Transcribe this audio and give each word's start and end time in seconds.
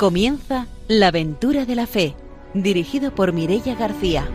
Comienza 0.00 0.66
La 0.88 1.08
aventura 1.08 1.66
de 1.66 1.74
la 1.74 1.86
fe, 1.86 2.16
dirigido 2.54 3.14
por 3.14 3.34
Mirella 3.34 3.74
García. 3.74 4.26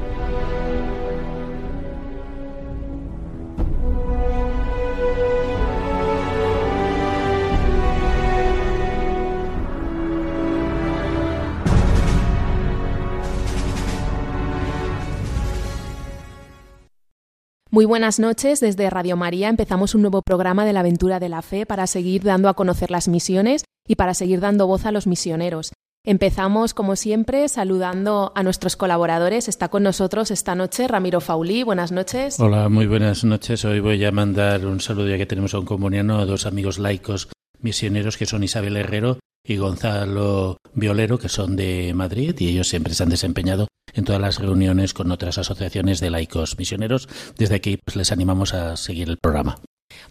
Muy 17.72 17.86
buenas 17.86 18.20
noches. 18.20 18.60
Desde 18.60 18.88
Radio 18.92 19.18
María 19.18 19.50
empezamos 19.50 19.96
un 19.96 20.02
nuevo 20.04 20.22
programa 20.22 20.64
de 20.64 20.74
la 20.74 20.82
aventura 20.82 21.20
de 21.20 21.30
la 21.30 21.42
fe 21.42 21.66
para 21.66 21.88
seguir 21.88 22.22
dando 22.22 22.50
a 22.50 22.54
conocer 22.54 22.92
las 22.92 23.08
misiones 23.08 23.66
y 23.88 23.96
para 23.96 24.14
seguir 24.14 24.40
dando 24.40 24.68
voz 24.68 24.86
a 24.86 24.92
los 24.92 25.08
misioneros. 25.08 25.72
Empezamos, 26.08 26.76
como 26.76 26.96
siempre, 26.96 27.50
saludando 27.50 28.32
a 28.36 28.44
nuestros 28.44 28.76
colaboradores. 28.76 29.48
Está 29.48 29.70
con 29.70 29.82
nosotros 29.82 30.30
esta 30.30 30.54
noche 30.54 30.88
Ramiro 30.88 31.20
Faulí. 31.20 31.64
Buenas 31.64 31.92
noches. 31.92 32.40
Hola, 32.40 32.70
muy 32.70 32.86
buenas 32.86 33.24
noches. 33.24 33.66
Hoy 33.66 33.80
voy 33.80 34.06
a 34.06 34.12
mandar 34.12 34.68
un 34.68 34.80
saludo 34.82 35.10
ya 35.10 35.18
que 35.18 35.26
tenemos 35.26 35.56
a 35.56 35.60
un 35.60 35.66
comuniano, 35.66 36.20
a 36.20 36.26
dos 36.26 36.46
amigos 36.46 36.78
laicos 36.78 37.30
misioneros 37.60 38.18
que 38.18 38.28
son 38.28 38.44
Isabel 38.44 38.78
Herrero 38.78 39.18
y 39.44 39.58
Gonzalo 39.58 40.58
Violero, 40.74 41.18
que 41.18 41.30
son 41.30 41.56
de 41.56 41.94
Madrid, 41.96 42.36
y 42.40 42.50
ellos 42.50 42.68
siempre 42.68 42.94
se 42.94 43.02
han 43.02 43.10
desempeñado 43.10 43.68
en 43.94 44.06
todas 44.06 44.22
las 44.22 44.40
reuniones 44.40 44.94
con 44.94 45.12
otras 45.12 45.38
asociaciones 45.40 46.00
de 46.00 46.12
laicos 46.12 46.58
misioneros. 46.60 47.08
Desde 47.38 47.56
aquí 47.56 47.78
pues, 47.84 47.96
les 47.96 48.12
animamos 48.12 48.54
a 48.54 48.78
seguir 48.78 49.10
el 49.10 49.18
programa. 49.18 49.58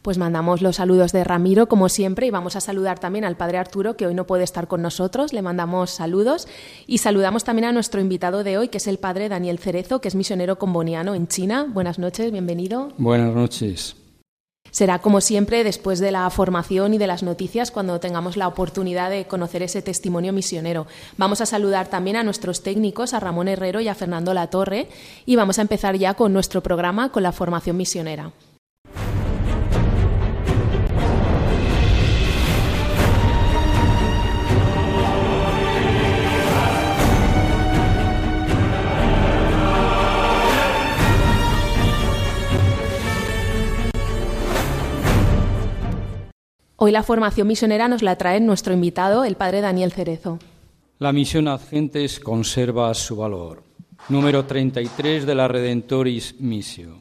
Pues 0.02 0.18
mandamos 0.18 0.62
los 0.62 0.76
saludos 0.76 1.12
de 1.12 1.24
Ramiro, 1.24 1.68
como 1.68 1.88
siempre, 1.88 2.26
y 2.26 2.30
vamos 2.30 2.56
a 2.56 2.60
saludar 2.60 2.98
también 2.98 3.24
al 3.24 3.36
padre 3.36 3.58
Arturo, 3.58 3.96
que 3.96 4.06
hoy 4.06 4.14
no 4.14 4.26
puede 4.26 4.44
estar 4.44 4.68
con 4.68 4.82
nosotros. 4.82 5.32
Le 5.32 5.42
mandamos 5.42 5.90
saludos 5.90 6.48
y 6.86 6.98
saludamos 6.98 7.44
también 7.44 7.66
a 7.66 7.72
nuestro 7.72 8.00
invitado 8.00 8.44
de 8.44 8.58
hoy, 8.58 8.68
que 8.68 8.78
es 8.78 8.86
el 8.86 8.98
padre 8.98 9.28
Daniel 9.28 9.58
Cerezo, 9.58 10.00
que 10.00 10.08
es 10.08 10.14
misionero 10.14 10.58
comboniano 10.58 11.14
en 11.14 11.28
China. 11.28 11.66
Buenas 11.68 11.98
noches, 11.98 12.30
bienvenido. 12.32 12.88
Buenas 12.98 13.34
noches. 13.34 13.96
Será 14.74 14.98
como 14.98 15.20
siempre 15.20 15.62
después 15.62 16.00
de 16.00 16.10
la 16.10 16.28
formación 16.30 16.94
y 16.94 16.98
de 16.98 17.06
las 17.06 17.22
noticias 17.22 17.70
cuando 17.70 18.00
tengamos 18.00 18.36
la 18.36 18.48
oportunidad 18.48 19.08
de 19.08 19.24
conocer 19.24 19.62
ese 19.62 19.82
testimonio 19.82 20.32
misionero. 20.32 20.88
Vamos 21.16 21.40
a 21.40 21.46
saludar 21.46 21.86
también 21.86 22.16
a 22.16 22.24
nuestros 22.24 22.64
técnicos, 22.64 23.14
a 23.14 23.20
Ramón 23.20 23.46
Herrero 23.46 23.80
y 23.80 23.86
a 23.86 23.94
Fernando 23.94 24.34
Latorre, 24.34 24.88
y 25.26 25.36
vamos 25.36 25.60
a 25.60 25.62
empezar 25.62 25.96
ya 25.96 26.14
con 26.14 26.32
nuestro 26.32 26.60
programa 26.60 27.12
con 27.12 27.22
la 27.22 27.30
formación 27.30 27.76
misionera. 27.76 28.32
Hoy 46.76 46.90
la 46.90 47.04
formación 47.04 47.46
misionera 47.46 47.86
nos 47.86 48.02
la 48.02 48.16
trae 48.16 48.40
nuestro 48.40 48.74
invitado, 48.74 49.24
el 49.24 49.36
padre 49.36 49.60
Daniel 49.60 49.92
Cerezo. 49.92 50.40
La 50.98 51.12
misión 51.12 51.46
Agentes 51.46 52.18
conserva 52.18 52.92
su 52.94 53.14
valor. 53.14 53.62
Número 54.08 54.44
33 54.44 55.24
de 55.24 55.34
la 55.36 55.46
Redentoris 55.46 56.40
Missio. 56.40 57.00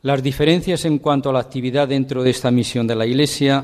Las 0.00 0.22
diferencias 0.22 0.86
en 0.86 0.98
cuanto 0.98 1.28
a 1.28 1.34
la 1.34 1.40
actividad 1.40 1.86
dentro 1.86 2.22
de 2.22 2.30
esta 2.30 2.50
misión 2.50 2.86
de 2.86 2.96
la 2.96 3.04
Iglesia 3.04 3.62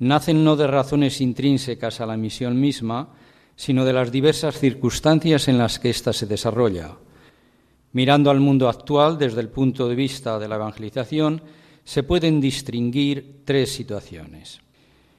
nacen 0.00 0.42
no 0.42 0.56
de 0.56 0.66
razones 0.66 1.20
intrínsecas 1.20 2.00
a 2.00 2.06
la 2.06 2.16
misión 2.16 2.60
misma, 2.60 3.10
sino 3.54 3.84
de 3.84 3.92
las 3.92 4.10
diversas 4.10 4.58
circunstancias 4.58 5.46
en 5.46 5.56
las 5.56 5.78
que 5.78 5.90
ésta 5.90 6.12
se 6.12 6.26
desarrolla. 6.26 6.96
Mirando 7.92 8.28
al 8.28 8.40
mundo 8.40 8.68
actual 8.68 9.18
desde 9.18 9.40
el 9.40 9.50
punto 9.50 9.88
de 9.88 9.94
vista 9.94 10.40
de 10.40 10.48
la 10.48 10.56
evangelización, 10.56 11.42
se 11.84 12.02
pueden 12.02 12.40
distinguir 12.40 13.42
tres 13.44 13.70
situaciones. 13.72 14.63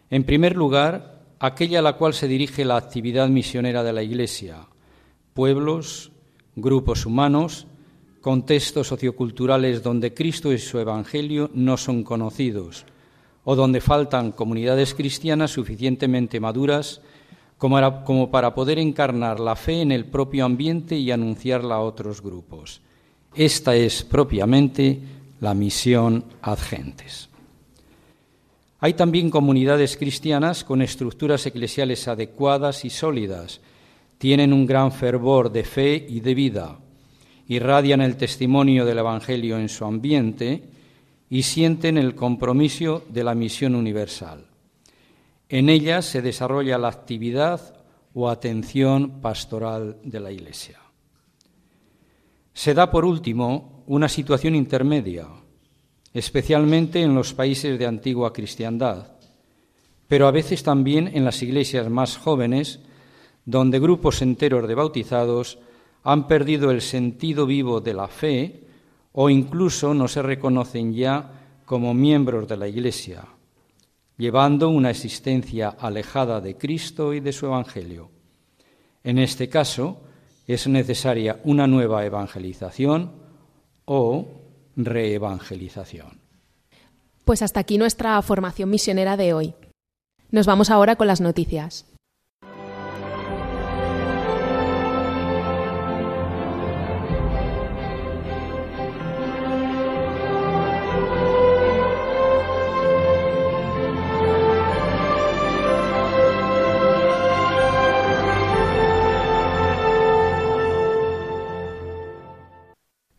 En 0.10 0.24
primer 0.24 0.56
lugar, 0.56 1.24
aquella 1.40 1.80
a 1.80 1.82
la 1.82 1.94
cual 1.94 2.14
se 2.14 2.28
dirige 2.28 2.66
la 2.66 2.78
actividad 2.78 3.28
misionera 3.30 3.84
de 3.84 3.94
la 3.94 4.04
Iglesia, 4.04 4.68
pueblos, 5.34 6.12
grupos 6.56 7.06
humanos, 7.06 7.68
contextos 8.22 8.88
socioculturales 8.88 9.84
donde 9.84 10.14
Cristo 10.14 10.52
y 10.54 10.58
su 10.58 10.80
Evangelio 10.80 11.50
no 11.54 11.78
son 11.78 12.04
conocidos, 12.04 12.86
o 13.44 13.56
donde 13.56 13.82
faltan 13.82 14.32
comunidades 14.32 14.94
cristianas 14.94 15.52
suficientemente 15.52 16.40
maduras 16.40 17.02
como 17.58 18.32
para 18.32 18.54
poder 18.54 18.80
encarnar 18.80 19.40
la 19.40 19.56
fe 19.56 19.82
en 19.82 19.92
el 19.92 20.06
propio 20.06 20.46
ambiente 20.46 20.98
y 20.98 21.12
anunciarla 21.12 21.76
a 21.76 21.82
otros 21.82 22.22
grupos. 22.22 22.82
Esta 23.34 23.76
es 23.76 24.04
propiamente 24.04 25.00
la 25.40 25.54
misión 25.54 26.26
ad 26.42 26.60
gentes. 26.60 27.30
Hay 28.80 28.94
también 28.94 29.30
comunidades 29.30 29.98
cristianas 29.98 30.64
con 30.64 30.82
estructuras 30.82 31.46
eclesiales 31.46 32.08
adecuadas 32.08 32.84
y 32.86 32.90
sólidas. 32.90 33.62
Tienen 34.18 34.54
un 34.54 34.66
gran 34.66 34.92
fervor 34.92 35.52
de 35.52 35.64
fe 35.64 36.06
y 36.08 36.20
de 36.20 36.36
vida. 36.36 36.80
Irradian 37.48 38.02
el 38.02 38.18
testimonio 38.18 38.86
del 38.86 39.00
Evangelio 39.00 39.58
en 39.58 39.70
su 39.70 39.86
ambiente 39.86 40.64
y 41.30 41.44
sienten 41.44 41.98
el 41.98 42.16
compromiso 42.16 43.04
de 43.10 43.24
la 43.24 43.36
misión 43.36 43.76
universal. 43.76 44.46
En 45.48 45.70
ellas 45.70 46.06
se 46.06 46.22
desarrolla 46.22 46.78
la 46.78 46.90
actividad 46.90 47.76
o 48.14 48.30
atención 48.30 49.22
pastoral 49.22 49.98
de 50.04 50.20
la 50.20 50.32
Iglesia. 50.32 50.80
Se 52.54 52.74
da, 52.74 52.90
por 52.90 53.06
último, 53.06 53.84
una 53.88 54.08
situación 54.08 54.56
intermedia, 54.56 55.28
especialmente 56.16 57.02
en 57.02 57.14
los 57.14 57.34
países 57.34 57.78
de 57.78 57.86
antigua 57.86 58.32
cristiandad, 58.32 59.12
pero 60.08 60.28
a 60.28 60.32
veces 60.32 60.64
también 60.64 61.12
en 61.14 61.26
las 61.26 61.44
iglesias 61.44 61.90
más 61.90 62.16
jóvenes, 62.16 62.80
donde 63.44 63.80
grupos 63.80 64.22
enteros 64.22 64.66
de 64.66 64.76
bautizados 64.76 65.60
han 66.04 66.26
perdido 66.26 66.72
el 66.72 66.80
sentido 66.80 67.46
vivo 67.46 67.82
de 67.82 67.94
la 67.94 68.08
fe 68.08 68.64
o 69.12 69.30
incluso 69.30 69.94
no 69.94 70.08
se 70.08 70.22
reconocen 70.22 70.94
ya 70.94 71.32
como 71.66 71.94
miembros 71.94 72.48
de 72.48 72.56
la 72.56 72.70
Iglesia, 72.70 73.26
llevando 74.18 74.70
una 74.70 74.92
existencia 74.92 75.76
alejada 75.78 76.40
de 76.40 76.56
Cristo 76.56 77.14
y 77.14 77.20
de 77.20 77.34
su 77.34 77.48
Evangelio. 77.48 78.10
En 79.04 79.18
este 79.18 79.50
caso, 79.50 80.00
es 80.48 80.66
necesaria 80.68 81.42
una 81.44 81.68
nueva 81.68 82.06
evangelización 82.06 83.12
o 83.84 84.45
reevangelización. 84.76 86.20
Pues 87.24 87.42
hasta 87.42 87.60
aquí 87.60 87.78
nuestra 87.78 88.22
formación 88.22 88.70
misionera 88.70 89.18
de 89.18 89.34
hoy. 89.34 89.56
Nos 90.32 90.46
vamos 90.46 90.70
ahora 90.70 90.96
con 90.96 91.08
las 91.08 91.22
noticias. 91.22 91.86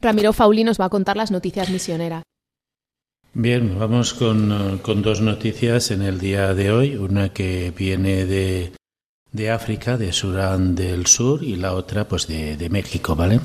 Ramiro 0.07 0.33
Fauli 0.33 0.63
nos 0.63 0.79
va 0.79 0.85
a 0.85 0.89
contar 0.89 1.17
las 1.17 1.33
noticias 1.33 1.69
misioneras. 1.69 2.23
Bien, 3.35 3.77
vamos 3.77 4.15
con, 4.15 4.79
con, 4.79 5.03
dos 5.03 5.21
noticias 5.21 5.91
en 5.91 6.01
el 6.01 6.21
día 6.21 6.55
de 6.55 6.71
hoy. 6.71 6.95
Una 6.95 7.31
que 7.31 7.73
viene 7.77 8.25
de 8.25 8.73
de 9.33 9.51
África, 9.51 9.99
de 9.99 10.13
Sudán 10.13 10.75
del 10.75 11.07
Sur 11.07 11.43
y 11.43 11.57
la 11.57 11.75
otra 11.75 12.09
pues 12.09 12.27
de, 12.27 12.69
México, 12.71 13.17
¿vale? 13.17 13.41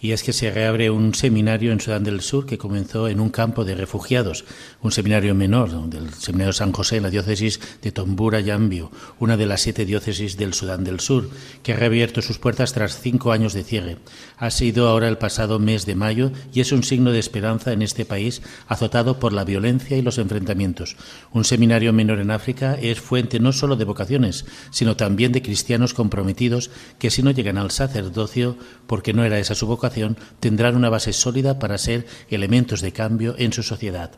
Y 0.00 0.12
es 0.12 0.22
que 0.22 0.32
se 0.32 0.50
reabre 0.50 0.88
un 0.88 1.14
seminario 1.14 1.72
en 1.72 1.80
Sudán 1.80 2.04
del 2.04 2.20
Sur 2.20 2.46
que 2.46 2.58
comenzó 2.58 3.08
en 3.08 3.20
un 3.20 3.28
campo 3.30 3.64
de 3.64 3.74
refugiados, 3.74 4.44
un 4.82 4.92
seminario 4.92 5.34
menor 5.34 5.90
del 5.90 6.14
Seminario 6.14 6.52
San 6.52 6.72
José 6.72 6.96
en 6.96 7.02
la 7.02 7.10
diócesis 7.10 7.60
de 7.82 7.92
Tombura 7.92 8.40
Yambio, 8.40 8.90
una 9.18 9.36
de 9.36 9.46
las 9.46 9.60
siete 9.60 9.84
diócesis 9.84 10.36
del 10.36 10.54
Sudán 10.54 10.84
del 10.84 11.00
Sur, 11.00 11.28
que 11.62 11.72
ha 11.72 11.76
reabierto 11.76 12.22
sus 12.22 12.38
puertas 12.38 12.72
tras 12.72 13.00
cinco 13.00 13.32
años 13.32 13.52
de 13.52 13.64
cierre. 13.64 13.98
Ha 14.38 14.50
sido 14.50 14.88
ahora 14.88 15.08
el 15.08 15.18
pasado 15.18 15.58
mes 15.58 15.86
de 15.86 15.96
mayo 15.96 16.30
y 16.54 16.60
es 16.60 16.72
un 16.72 16.82
signo 16.82 17.10
de 17.10 17.18
esperanza 17.18 17.72
en 17.72 17.82
este 17.82 18.04
país 18.04 18.42
azotado 18.68 19.18
por 19.18 19.32
la 19.32 19.44
violencia 19.44 19.96
y 19.96 20.02
los 20.02 20.18
enfrentamientos. 20.18 20.96
Un 21.32 21.44
seminario 21.44 21.92
menor 21.92 22.20
en 22.20 22.30
África 22.30 22.78
es 22.80 23.00
fuente 23.00 23.40
no 23.40 23.52
solo 23.52 23.76
de 23.76 23.84
vocaciones, 23.84 24.46
sino 24.70 24.96
también 24.96 25.15
también 25.16 25.32
de 25.32 25.40
cristianos 25.40 25.94
comprometidos 25.94 26.70
que 26.98 27.10
si 27.10 27.22
no 27.22 27.30
llegan 27.30 27.56
al 27.56 27.70
sacerdocio, 27.70 28.58
porque 28.86 29.14
no 29.14 29.24
era 29.24 29.38
esa 29.38 29.54
su 29.54 29.66
vocación, 29.66 30.18
tendrán 30.40 30.76
una 30.76 30.90
base 30.90 31.14
sólida 31.14 31.58
para 31.58 31.78
ser 31.78 32.04
elementos 32.28 32.82
de 32.82 32.92
cambio 32.92 33.34
en 33.38 33.54
su 33.54 33.62
sociedad. 33.62 34.10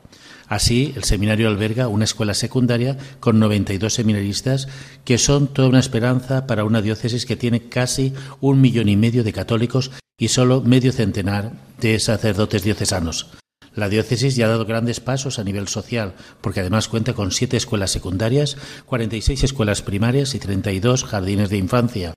Así, 0.49 0.93
el 0.97 1.05
seminario 1.05 1.47
alberga 1.47 1.87
una 1.87 2.03
escuela 2.03 2.35
secundaria 2.35 2.97
con 3.21 3.39
92 3.39 3.95
seminaristas 3.95 4.67
que 5.05 5.19
son 5.19 5.47
toda 5.47 5.69
una 5.69 5.79
esperanza 5.79 6.49
para 6.49 6.65
una 6.65 6.83
diócesis 6.83 7.27
que 7.27 7.37
tiene 7.37 7.69
casi 7.69 8.13
un 8.41 8.61
millón 8.61 8.89
y 8.89 8.97
medio 8.97 9.23
de 9.23 9.33
católicos 9.33 9.93
y 10.19 10.27
solo 10.27 10.63
medio 10.63 10.91
centenar 10.91 11.53
de 11.81 12.01
sacerdotes 12.01 12.65
diocesanos. 12.65 13.29
La 13.79 13.89
diócesis 13.89 14.35
ya 14.35 14.47
ha 14.47 14.49
dado 14.49 14.67
grandes 14.67 14.99
pasos 14.99 15.39
a 15.39 15.45
nivel 15.45 15.69
social, 15.69 16.15
porque 16.41 16.59
además 16.59 16.89
cuenta 16.89 17.13
con 17.13 17.31
siete 17.31 17.57
escuelas 17.57 17.93
secundarias, 17.93 18.57
46 18.87 19.45
escuelas 19.45 19.83
primarias 19.83 20.35
y 20.35 20.41
32 20.41 21.05
jardines 21.05 21.49
de 21.49 21.59
infancia, 21.59 22.15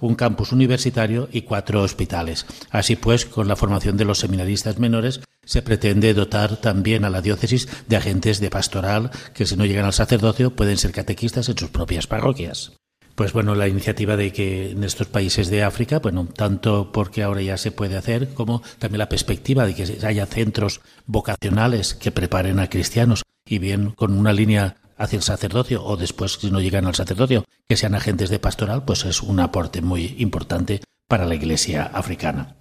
un 0.00 0.16
campus 0.16 0.50
universitario 0.50 1.28
y 1.30 1.42
cuatro 1.42 1.82
hospitales. 1.82 2.46
Así 2.70 2.96
pues, 2.96 3.26
con 3.26 3.46
la 3.46 3.54
formación 3.54 3.96
de 3.96 4.06
los 4.06 4.18
seminaristas 4.18 4.80
menores, 4.80 5.20
se 5.44 5.62
pretende 5.62 6.14
dotar 6.14 6.56
también 6.56 7.04
a 7.04 7.10
la 7.10 7.22
diócesis 7.22 7.68
de 7.86 7.96
agentes 7.96 8.40
de 8.40 8.50
pastoral 8.50 9.12
que, 9.34 9.46
si 9.46 9.54
no 9.54 9.66
llegan 9.66 9.84
al 9.84 9.92
sacerdocio, 9.92 10.56
pueden 10.56 10.78
ser 10.78 10.90
catequistas 10.90 11.48
en 11.48 11.56
sus 11.56 11.70
propias 11.70 12.08
parroquias 12.08 12.72
pues 13.14 13.32
bueno, 13.32 13.54
la 13.54 13.68
iniciativa 13.68 14.16
de 14.16 14.32
que 14.32 14.72
en 14.72 14.82
estos 14.82 15.06
países 15.06 15.48
de 15.48 15.62
África, 15.62 16.00
bueno, 16.00 16.26
tanto 16.34 16.90
porque 16.92 17.22
ahora 17.22 17.42
ya 17.42 17.56
se 17.56 17.70
puede 17.70 17.96
hacer, 17.96 18.34
como 18.34 18.62
también 18.78 18.98
la 18.98 19.08
perspectiva 19.08 19.66
de 19.66 19.74
que 19.74 20.06
haya 20.06 20.26
centros 20.26 20.80
vocacionales 21.06 21.94
que 21.94 22.10
preparen 22.10 22.58
a 22.58 22.68
cristianos 22.68 23.22
y 23.46 23.58
bien 23.58 23.90
con 23.90 24.16
una 24.16 24.32
línea 24.32 24.76
hacia 24.96 25.16
el 25.16 25.22
sacerdocio 25.22 25.84
o 25.84 25.96
después 25.96 26.38
si 26.40 26.50
no 26.50 26.60
llegan 26.60 26.86
al 26.86 26.94
sacerdocio, 26.94 27.44
que 27.68 27.76
sean 27.76 27.94
agentes 27.94 28.30
de 28.30 28.38
pastoral, 28.38 28.84
pues 28.84 29.04
es 29.04 29.22
un 29.22 29.38
aporte 29.38 29.80
muy 29.80 30.16
importante 30.18 30.80
para 31.08 31.26
la 31.26 31.34
Iglesia 31.34 31.84
africana. 31.84 32.56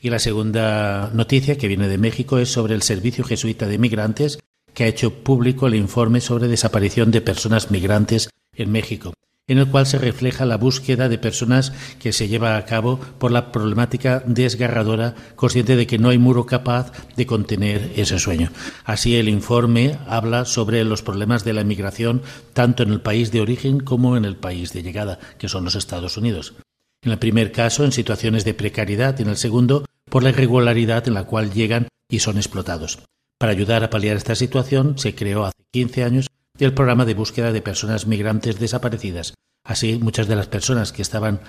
Y 0.00 0.10
la 0.10 0.18
segunda 0.18 1.10
noticia 1.12 1.58
que 1.58 1.68
viene 1.68 1.88
de 1.88 1.98
México 1.98 2.38
es 2.38 2.50
sobre 2.50 2.74
el 2.74 2.82
Servicio 2.82 3.24
Jesuita 3.24 3.66
de 3.66 3.78
Migrantes, 3.78 4.38
que 4.72 4.84
ha 4.84 4.88
hecho 4.88 5.22
público 5.22 5.66
el 5.66 5.74
informe 5.74 6.20
sobre 6.20 6.48
desaparición 6.48 7.10
de 7.10 7.20
personas 7.20 7.70
migrantes 7.70 8.30
en 8.54 8.70
México 8.70 9.12
en 9.48 9.58
el 9.58 9.66
cual 9.66 9.86
se 9.86 9.98
refleja 9.98 10.44
la 10.44 10.58
búsqueda 10.58 11.08
de 11.08 11.18
personas 11.18 11.72
que 11.98 12.12
se 12.12 12.28
lleva 12.28 12.56
a 12.56 12.64
cabo 12.66 13.00
por 13.18 13.32
la 13.32 13.50
problemática 13.50 14.22
desgarradora, 14.26 15.14
consciente 15.34 15.74
de 15.74 15.86
que 15.86 15.98
no 15.98 16.10
hay 16.10 16.18
muro 16.18 16.46
capaz 16.46 16.92
de 17.16 17.26
contener 17.26 17.92
ese 17.96 18.18
sueño. 18.18 18.50
Así, 18.84 19.16
el 19.16 19.28
informe 19.28 19.98
habla 20.06 20.44
sobre 20.44 20.84
los 20.84 21.02
problemas 21.02 21.44
de 21.44 21.54
la 21.54 21.62
inmigración 21.62 22.22
tanto 22.52 22.82
en 22.82 22.90
el 22.90 23.00
país 23.00 23.32
de 23.32 23.40
origen 23.40 23.80
como 23.80 24.16
en 24.16 24.24
el 24.24 24.36
país 24.36 24.72
de 24.72 24.82
llegada, 24.82 25.18
que 25.38 25.48
son 25.48 25.64
los 25.64 25.74
Estados 25.74 26.16
Unidos. 26.16 26.54
En 27.02 27.12
el 27.12 27.18
primer 27.18 27.52
caso, 27.52 27.84
en 27.84 27.92
situaciones 27.92 28.44
de 28.44 28.54
precariedad, 28.54 29.18
y 29.18 29.22
en 29.22 29.28
el 29.28 29.36
segundo, 29.36 29.84
por 30.10 30.22
la 30.22 30.30
irregularidad 30.30 31.06
en 31.08 31.14
la 31.14 31.24
cual 31.24 31.52
llegan 31.52 31.88
y 32.10 32.18
son 32.18 32.36
explotados. 32.36 32.98
Para 33.38 33.52
ayudar 33.52 33.84
a 33.84 33.90
paliar 33.90 34.16
esta 34.16 34.34
situación, 34.34 34.98
se 34.98 35.14
creó 35.14 35.44
hace 35.44 35.62
15 35.72 36.04
años 36.04 36.26
el 36.64 36.74
programa 36.74 37.04
de 37.04 37.14
búsqueda 37.14 37.52
de 37.52 37.62
personas 37.62 38.06
migrantes 38.06 38.58
desaparecidas. 38.58 39.34
Así, 39.64 39.98
muchas 40.00 40.28
de 40.28 40.36
las 40.36 40.46
personas 40.46 40.92
que 40.92 41.02
estaban 41.02 41.40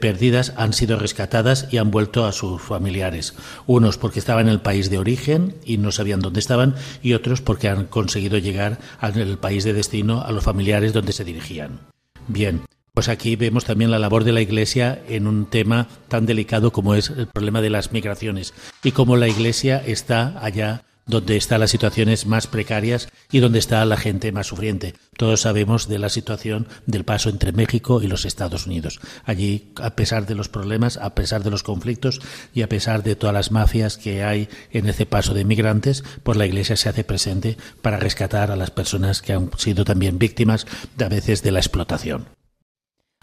perdidas 0.00 0.52
han 0.56 0.72
sido 0.72 0.98
rescatadas 0.98 1.68
y 1.70 1.78
han 1.78 1.92
vuelto 1.92 2.26
a 2.26 2.32
sus 2.32 2.60
familiares. 2.60 3.34
Unos 3.66 3.98
porque 3.98 4.18
estaban 4.18 4.48
en 4.48 4.52
el 4.52 4.60
país 4.60 4.90
de 4.90 4.98
origen 4.98 5.54
y 5.64 5.78
no 5.78 5.92
sabían 5.92 6.18
dónde 6.18 6.40
estaban, 6.40 6.74
y 7.04 7.12
otros 7.12 7.40
porque 7.40 7.68
han 7.68 7.86
conseguido 7.86 8.38
llegar 8.38 8.80
al 8.98 9.38
país 9.38 9.62
de 9.62 9.74
destino 9.74 10.22
a 10.22 10.32
los 10.32 10.42
familiares 10.42 10.92
donde 10.92 11.12
se 11.12 11.24
dirigían. 11.24 11.78
Bien, 12.26 12.62
pues 12.94 13.08
aquí 13.08 13.36
vemos 13.36 13.64
también 13.64 13.90
la 13.92 14.00
labor 14.00 14.24
de 14.24 14.32
la 14.32 14.40
Iglesia 14.40 15.00
en 15.08 15.28
un 15.28 15.46
tema 15.46 15.86
tan 16.08 16.26
delicado 16.26 16.72
como 16.72 16.96
es 16.96 17.10
el 17.10 17.28
problema 17.28 17.60
de 17.60 17.70
las 17.70 17.92
migraciones 17.92 18.54
y 18.82 18.90
cómo 18.90 19.16
la 19.16 19.28
Iglesia 19.28 19.82
está 19.86 20.44
allá 20.44 20.82
donde 21.06 21.36
están 21.36 21.60
las 21.60 21.70
situaciones 21.70 22.26
más 22.26 22.46
precarias 22.46 23.08
y 23.30 23.40
donde 23.40 23.58
está 23.58 23.84
la 23.84 23.96
gente 23.96 24.32
más 24.32 24.46
sufriente. 24.46 24.94
Todos 25.16 25.42
sabemos 25.42 25.88
de 25.88 25.98
la 25.98 26.08
situación 26.08 26.68
del 26.86 27.04
paso 27.04 27.28
entre 27.28 27.52
México 27.52 28.02
y 28.02 28.06
los 28.06 28.24
Estados 28.24 28.66
Unidos. 28.66 29.00
Allí, 29.24 29.72
a 29.80 29.96
pesar 29.96 30.26
de 30.26 30.34
los 30.34 30.48
problemas, 30.48 30.96
a 30.96 31.14
pesar 31.14 31.42
de 31.42 31.50
los 31.50 31.62
conflictos 31.62 32.20
y 32.54 32.62
a 32.62 32.68
pesar 32.68 33.02
de 33.02 33.16
todas 33.16 33.34
las 33.34 33.50
mafias 33.50 33.96
que 33.96 34.22
hay 34.22 34.48
en 34.70 34.88
ese 34.88 35.06
paso 35.06 35.34
de 35.34 35.44
migrantes, 35.44 36.04
pues 36.22 36.38
la 36.38 36.46
Iglesia 36.46 36.76
se 36.76 36.88
hace 36.88 37.04
presente 37.04 37.56
para 37.82 37.98
rescatar 37.98 38.50
a 38.50 38.56
las 38.56 38.70
personas 38.70 39.22
que 39.22 39.32
han 39.32 39.50
sido 39.58 39.84
también 39.84 40.18
víctimas 40.18 40.66
de 40.96 41.04
a 41.04 41.08
veces 41.08 41.42
de 41.42 41.52
la 41.52 41.60
explotación. 41.60 42.26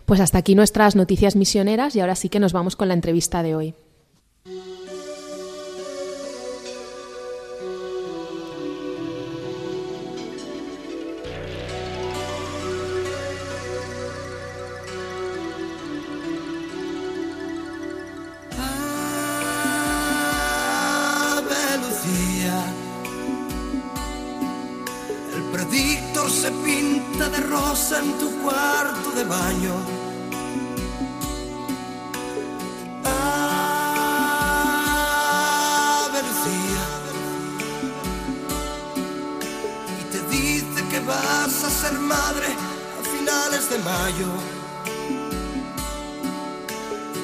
Pues 0.05 0.19
hasta 0.21 0.39
aquí 0.39 0.55
nuestras 0.55 0.95
noticias 0.95 1.35
misioneras 1.35 1.95
y 1.95 1.99
ahora 1.99 2.15
sí 2.15 2.29
que 2.29 2.39
nos 2.39 2.51
vamos 2.51 2.75
con 2.75 2.87
la 2.87 2.95
entrevista 2.95 3.43
de 3.43 3.55
hoy. 3.55 3.75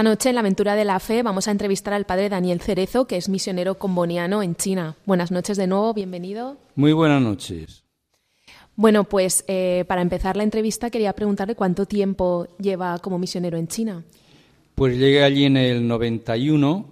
Esta 0.00 0.08
noche 0.08 0.28
en 0.30 0.36
la 0.36 0.40
aventura 0.40 0.76
de 0.76 0.86
la 0.86 0.98
fe 0.98 1.22
vamos 1.22 1.46
a 1.46 1.50
entrevistar 1.50 1.92
al 1.92 2.06
padre 2.06 2.30
Daniel 2.30 2.62
Cerezo, 2.62 3.06
que 3.06 3.18
es 3.18 3.28
misionero 3.28 3.74
comboniano 3.74 4.42
en 4.42 4.56
China. 4.56 4.96
Buenas 5.04 5.30
noches 5.30 5.58
de 5.58 5.66
nuevo, 5.66 5.92
bienvenido. 5.92 6.56
Muy 6.74 6.94
buenas 6.94 7.20
noches. 7.20 7.84
Bueno, 8.76 9.04
pues 9.04 9.44
eh, 9.46 9.84
para 9.86 10.00
empezar 10.00 10.38
la 10.38 10.42
entrevista 10.42 10.88
quería 10.88 11.12
preguntarle 11.12 11.54
cuánto 11.54 11.84
tiempo 11.84 12.48
lleva 12.58 12.98
como 13.00 13.18
misionero 13.18 13.58
en 13.58 13.68
China. 13.68 14.02
Pues 14.74 14.96
llegué 14.96 15.22
allí 15.22 15.44
en 15.44 15.58
el 15.58 15.86
91 15.86 16.86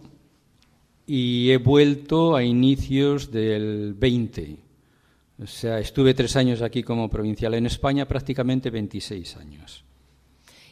y 1.07 1.51
he 1.51 1.57
vuelto 1.57 2.37
a 2.37 2.45
inicios 2.45 3.33
del 3.33 3.95
20. 3.95 4.57
O 5.43 5.47
sea, 5.47 5.79
estuve 5.79 6.13
tres 6.13 6.37
años 6.37 6.61
aquí 6.61 6.83
como 6.83 7.09
provincial 7.09 7.55
en 7.55 7.65
España, 7.65 8.07
prácticamente 8.07 8.69
26 8.69 9.39
años. 9.39 9.88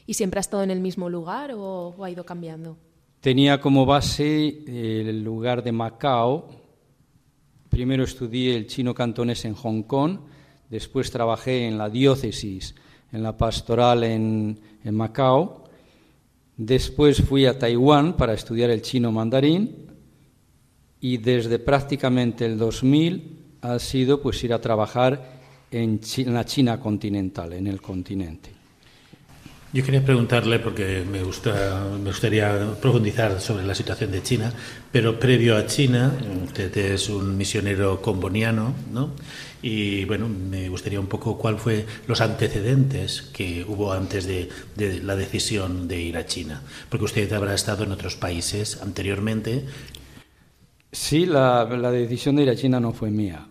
¿Y 0.07 0.15
siempre 0.15 0.39
ha 0.39 0.41
estado 0.41 0.63
en 0.63 0.71
el 0.71 0.81
mismo 0.81 1.11
lugar 1.11 1.53
o, 1.55 1.95
ha 2.03 2.11
ido 2.11 2.25
cambiando? 2.25 2.77
Tenía 3.21 3.61
como 3.61 3.85
base 3.85 4.63
el 4.67 5.23
lugar 5.25 5.65
de 5.65 5.73
Macao. 5.73 6.49
Primero 7.69 8.05
estudié 8.05 8.57
el 8.57 8.69
chino 8.69 8.95
cantonés 8.95 9.45
en 9.45 9.55
Hong 9.55 9.83
Kong, 9.83 10.21
después 10.71 11.11
trabajé 11.11 11.67
en 11.67 11.77
la 11.77 11.91
diócesis, 11.91 12.75
en 13.13 13.23
la 13.23 13.37
pastoral 13.37 14.05
en, 14.05 14.59
Macao. 14.85 15.65
Después 16.57 17.21
fui 17.23 17.45
a 17.47 17.59
Taiwán 17.59 18.17
para 18.17 18.33
estudiar 18.33 18.71
el 18.71 18.83
chino 18.83 19.11
mandarín 19.11 19.87
y 21.01 21.19
desde 21.19 21.59
prácticamente 21.59 22.47
el 22.47 22.57
2000 22.57 23.59
ha 23.61 23.79
sido 23.79 24.23
pues 24.23 24.43
ir 24.45 24.53
a 24.53 24.61
trabajar 24.61 25.37
en, 25.71 26.01
la 26.27 26.45
China 26.45 26.81
continental, 26.81 27.53
en 27.53 27.67
el 27.67 27.83
continente. 27.83 28.56
Yo 29.77 29.85
quería 29.85 30.03
preguntarle, 30.03 30.59
porque 30.59 31.05
me, 31.05 31.23
gusta, 31.23 31.87
gustaría 32.03 32.81
profundizar 32.81 33.39
sobre 33.43 33.63
la 33.63 33.75
situación 33.75 34.11
de 34.11 34.23
China, 34.23 34.51
pero 34.91 35.21
previo 35.21 35.55
a 35.55 35.67
China, 35.67 36.17
usted 36.47 36.75
es 36.79 37.11
un 37.11 37.37
misionero 37.37 38.01
comboniano, 38.01 38.73
¿no? 38.91 39.11
Y 39.61 40.07
bueno, 40.07 40.31
me 40.31 40.71
gustaría 40.71 40.99
un 40.99 41.09
poco 41.09 41.37
cuál 41.37 41.59
fue 41.59 41.85
los 42.07 42.23
antecedentes 42.23 43.21
que 43.21 43.67
hubo 43.69 43.93
antes 43.93 44.25
de, 44.25 44.49
la 45.03 45.15
decisión 45.15 45.87
de 45.89 46.01
ir 46.01 46.17
a 46.17 46.25
China, 46.25 46.63
porque 46.89 47.05
usted 47.05 47.31
habrá 47.35 47.55
estado 47.55 47.85
en 47.85 47.93
otros 47.93 48.17
países 48.17 48.81
anteriormente. 48.81 49.67
Sí, 50.91 51.27
la 51.27 51.67
decisión 51.91 52.37
de 52.37 52.45
ir 52.45 52.49
a 52.49 52.57
China 52.57 52.81
no 52.81 52.95
fue 52.95 53.11
mía. 53.11 53.47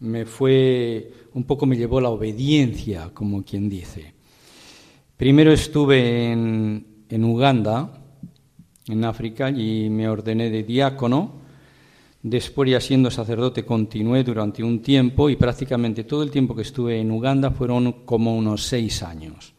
Me 0.00 0.24
fue, 0.24 1.12
un 1.34 1.44
poco 1.44 1.66
me 1.66 1.76
llevó 1.76 2.00
la 2.00 2.08
obediencia, 2.08 3.10
como 3.12 3.44
quien 3.44 3.68
dice. 3.68 4.15
Primero 5.16 5.50
estuve 5.50 6.30
en, 6.30 7.24
Uganda, 7.24 7.90
en 8.86 9.04
África, 9.04 9.48
y 9.48 9.88
me 9.88 10.08
ordené 10.08 10.50
de 10.50 10.62
diácono. 10.62 11.40
Después, 12.22 12.70
ya 12.70 12.80
siendo 12.80 13.10
sacerdote, 13.10 13.64
continué 13.64 14.24
durante 14.24 14.62
un 14.62 14.82
tiempo 14.82 15.30
y 15.30 15.36
prácticamente 15.36 16.04
todo 16.04 16.22
el 16.22 16.30
tiempo 16.30 16.54
que 16.54 16.62
estuve 16.62 17.00
en 17.00 17.10
Uganda 17.10 17.50
fueron 17.50 18.04
como 18.04 18.36
unos 18.36 18.64
seis 18.64 19.02
años. 19.02 19.54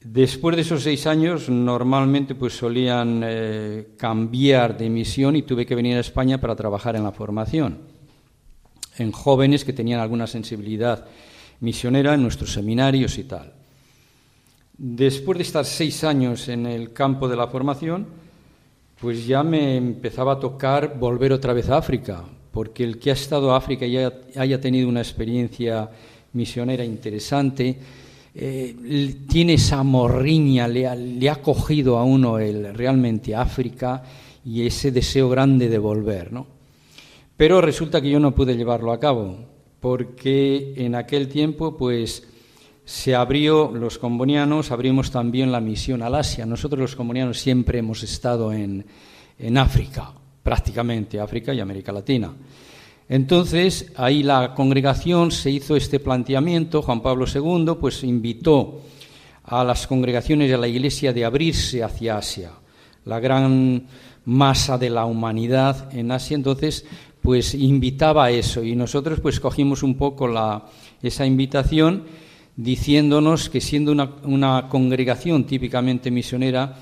Después 0.00 0.54
de 0.54 0.62
esos 0.62 0.84
seis 0.84 1.08
años, 1.08 1.48
normalmente 1.48 2.36
pues 2.36 2.56
solían 2.56 3.22
eh, 3.24 3.88
cambiar 3.96 4.78
de 4.78 4.88
misión 4.88 5.34
y 5.34 5.42
tuve 5.42 5.66
que 5.66 5.74
venir 5.74 5.96
a 5.96 6.00
España 6.00 6.40
para 6.40 6.54
trabajar 6.54 6.94
en 6.94 7.02
la 7.02 7.10
formación, 7.10 7.78
en 8.96 9.10
jóvenes 9.10 9.64
que 9.64 9.72
tenían 9.72 9.98
alguna 9.98 10.28
sensibilidad 10.28 11.04
misionera 11.58 12.14
en 12.14 12.22
nuestros 12.22 12.52
seminarios 12.52 13.18
y 13.18 13.24
tal. 13.24 13.57
Después 14.78 15.38
de 15.38 15.42
estar 15.42 15.64
seis 15.64 16.04
años 16.04 16.48
en 16.48 16.64
el 16.64 16.92
campo 16.92 17.28
de 17.28 17.34
la 17.34 17.48
formación, 17.48 18.06
pues 19.00 19.26
ya 19.26 19.42
me 19.42 19.76
empezaba 19.76 20.34
a 20.34 20.38
tocar 20.40 20.96
volver 20.96 21.32
otra 21.32 21.52
vez 21.52 21.68
a 21.68 21.78
África, 21.78 22.22
porque 22.52 22.84
el 22.84 23.00
que 23.00 23.10
ha 23.10 23.14
estado 23.14 23.52
a 23.52 23.56
África 23.56 23.86
y 23.86 23.96
haya 23.96 24.60
tenido 24.60 24.88
una 24.88 25.00
experiencia 25.00 25.90
misionera 26.32 26.84
interesante, 26.84 27.76
eh, 28.40 29.16
tiene 29.28 29.54
esa 29.54 29.82
morriña, 29.82 30.68
le 30.68 31.28
ha, 31.28 31.42
cogido 31.42 31.98
a 31.98 32.04
uno 32.04 32.38
el, 32.38 32.72
realmente 32.72 33.34
África 33.34 34.04
y 34.44 34.64
ese 34.64 34.92
deseo 34.92 35.28
grande 35.28 35.68
de 35.68 35.78
volver, 35.78 36.32
¿no? 36.32 36.46
Pero 37.36 37.60
resulta 37.60 38.00
que 38.00 38.10
yo 38.10 38.20
no 38.20 38.32
pude 38.32 38.56
llevarlo 38.56 38.92
a 38.92 39.00
cabo, 39.00 39.38
porque 39.80 40.74
en 40.76 40.94
aquel 40.94 41.28
tiempo, 41.28 41.76
pues, 41.76 42.28
se 42.88 43.14
abrió, 43.14 43.70
los 43.70 43.98
combonianos 43.98 44.70
abrimos 44.70 45.10
también 45.10 45.52
la 45.52 45.60
misión 45.60 46.00
al 46.00 46.14
Asia. 46.14 46.46
Nosotros 46.46 46.80
los 46.80 46.96
combonianos 46.96 47.38
siempre 47.38 47.80
hemos 47.80 48.02
estado 48.02 48.50
en, 48.50 48.82
en 49.38 49.58
África, 49.58 50.10
prácticamente 50.42 51.20
África 51.20 51.52
y 51.52 51.60
América 51.60 51.92
Latina. 51.92 52.32
Entonces, 53.06 53.92
ahí 53.94 54.22
la 54.22 54.54
congregación 54.54 55.32
se 55.32 55.50
hizo 55.50 55.76
este 55.76 56.00
planteamiento, 56.00 56.80
Juan 56.80 57.02
Pablo 57.02 57.26
II 57.26 57.74
pues 57.78 58.02
invitó 58.04 58.80
a 59.44 59.62
las 59.64 59.86
congregaciones 59.86 60.50
de 60.50 60.56
la 60.56 60.66
Iglesia 60.66 61.12
de 61.12 61.26
abrirse 61.26 61.84
hacia 61.84 62.16
Asia, 62.16 62.52
la 63.04 63.20
gran 63.20 63.86
masa 64.24 64.78
de 64.78 64.88
la 64.88 65.04
humanidad 65.04 65.94
en 65.94 66.10
Asia, 66.10 66.36
entonces 66.36 66.86
pues 67.20 67.52
invitaba 67.52 68.24
a 68.24 68.30
eso 68.30 68.64
y 68.64 68.74
nosotros 68.74 69.20
pues 69.20 69.40
cogimos 69.40 69.82
un 69.82 69.96
poco 69.98 70.26
la, 70.26 70.64
esa 71.02 71.26
invitación 71.26 72.27
diciéndonos 72.58 73.48
que 73.48 73.60
siendo 73.60 73.92
una, 73.92 74.68
congregación 74.68 75.44
típicamente 75.44 76.10
misionera, 76.10 76.76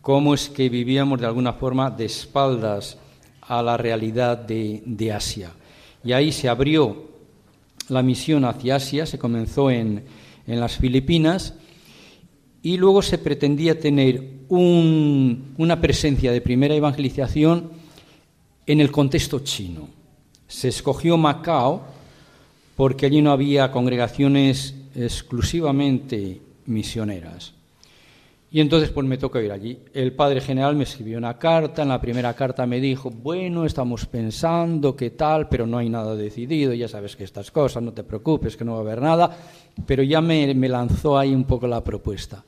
cómo 0.00 0.34
es 0.34 0.48
que 0.48 0.68
vivíamos 0.68 1.20
de 1.20 1.26
alguna 1.26 1.52
forma 1.52 1.90
de 1.90 2.04
espaldas 2.04 2.96
a 3.42 3.60
la 3.60 3.76
realidad 3.76 4.38
de, 4.38 5.12
Asia. 5.12 5.50
Y 6.04 6.12
ahí 6.12 6.30
se 6.30 6.48
abrió 6.48 7.10
la 7.88 8.04
misión 8.04 8.44
hacia 8.44 8.76
Asia, 8.76 9.04
se 9.04 9.18
comenzó 9.18 9.68
en, 9.70 10.04
las 10.46 10.76
Filipinas 10.76 11.54
y 12.62 12.76
luego 12.76 13.02
se 13.02 13.18
pretendía 13.18 13.78
tener 13.78 14.40
una 14.48 15.80
presencia 15.80 16.32
de 16.32 16.40
primera 16.40 16.74
evangelización 16.74 17.70
en 18.66 18.80
el 18.80 18.90
contexto 18.90 19.40
chino. 19.40 19.88
Se 20.48 20.68
escogió 20.68 21.16
Macao 21.16 21.82
porque 22.76 23.06
allí 23.06 23.22
no 23.22 23.30
había 23.30 23.70
congregaciones 23.70 24.74
exclusivamente 24.94 26.40
misioneras. 26.66 27.54
Y 28.52 28.60
entonces 28.60 28.90
pues 28.90 29.06
me 29.06 29.16
tocó 29.16 29.40
ir 29.40 29.52
allí. 29.52 29.78
El 29.94 30.12
padre 30.12 30.40
general 30.40 30.74
me 30.74 30.82
escribió 30.82 31.18
una 31.18 31.38
carta, 31.38 31.82
en 31.82 31.88
la 31.88 32.00
primera 32.00 32.34
carta 32.34 32.66
me 32.66 32.80
dijo, 32.80 33.08
bueno, 33.10 33.64
estamos 33.64 34.06
pensando 34.06 34.96
qué 34.96 35.10
tal, 35.10 35.48
pero 35.48 35.66
no 35.66 35.78
hay 35.78 35.88
nada 35.88 36.16
decidido, 36.16 36.74
ya 36.74 36.88
sabes 36.88 37.14
que 37.14 37.22
estas 37.22 37.52
cosas, 37.52 37.82
no 37.82 37.92
te 37.92 38.02
preocupes, 38.02 38.56
que 38.56 38.64
no 38.64 38.72
va 38.72 38.78
a 38.78 38.80
haber 38.82 39.00
nada, 39.00 39.36
pero 39.86 40.02
ya 40.02 40.20
me, 40.20 40.52
lanzó 40.68 41.16
ahí 41.16 41.32
un 41.32 41.44
poco 41.44 41.68
la 41.68 41.84
propuesta. 41.84 42.42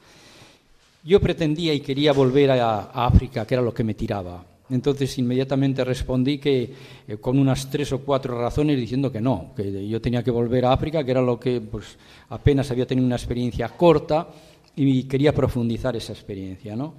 Yo 1.05 1.21
pretendía 1.21 1.73
y 1.73 1.81
quería 1.81 2.13
volver 2.13 2.51
a 2.51 2.91
África, 2.93 3.47
que 3.47 3.55
era 3.55 3.63
lo 3.63 3.75
que 3.75 3.85
me 3.85 3.95
tiraba. 3.95 4.52
Entonces 4.73 5.19
inmediatamente 5.19 5.85
respondí 5.85 6.39
que 6.39 6.73
eh, 7.07 7.17
con 7.19 7.39
unas 7.39 7.69
tres 7.71 7.93
o 7.93 8.01
cuatro 8.01 8.41
razones 8.41 8.79
diciendo 8.79 9.13
que 9.13 9.21
no, 9.21 9.53
que 9.55 9.87
yo 9.87 10.01
tenía 10.01 10.23
que 10.23 10.31
volver 10.31 10.65
a 10.65 10.73
África, 10.73 11.05
que 11.05 11.11
era 11.11 11.21
lo 11.21 11.39
que 11.39 11.61
pues, 11.61 11.99
apenas 12.31 12.71
había 12.71 12.87
tenido 12.87 13.07
una 13.07 13.17
experiencia 13.17 13.69
corta 13.69 14.29
y 14.75 15.05
quería 15.05 15.35
profundizar 15.35 15.95
esa 15.95 16.15
experiencia. 16.15 16.75
¿no? 16.75 16.95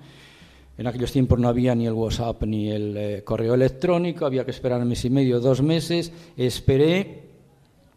En 0.78 0.86
aquellos 0.86 1.12
tiempos 1.12 1.40
no 1.40 1.48
había 1.48 1.74
ni 1.74 1.88
el 1.88 1.94
WhatsApp 1.94 2.44
ni 2.44 2.70
el 2.70 2.96
eh, 2.96 3.24
correo 3.24 3.56
electrónico, 3.56 4.28
había 4.28 4.46
que 4.46 4.52
esperar 4.52 4.80
un 4.80 4.90
mes 4.90 5.04
y 5.06 5.10
medio, 5.10 5.40
dos 5.40 5.64
meses. 5.64 6.12
Esperé 6.38 7.24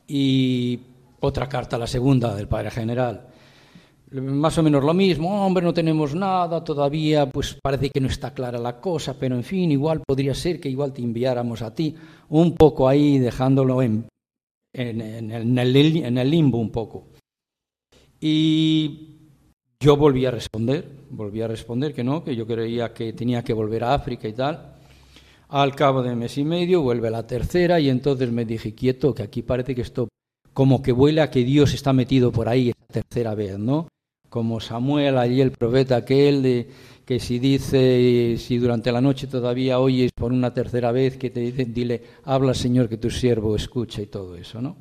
y 0.09 0.81
otra 1.21 1.51
carta, 1.51 1.77
la 1.77 1.87
segunda 1.87 2.35
del 2.35 2.49
Padre 2.49 2.71
General 2.71 3.27
más 4.11 4.57
o 4.59 4.63
menos 4.63 4.85
lo 4.85 4.95
mismo, 4.95 5.45
hombre, 5.45 5.65
no 5.65 5.75
tenemos 5.75 6.15
nada 6.15 6.63
todavía, 6.63 7.29
pues 7.29 7.57
parece 7.61 7.91
que 7.91 8.01
no 8.01 8.07
está 8.07 8.33
clara 8.33 8.59
la 8.59 8.81
cosa, 8.81 9.19
pero 9.19 9.35
en 9.35 9.43
fin, 9.43 9.71
igual 9.73 10.03
podría 10.07 10.35
ser 10.35 10.61
que 10.61 10.69
igual 10.69 10.93
te 10.93 11.03
enviáramos 11.03 11.63
a 11.63 11.75
ti, 11.75 11.95
un 12.29 12.55
poco 12.55 12.89
ahí 12.89 13.19
dejándolo 13.19 13.83
en, 13.83 14.07
en, 14.73 15.01
el, 15.01 15.97
en 15.97 16.19
el 16.19 16.31
limbo 16.31 16.59
un 16.59 16.71
poco. 16.71 17.09
Y 18.21 19.17
yo 19.81 19.97
volví 19.97 20.25
a 20.25 20.31
responder, 20.31 20.89
volví 21.11 21.43
a 21.43 21.49
responder 21.49 21.93
que 21.93 22.05
no, 22.05 22.23
que 22.23 22.37
yo 22.37 22.47
creía 22.47 22.93
que 22.93 23.13
tenía 23.13 23.43
que 23.43 23.53
volver 23.53 23.85
a 23.85 23.95
África 23.95 24.29
y 24.29 24.33
tal. 24.33 24.75
Al 25.49 25.75
cabo 25.75 26.03
de 26.03 26.15
mes 26.15 26.39
y 26.39 26.45
medio 26.45 26.83
vuelve 26.83 27.11
la 27.11 27.27
tercera 27.27 27.79
y 27.79 27.89
entonces 27.89 28.31
me 28.33 28.45
dije, 28.45 28.75
quieto, 28.75 29.15
que 29.15 29.23
aquí 29.23 29.43
parece 29.43 29.75
que 29.75 29.83
esto 29.83 30.09
como 30.53 30.81
que 30.81 30.93
vuela 30.93 31.31
que 31.31 31.45
Dios 31.45 31.75
está 31.75 31.93
metido 31.93 32.33
por 32.33 32.49
ahí 32.49 32.71
esa 32.71 33.03
tercera 33.03 33.35
vez, 33.35 33.59
¿no? 33.59 33.89
Como 34.37 34.61
Samuel, 34.61 35.17
allí 35.17 35.41
el 35.41 35.51
profeta 35.51 35.97
aquel, 35.97 36.67
que 37.07 37.19
si 37.19 37.39
dice, 37.39 38.37
si 38.37 38.59
durante 38.59 38.93
la 38.93 39.01
noche 39.01 39.29
todavía 39.29 39.79
oyes 39.79 40.13
por 40.15 40.31
una 40.31 40.53
tercera 40.53 40.93
vez 40.93 41.17
que 41.17 41.31
te 41.31 41.41
dicen, 41.41 41.73
dile, 41.73 42.03
habla 42.25 42.53
Señor 42.53 42.87
que 42.87 42.99
tu 42.99 43.09
siervo 43.09 43.57
escucha 43.57 44.03
y 44.03 44.09
todo 44.09 44.37
eso, 44.37 44.61
¿no? 44.61 44.77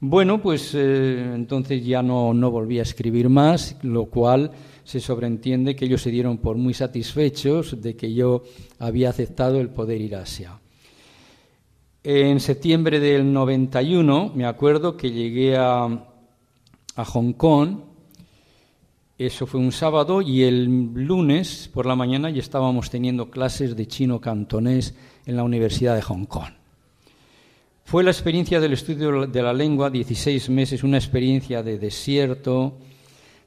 Bueno, 0.00 0.40
pues 0.40 0.74
eh, 0.74 1.32
entonces 1.34 1.84
ya 1.84 2.02
no, 2.02 2.32
no 2.32 2.50
volví 2.50 2.78
a 2.78 2.82
escribir 2.82 3.28
más, 3.28 3.76
lo 3.82 4.06
cual 4.06 4.52
se 4.84 5.00
sobreentiende 5.00 5.76
que 5.76 5.84
ellos 5.84 6.00
se 6.00 6.10
dieron 6.10 6.38
por 6.38 6.56
muy 6.56 6.72
satisfechos 6.72 7.82
de 7.82 7.94
que 7.94 8.14
yo 8.14 8.42
había 8.78 9.10
aceptado 9.10 9.60
el 9.60 9.68
poder 9.68 10.00
ir 10.00 10.16
a 10.16 10.22
Asia. 10.22 10.58
En 12.02 12.40
septiembre 12.40 13.00
del 13.00 13.30
91 13.34 14.32
me 14.34 14.46
acuerdo 14.46 14.96
que 14.96 15.10
llegué 15.10 15.58
a, 15.58 15.84
a 16.96 17.04
Hong 17.04 17.34
Kong, 17.34 17.88
eso 19.18 19.46
fue 19.46 19.58
un 19.58 19.72
sábado 19.72 20.22
y 20.22 20.44
el 20.44 20.64
lunes 20.94 21.68
por 21.74 21.86
la 21.86 21.96
mañana 21.96 22.30
ya 22.30 22.38
estábamos 22.38 22.88
teniendo 22.88 23.30
clases 23.30 23.74
de 23.74 23.88
chino 23.88 24.20
cantonés 24.20 24.94
en 25.26 25.34
la 25.36 25.42
Universidad 25.42 25.96
de 25.96 26.02
Hong 26.02 26.24
Kong. 26.24 26.52
Fue 27.82 28.04
la 28.04 28.12
experiencia 28.12 28.60
del 28.60 28.74
estudio 28.74 29.26
de 29.26 29.42
la 29.42 29.52
lengua, 29.52 29.90
16 29.90 30.50
meses, 30.50 30.84
una 30.84 30.98
experiencia 30.98 31.64
de 31.64 31.78
desierto, 31.78 32.78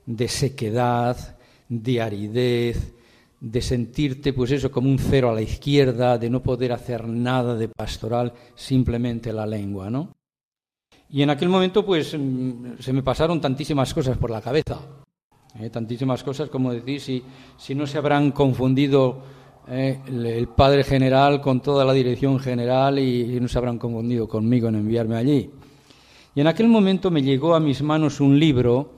de 0.06 0.28
sequedad, 0.28 1.38
de 1.70 2.01
aridez, 2.01 2.94
de 3.40 3.62
sentirte, 3.62 4.34
pues 4.34 4.51
eso, 4.51 4.72
como 4.72 4.90
un 4.90 5.00
cero 5.00 5.30
a 5.30 5.34
la 5.36 5.42
izquierda, 5.42 6.18
de 6.18 6.30
no 6.30 6.44
poder 6.44 6.74
hacer 6.74 7.08
nada 7.08 7.56
de 7.56 7.70
pastoral, 7.70 8.34
simplemente 8.56 9.32
la 9.32 9.46
lengua, 9.46 9.90
¿no? 9.90 10.12
Y 11.10 11.22
en 11.22 11.30
aquel 11.30 11.50
momento, 11.50 11.86
pues, 11.86 12.13
mm, 12.18 12.80
se 12.80 12.94
me 12.94 13.04
pasaron 13.04 13.40
tantísimas 13.40 13.94
cosas 13.94 14.18
por 14.18 14.32
la 14.32 14.42
cabeza, 14.42 14.80
¿eh? 15.60 15.70
tantísimas 15.70 16.24
cosas, 16.24 16.50
como 16.50 16.72
decir, 16.72 17.00
si, 17.00 17.24
si 17.58 17.75
no 17.75 17.88
se 17.88 17.98
habrán 17.98 18.31
confundido 18.31 19.22
eh, 19.67 20.00
el 20.08 20.48
padre 20.48 20.84
general 20.84 21.39
con 21.39 21.62
toda 21.62 21.86
la 21.86 21.93
dirección 21.93 22.39
general 22.39 23.00
y, 23.00 23.39
no 23.39 23.48
se 23.48 23.58
habrán 23.58 23.77
confundido 23.77 24.27
conmigo 24.27 24.67
en 24.70 24.75
enviarme 24.75 25.15
allí. 25.15 25.50
Y 26.34 26.41
en 26.41 26.48
aquel 26.48 26.67
momento 26.67 27.12
me 27.12 27.22
llegó 27.22 27.53
a 27.55 27.60
mis 27.60 27.81
manos 27.81 28.20
un 28.20 28.39
libro 28.39 28.93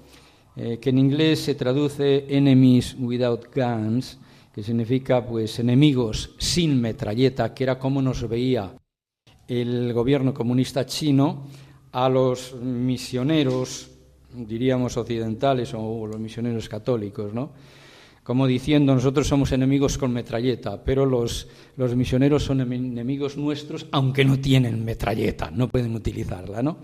eh, 0.56 0.78
que 0.80 0.92
en 0.92 1.00
inglés 1.00 1.40
se 1.40 1.56
traduce 1.56 2.26
Enemies 2.30 2.96
Without 3.00 3.54
Guns, 3.54 4.20
que 4.54 4.64
significa 4.64 5.26
pues 5.26 5.60
enemigos 5.60 6.36
sin 6.38 6.80
metralleta, 6.80 7.54
que 7.54 7.64
era 7.64 7.80
como 7.80 8.02
nos 8.02 8.28
veía 8.30 8.74
el 9.48 9.92
gobierno 9.94 10.34
comunista 10.34 10.86
chino 10.86 11.48
a 11.92 12.08
los 12.08 12.56
misioneros, 12.56 13.92
diríamos 14.36 14.98
occidentales 14.98 15.74
o 15.74 16.08
los 16.08 16.20
misioneros 16.20 16.70
católicos, 16.70 17.34
¿no? 17.34 17.52
como 18.24 18.48
diciendo 18.48 18.96
nosotros 18.96 19.28
somos 19.28 19.52
enemigos 19.52 19.98
con 19.98 20.14
metralleta, 20.14 20.82
pero 20.84 21.06
los, 21.06 21.48
los 21.76 21.96
misioneros 21.96 22.44
son 22.44 22.62
enemigos 22.62 23.38
nuestros 23.38 23.86
aunque 23.92 24.24
no 24.24 24.40
tienen 24.40 24.84
metralleta, 24.84 25.52
no 25.52 25.68
pueden 25.68 25.94
utilizarla. 25.94 26.64
¿no? 26.64 26.78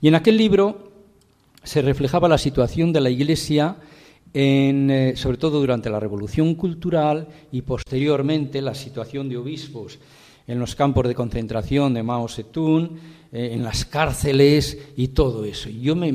Y 0.00 0.08
en 0.08 0.14
aquel 0.14 0.36
libro 0.36 0.92
se 1.62 1.82
reflejaba 1.82 2.28
la 2.28 2.38
situación 2.38 2.92
de 2.92 3.00
la 3.00 3.10
Iglesia, 3.10 3.76
eh, 4.32 5.12
sobre 5.16 5.36
todo 5.36 5.60
durante 5.60 5.90
la 5.90 6.00
Revolución 6.00 6.54
Cultural 6.54 7.28
y 7.52 7.62
posteriormente 7.62 8.62
la 8.62 8.74
situación 8.74 9.28
de 9.28 9.36
obispos 9.36 9.98
en 10.46 10.58
los 10.58 10.74
campos 10.74 11.06
de 11.08 11.14
concentración 11.14 11.94
de 11.94 12.02
Mao 12.02 12.28
Zedong, 12.28 12.90
eh, 13.32 13.50
en 13.52 13.64
las 13.64 13.84
cárceles 13.84 14.78
y 14.96 15.08
todo 15.08 15.44
eso. 15.44 15.68
Y 15.68 15.80
yo 15.80 15.96
me, 15.96 16.12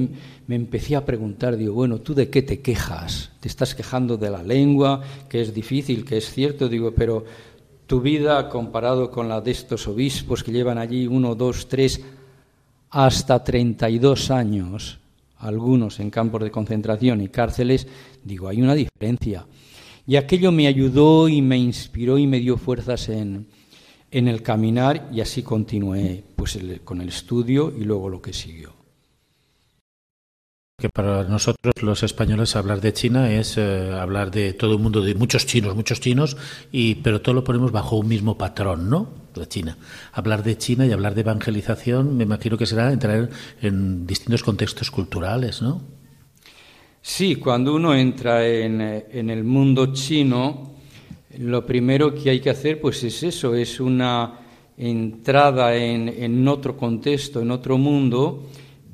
me, 0.48 0.56
empecé 0.56 0.96
a 0.96 1.06
preguntar, 1.06 1.58
digo, 1.58 1.74
bueno, 1.74 2.00
¿tú 2.00 2.14
de 2.14 2.30
qué 2.30 2.42
te 2.42 2.62
quejas? 2.62 3.32
¿Te 3.40 3.48
estás 3.48 3.76
quejando 3.76 4.18
de 4.18 4.30
la 4.30 4.42
lengua, 4.42 5.02
que 5.28 5.42
es 5.42 5.54
difícil, 5.54 6.06
que 6.06 6.18
es 6.18 6.32
cierto? 6.32 6.70
Digo, 6.70 6.94
pero 6.96 7.26
tu 7.86 8.00
vida 8.00 8.48
comparado 8.48 9.12
con 9.12 9.28
la 9.28 9.42
de 9.42 9.52
estos 9.52 9.88
obispos 9.88 10.44
que 10.44 10.52
llevan 10.54 10.78
allí 10.78 11.08
uno, 11.08 11.36
dos, 11.36 11.68
tres, 11.68 12.02
hasta 12.90 13.44
32 13.44 14.32
años, 14.32 15.00
algunos 15.40 16.00
en 16.00 16.10
campos 16.10 16.42
de 16.44 16.52
concentración 16.52 17.20
y 17.20 17.28
cárceles, 17.28 17.88
digo, 18.24 18.48
hay 18.48 18.62
una 18.62 18.76
diferencia. 18.76 19.46
Y 20.08 20.16
aquello 20.16 20.52
me 20.52 20.68
ayudó 20.68 21.28
y 21.28 21.42
me 21.42 21.58
inspiró 21.58 22.18
y 22.18 22.28
me 22.28 22.40
dio 22.40 22.58
fuerzas 22.58 23.10
en, 23.10 23.48
en 24.12 24.28
el 24.28 24.44
caminar 24.44 25.08
y 25.12 25.22
así 25.22 25.42
continué 25.42 26.24
pues, 26.36 26.60
con 26.84 27.02
el 27.02 27.08
estudio 27.10 27.74
y 27.76 27.86
luego 27.86 28.10
lo 28.10 28.22
que 28.22 28.34
siguió. 28.34 28.74
Que 30.78 30.90
para 30.90 31.24
nosotros 31.24 31.76
los 31.82 32.04
españoles 32.04 32.56
hablar 32.56 32.82
de 32.82 32.92
China 32.92 33.32
es 33.32 33.58
eh, 33.58 33.92
hablar 33.94 34.32
de 34.32 34.54
todo 34.54 34.74
el 34.74 34.80
mundo, 34.80 35.02
de 35.02 35.14
muchos 35.16 35.46
chinos, 35.46 35.76
muchos 35.76 36.02
chinos, 36.02 36.36
y, 36.72 36.96
pero 36.96 37.22
todo 37.22 37.36
lo 37.36 37.44
ponemos 37.44 37.72
bajo 37.72 37.98
un 37.98 38.08
mismo 38.08 38.38
patrón, 38.38 38.90
¿no? 38.90 39.08
De 39.36 39.48
China. 39.48 39.78
Hablar 40.12 40.44
de 40.44 40.58
China 40.58 40.86
y 40.86 40.92
hablar 40.92 41.14
de 41.14 41.22
evangelización, 41.22 42.18
me 42.18 42.24
imagino 42.24 42.58
que 42.58 42.66
será 42.66 42.92
entrar 42.92 43.30
en 43.62 44.08
distintos 44.08 44.44
contextos 44.44 44.90
culturales, 44.90 45.62
¿no? 45.62 45.82
Sí, 47.04 47.36
cuando 47.36 47.76
uno 47.76 47.96
entra 47.96 48.46
en, 48.48 48.82
en 48.82 49.30
el 49.30 49.44
mundo 49.44 49.94
chino, 49.94 50.72
lo 51.40 51.66
primero 51.66 52.14
que 52.14 52.30
hay 52.30 52.40
que 52.40 52.50
hacer 52.50 52.82
pues 52.82 53.04
es 53.04 53.24
eso, 53.24 53.56
es 53.56 53.80
una 53.80 54.40
entrada 54.78 55.76
en, 55.76 56.48
otro 56.48 56.76
contexto, 56.76 57.42
en 57.42 57.52
otro 57.52 57.78
mundo 57.78 58.44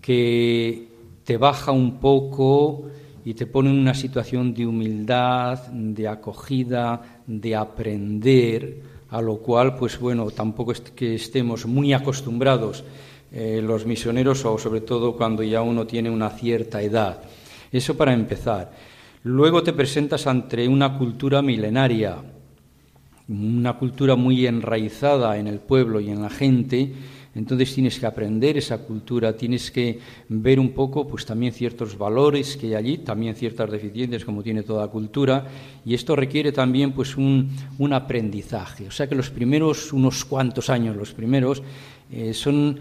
que 0.01 0.87
te 1.23 1.37
baja 1.37 1.71
un 1.71 1.99
poco 1.99 2.89
y 3.23 3.33
te 3.33 3.45
pone 3.45 3.69
en 3.69 3.79
una 3.79 3.93
situación 3.93 4.53
de 4.53 4.65
humildad, 4.65 5.67
de 5.67 6.07
acogida, 6.07 7.21
de 7.25 7.55
aprender, 7.55 8.81
a 9.09 9.21
lo 9.21 9.37
cual, 9.37 9.75
pues 9.75 9.99
bueno, 9.99 10.29
tampoco 10.31 10.71
es 10.71 10.81
que 10.81 11.15
estemos 11.15 11.65
muy 11.65 11.93
acostumbrados 11.93 12.83
eh, 13.31 13.61
los 13.61 13.85
misioneros 13.85 14.45
o 14.45 14.57
sobre 14.57 14.81
todo 14.81 15.15
cuando 15.15 15.43
ya 15.43 15.61
uno 15.61 15.85
tiene 15.85 16.09
una 16.09 16.29
cierta 16.29 16.81
edad. 16.81 17.21
Eso 17.71 17.97
para 17.97 18.13
empezar. 18.13 18.71
Luego 19.23 19.63
te 19.63 19.73
presentas 19.73 20.27
ante 20.27 20.67
una 20.67 20.97
cultura 20.97 21.41
milenaria, 21.41 22.17
una 23.27 23.73
cultura 23.73 24.15
muy 24.15 24.45
enraizada 24.45 25.37
en 25.37 25.47
el 25.47 25.59
pueblo 25.59 25.99
y 25.99 26.09
en 26.09 26.21
la 26.21 26.29
gente, 26.29 26.93
entonces 27.37 27.73
tienes 27.73 27.99
que 27.99 28.05
aprender 28.05 28.57
esa 28.57 28.79
cultura, 28.79 29.35
tienes 29.35 29.69
que 29.69 29.99
ver 30.29 30.59
un 30.59 30.71
poco 30.71 31.07
pues 31.07 31.25
también 31.25 31.53
ciertos 31.53 31.97
valores 31.97 32.57
que 32.57 32.67
hay 32.67 32.73
allí, 32.75 32.97
también 32.99 33.35
ciertas 33.35 33.69
deficiencias 33.69 34.25
como 34.25 34.41
tiene 34.41 34.63
toda 34.63 34.87
cultura, 34.87 35.45
y 35.85 35.93
esto 35.93 36.15
requiere 36.15 36.51
también 36.51 36.93
pues 36.93 37.15
un, 37.15 37.49
aprendizaje. 37.91 38.87
O 38.87 38.91
sea 38.91 39.07
que 39.07 39.15
los 39.15 39.29
primeros 39.29 39.93
unos 39.93 40.25
cuantos 40.25 40.69
años, 40.69 40.95
los 40.95 41.13
primeros, 41.13 41.61
eh, 42.11 42.33
son 42.33 42.79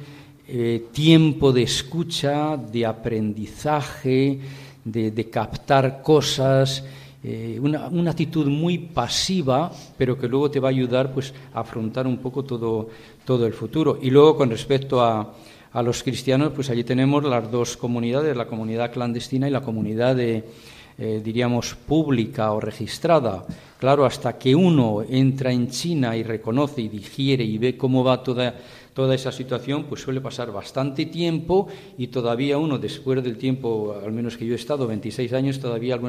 eh, 0.49 0.87
tiempo 0.92 1.53
de 1.53 1.62
escucha, 1.62 2.57
de 2.57 2.87
aprendizaje, 2.87 4.40
de, 4.87 5.31
captar 5.31 6.01
cosas, 6.01 6.85
eh, 7.22 7.59
una, 7.61 8.11
actitud 8.11 8.46
muy 8.46 8.79
pasiva, 8.79 9.70
pero 9.99 10.16
que 10.16 10.29
luego 10.29 10.51
te 10.51 10.61
va 10.61 10.68
a 10.68 10.70
ayudar 10.70 11.12
pues, 11.12 11.35
a 11.53 11.61
afrontar 11.61 12.07
un 12.07 12.18
poco 12.18 12.44
todo, 12.44 12.88
todo 13.25 13.46
el 13.46 13.53
futuro. 13.53 13.99
Y 14.01 14.11
luego, 14.11 14.37
con 14.37 14.51
respecto 14.51 15.03
a, 15.03 15.35
a 15.72 15.83
los 15.83 16.03
cristianos, 16.03 16.53
pues 16.55 16.70
allí 16.70 16.85
tenemos 16.85 17.25
las 17.25 17.51
dos 17.51 17.77
comunidades, 17.77 18.37
la 18.37 18.46
comunidad 18.46 18.92
clandestina 18.92 19.49
y 19.49 19.51
la 19.51 19.61
comunidad 19.61 20.14
de, 20.14 20.44
eh, 20.99 21.20
diríamos, 21.22 21.75
pública 21.75 22.53
o 22.53 22.61
registrada. 22.61 23.44
Claro, 23.79 24.07
hasta 24.07 24.38
que 24.38 24.55
uno 24.55 25.03
entra 25.07 25.53
en 25.53 25.68
China 25.68 26.16
y 26.16 26.22
reconoce 26.22 26.81
y 26.81 26.88
digiere 26.88 27.44
y 27.44 27.59
ve 27.59 27.77
cómo 27.77 28.03
va 28.03 28.22
toda 28.22 28.55
toda 28.96 29.14
esa 29.14 29.30
situación, 29.30 29.85
pues 29.85 30.00
suele 30.00 30.22
pasar 30.22 30.50
bastante 30.50 31.04
tiempo 31.04 31.68
y 31.98 32.06
todavía 32.06 32.56
uno, 32.56 32.78
después 32.78 33.22
del 33.22 33.37
tiempo, 33.37 33.94
al 34.02 34.11
menos 34.11 34.38
que 34.38 34.46
yo 34.46 34.54
he 34.54 34.56
estado, 34.56 34.87
26 34.87 35.35
años, 35.35 35.61
todavía 35.61 36.00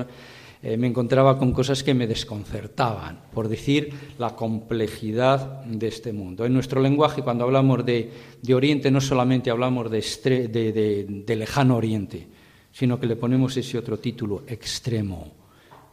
eh, 0.64 0.78
me 0.78 0.88
encontraba 0.88 1.38
con 1.38 1.52
cosas 1.52 1.84
que 1.84 1.94
me 1.94 2.08
desconcertaban, 2.08 3.24
por 3.34 3.50
decir 3.50 3.92
la 4.18 4.38
complejidad 4.38 5.66
de 5.66 5.90
este 5.90 6.14
mundo. 6.14 6.46
En 6.46 6.54
nuestro 6.54 6.80
lenguaje, 6.80 7.24
cuando 7.24 7.44
hablamos 7.44 7.86
de, 7.86 8.10
Oriente, 8.54 8.90
no 8.90 9.02
solamente 9.02 9.52
hablamos 9.52 9.92
de, 9.92 11.26
lejano 11.28 11.76
Oriente, 11.76 12.26
sino 12.72 12.98
que 13.02 13.08
le 13.08 13.18
ponemos 13.18 13.58
ese 13.58 13.78
otro 13.78 14.00
título, 14.00 14.44
extremo 14.48 15.34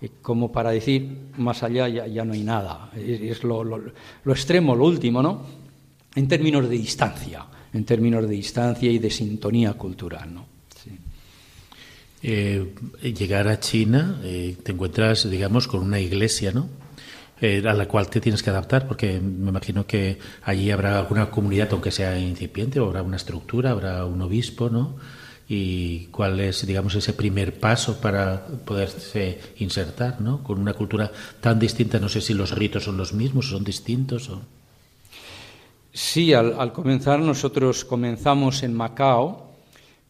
eh, 0.01 0.11
como 0.23 0.53
para 0.53 0.71
decir 0.71 1.33
más 1.39 1.65
allá 1.65 1.89
ya, 1.89 2.25
no 2.25 2.35
hay 2.35 2.45
nada. 2.45 2.93
Es, 2.97 3.43
lo, 3.43 3.65
lo, 3.65 3.83
extremo, 4.33 4.77
lo 4.77 4.85
último, 4.85 5.21
¿no? 5.21 5.64
En 6.15 6.29
términos 6.29 6.69
de 6.69 6.77
distancia, 6.77 7.47
en 7.73 7.85
términos 7.85 8.29
de 8.29 8.35
distancia 8.35 8.91
y 8.91 8.99
de 8.99 9.11
sintonía 9.11 9.73
cultural. 9.75 10.33
¿no? 10.35 10.55
Eh, 12.27 12.75
llegar 13.03 13.49
a 13.49 13.61
China, 13.61 14.19
eh, 14.25 14.57
te 14.63 14.73
encuentras, 14.73 15.29
digamos, 15.29 15.69
con 15.69 15.83
una 15.83 16.01
iglesia, 16.01 16.53
¿no? 16.53 16.71
Eh, 17.39 17.63
a 17.67 17.75
la 17.75 17.87
cual 17.87 18.09
te 18.09 18.19
tienes 18.19 18.43
que 18.43 18.49
adaptar, 18.49 18.89
porque 18.89 19.21
me 19.21 19.51
imagino 19.51 19.87
que 19.87 20.19
allí 20.43 20.71
habrá 20.71 20.99
alguna 20.99 21.31
comunidad, 21.31 21.69
aunque 21.73 21.91
sea 21.91 22.19
incipiente, 22.19 22.81
o 22.81 22.87
habrá 22.87 23.03
una 23.03 23.17
estructura, 23.17 23.73
habrá 23.73 24.07
un 24.07 24.23
obispo, 24.23 24.71
¿no? 24.71 24.97
Y 25.47 26.07
cuál 26.07 26.41
es, 26.41 26.67
digamos, 26.67 26.95
ese 26.95 27.13
primer 27.13 27.61
paso 27.61 28.01
para 28.01 28.47
poderse 28.47 29.41
insertar, 29.59 30.23
¿no? 30.23 30.43
Con 30.43 30.59
una 30.59 30.73
cultura 30.73 31.13
tan 31.43 31.59
distinta, 31.59 31.99
no 31.99 32.09
sé 32.09 32.23
si 32.23 32.33
los 32.33 32.53
ritos 32.53 32.85
son 32.85 32.97
los 32.97 33.13
mismos, 33.13 33.51
son 33.51 33.65
distintos. 33.65 34.31
O... 34.31 34.41
Sí, 35.97 36.35
al, 36.35 36.73
comenzar 36.73 37.21
nosotros 37.21 37.85
comenzamos 37.85 38.65
en 38.65 38.75
Macao, 38.75 39.53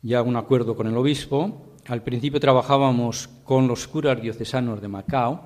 ya 0.01 0.23
un 0.23 0.35
acuerdo 0.35 0.75
con 0.75 0.87
el 0.87 0.97
obispo, 0.97 1.75
al 1.88 2.03
principio 2.03 2.40
trabajábamos 2.40 3.29
con 3.44 3.68
los 3.68 3.87
curas 3.87 4.18
diocesanos 4.18 4.81
de 4.81 4.88
Macao. 4.88 5.42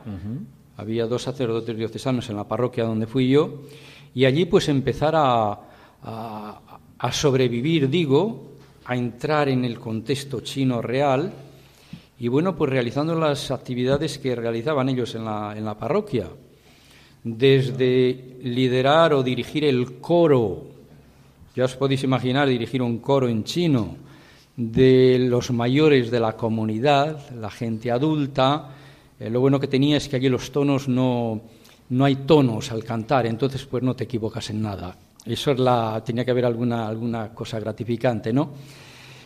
Había 0.77 1.07
dos 1.07 1.23
sacerdotes 1.23 1.77
diocesanos 1.77 2.31
en 2.31 2.37
la 2.37 2.47
parroquia 2.47 2.85
donde 2.85 3.09
fui 3.09 3.29
yo. 3.29 3.63
Y 4.15 4.27
allí 4.27 4.45
pues 4.45 4.69
empezar 4.69 5.15
a, 5.17 5.59
a, 6.05 7.13
sobrevivir, 7.13 7.91
digo, 7.91 8.53
a 8.85 8.95
entrar 8.95 9.49
en 9.49 9.65
el 9.65 9.81
contexto 9.81 10.41
chino 10.43 10.81
real. 10.81 11.33
Y 12.21 12.29
bueno, 12.29 12.55
pues 12.55 12.71
realizando 12.71 13.17
las 13.17 13.51
actividades 13.51 14.19
que 14.19 14.37
realizaban 14.37 14.89
ellos 14.89 15.17
en 15.17 15.25
la, 15.25 15.55
en 15.57 15.65
la 15.65 15.77
parroquia. 15.77 16.29
Desde 17.37 18.39
liderar 18.43 19.13
o 19.13 19.23
dirigir 19.23 19.65
el 19.65 20.01
coro. 20.01 20.65
Ya 21.55 21.65
os 21.65 21.77
podéis 21.77 22.05
imaginar 22.05 22.49
dirigir 22.49 22.81
un 22.81 22.99
coro 22.99 23.29
en 23.29 23.45
chino 23.45 23.97
de 24.57 25.19
los 25.21 25.51
mayores 25.51 26.11
de 26.11 26.21
la 26.21 26.33
comunidad, 26.37 27.31
la 27.35 27.51
gente 27.51 27.91
adulta. 27.91 28.71
Eh, 29.21 29.29
lo 29.29 29.41
bueno 29.41 29.61
que 29.61 29.69
tenía 29.69 29.97
es 29.99 30.09
que 30.09 30.17
allí 30.17 30.29
los 30.29 30.51
tonos 30.51 30.89
no, 30.89 31.41
no 31.91 32.05
hay 32.05 32.17
tonos 32.17 32.73
al 32.73 32.83
cantar, 32.83 33.27
entonces 33.27 33.65
pues 33.67 33.83
no 33.83 33.95
te 33.95 34.05
equivocas 34.05 34.51
en 34.51 34.63
nada. 34.63 34.97
Eso 35.25 35.55
tenía 36.05 36.25
que 36.25 36.31
haber 36.31 36.47
alguna, 36.47 36.89
alguna 36.89 37.35
cosa 37.35 37.61
gratificante, 37.61 38.33
¿no? 38.33 38.51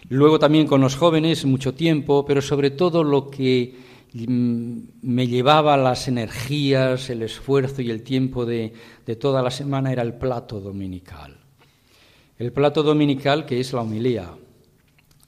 Luego 0.09 0.39
también 0.39 0.67
con 0.67 0.81
los 0.81 0.97
jóvenes 0.97 1.45
mucho 1.45 1.73
tiempo, 1.73 2.25
pero 2.27 2.43
sobre 2.43 2.73
todo 2.73 3.05
lo 3.05 3.31
que 3.31 3.92
me 4.15 5.27
llevaba 5.27 5.77
las 5.77 6.09
energías, 6.09 7.11
el 7.11 7.23
esfuerzo 7.23 7.83
y 7.83 7.91
el 7.91 8.03
tiempo 8.03 8.45
de, 8.45 8.73
de 9.07 9.17
toda 9.17 9.43
la 9.43 9.51
semana 9.51 9.93
era 9.93 10.03
el 10.03 10.15
plato 10.15 10.61
dominical. 10.61 11.39
El 12.39 12.53
plato 12.53 12.83
dominical 12.83 13.47
que 13.47 13.61
es 13.61 13.73
la 13.73 13.83
homilía 13.83 14.33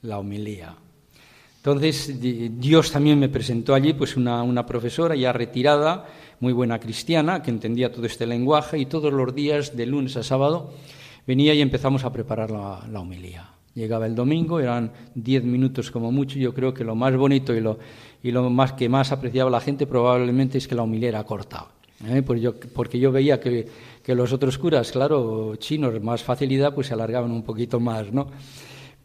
la 0.05 0.19
homilía. 0.19 0.75
Entonces 1.57 2.19
Dios 2.59 2.91
también 2.91 3.19
me 3.19 3.29
presentó 3.29 3.73
allí 3.73 3.93
pues 3.93 4.15
una, 4.15 4.65
profesora 4.65 5.15
ya 5.15 5.33
retirada, 5.33 6.05
muy 6.39 6.53
buena 6.53 6.79
cristiana, 6.79 7.41
que 7.41 7.49
entendía 7.49 7.91
todo 7.91 8.05
este 8.05 8.27
lenguaje 8.27 8.77
y 8.77 8.85
todos 8.85 9.11
los 9.11 9.33
días, 9.33 9.75
de 9.75 9.85
lunes 9.87 10.15
a 10.15 10.23
sábado, 10.23 10.73
venía 11.25 11.53
y 11.53 11.61
empezamos 11.61 12.03
a 12.03 12.11
preparar 12.11 12.51
la, 12.51 12.85
la 12.91 12.99
homilía. 12.99 13.49
Llegaba 13.73 14.05
el 14.05 14.15
domingo, 14.15 14.59
eran 14.59 14.91
diez 15.15 15.43
minutos 15.43 15.91
como 15.91 16.11
mucho, 16.11 16.37
yo 16.37 16.53
creo 16.53 16.73
que 16.73 16.83
lo 16.83 16.95
más 16.95 17.15
bonito 17.17 17.53
y 17.53 17.61
lo, 17.61 17.79
y 18.25 18.31
lo 18.31 18.49
más 18.49 18.73
que 18.73 18.89
más 18.89 19.11
apreciaba 19.11 19.51
la 19.51 19.61
gente 19.61 19.85
probablemente 19.85 20.57
es 20.57 20.67
que 20.67 20.73
la 20.73 20.81
homilía 20.81 21.09
era 21.09 21.23
corta. 21.23 21.67
¿eh? 22.07 22.23
Porque, 22.23 22.41
yo, 22.41 22.55
porque 22.73 22.97
yo 22.97 23.11
veía 23.11 23.39
que, 23.39 23.67
que 24.01 24.15
los 24.15 24.33
otros 24.33 24.57
curas, 24.57 24.91
claro, 24.91 25.55
chinos, 25.57 26.01
más 26.01 26.23
facilidad, 26.23 26.73
pues 26.73 26.87
se 26.87 26.95
alargaban 26.95 27.29
un 27.29 27.43
poquito 27.43 27.79
más, 27.79 28.11
¿no? 28.11 28.25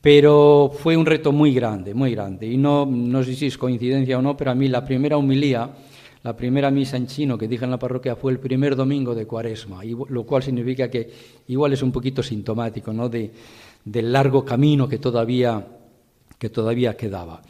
Pero 0.00 0.72
fue 0.74 0.96
un 0.96 1.04
reto 1.04 1.32
muy 1.32 1.52
grande, 1.52 1.92
muy 1.92 2.12
grande. 2.12 2.46
Y 2.46 2.56
no, 2.56 2.86
no 2.86 3.22
sé 3.22 3.34
si 3.34 3.48
es 3.48 3.58
coincidencia 3.58 4.18
o 4.18 4.22
no, 4.22 4.38
pero 4.38 4.52
a 4.52 4.54
mí 4.54 4.68
la 4.68 4.86
primera 4.86 5.18
humilía, 5.18 5.68
la 6.22 6.34
primera 6.34 6.70
misa 6.70 6.96
en 6.96 7.06
chino 7.06 7.36
que 7.36 7.46
dije 7.46 7.66
en 7.66 7.72
la 7.72 7.78
parroquia 7.78 8.16
fue 8.16 8.32
el 8.32 8.38
primer 8.38 8.74
domingo 8.74 9.14
de 9.14 9.26
cuaresma, 9.26 9.82
lo 9.84 10.24
cual 10.24 10.42
significa 10.42 10.88
que 10.88 11.10
igual 11.48 11.74
es 11.74 11.82
un 11.82 11.92
poquito 11.92 12.22
sintomático 12.22 12.90
¿no? 12.90 13.10
de, 13.10 13.30
del 13.84 14.10
largo 14.10 14.46
camino 14.46 14.88
que 14.88 14.96
todavía, 14.96 15.62
que 16.38 16.48
todavía 16.48 16.96
quedaba. 16.96 17.42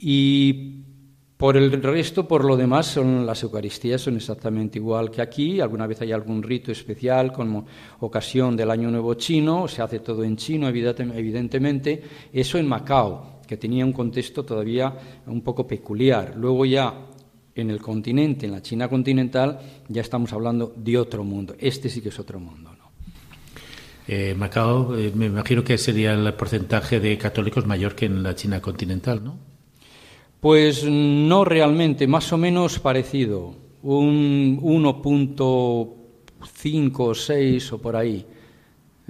Y 0.00 0.93
por 1.36 1.56
el 1.56 1.70
resto, 1.82 2.28
por 2.28 2.44
lo 2.44 2.56
demás, 2.56 2.86
son, 2.86 3.26
las 3.26 3.42
Eucaristías 3.42 4.00
son 4.00 4.16
exactamente 4.16 4.78
igual 4.78 5.10
que 5.10 5.20
aquí. 5.20 5.60
Alguna 5.60 5.86
vez 5.86 6.00
hay 6.00 6.12
algún 6.12 6.42
rito 6.42 6.70
especial 6.70 7.32
como 7.32 7.66
ocasión 8.00 8.56
del 8.56 8.70
Año 8.70 8.90
Nuevo 8.90 9.14
chino, 9.14 9.66
se 9.66 9.82
hace 9.82 9.98
todo 9.98 10.22
en 10.22 10.36
chino, 10.36 10.68
evidentemente. 10.68 12.02
Eso 12.32 12.56
en 12.58 12.68
Macao, 12.68 13.40
que 13.46 13.56
tenía 13.56 13.84
un 13.84 13.92
contexto 13.92 14.44
todavía 14.44 14.94
un 15.26 15.42
poco 15.42 15.66
peculiar. 15.66 16.34
Luego 16.36 16.64
ya 16.64 16.94
en 17.54 17.70
el 17.70 17.80
continente, 17.80 18.46
en 18.46 18.52
la 18.52 18.62
China 18.62 18.88
continental, 18.88 19.58
ya 19.88 20.02
estamos 20.02 20.32
hablando 20.32 20.72
de 20.76 20.98
otro 20.98 21.24
mundo. 21.24 21.56
Este 21.58 21.88
sí 21.88 22.00
que 22.00 22.10
es 22.10 22.18
otro 22.18 22.38
mundo. 22.38 22.70
Eh, 24.06 24.34
Macao, 24.36 24.96
eh, 24.96 25.12
me 25.14 25.26
imagino 25.26 25.64
que 25.64 25.78
sería 25.78 26.12
el 26.12 26.34
porcentaje 26.34 27.00
de 27.00 27.16
católicos 27.16 27.66
mayor 27.66 27.94
que 27.94 28.04
en 28.06 28.22
la 28.22 28.34
China 28.34 28.60
continental, 28.60 29.24
¿no? 29.24 29.53
Pues 30.44 30.84
no 30.84 31.46
realmente, 31.46 32.06
más 32.06 32.30
o 32.30 32.36
menos 32.36 32.78
parecido, 32.78 33.54
un 33.82 34.60
1.5 34.60 36.92
o 36.98 37.14
6 37.14 37.72
o 37.72 37.78
por 37.78 37.96
ahí, 37.96 38.26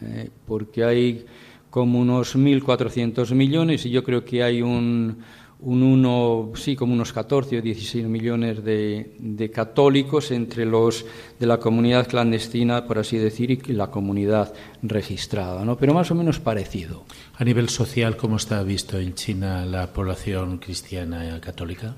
eh, 0.01 0.31
porque 0.47 0.85
hay 0.85 1.27
como 1.71 1.99
unos 1.99 2.37
1.400 2.37 3.35
millones 3.35 3.85
y 3.85 3.91
yo 3.91 4.05
creo 4.05 4.25
que 4.25 4.45
hay 4.45 4.63
un, 4.63 5.25
un 5.65 5.83
uno, 5.83 6.53
sí, 6.55 6.77
como 6.77 6.93
unos 6.93 7.13
14 7.13 7.59
o 7.59 7.63
16 7.63 8.07
millones 8.07 8.63
de, 8.63 9.17
de, 9.19 9.51
católicos 9.51 10.31
entre 10.31 10.67
los 10.67 11.07
de 11.41 11.47
la 11.47 11.59
comunidad 11.59 12.07
clandestina, 12.07 12.87
por 12.87 12.99
así 12.99 13.17
decir, 13.17 13.51
y 13.51 13.73
la 13.73 13.91
comunidad 13.91 14.53
registrada, 14.83 15.65
¿no? 15.65 15.77
Pero 15.77 15.95
más 15.95 16.11
o 16.11 16.15
menos 16.15 16.39
parecido. 16.39 17.05
A 17.37 17.45
nivel 17.45 17.69
social, 17.71 18.17
¿cómo 18.17 18.37
está 18.37 18.63
visto 18.63 18.99
en 18.99 19.15
China 19.15 19.65
la 19.65 19.93
población 19.93 20.59
cristiana 20.59 21.41
católica? 21.41 21.97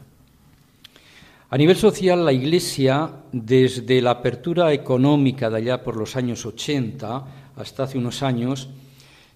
A 1.50 1.56
nivel 1.56 1.76
social, 1.76 2.24
la 2.24 2.32
Iglesia, 2.32 3.10
desde 3.32 4.00
la 4.00 4.12
apertura 4.12 4.72
económica 4.72 5.50
de 5.50 5.56
allá 5.58 5.82
por 5.82 5.96
los 5.96 6.16
años 6.16 6.44
80 6.46 7.24
hasta 7.56 7.84
hace 7.84 7.98
unos 7.98 8.22
años, 8.22 8.68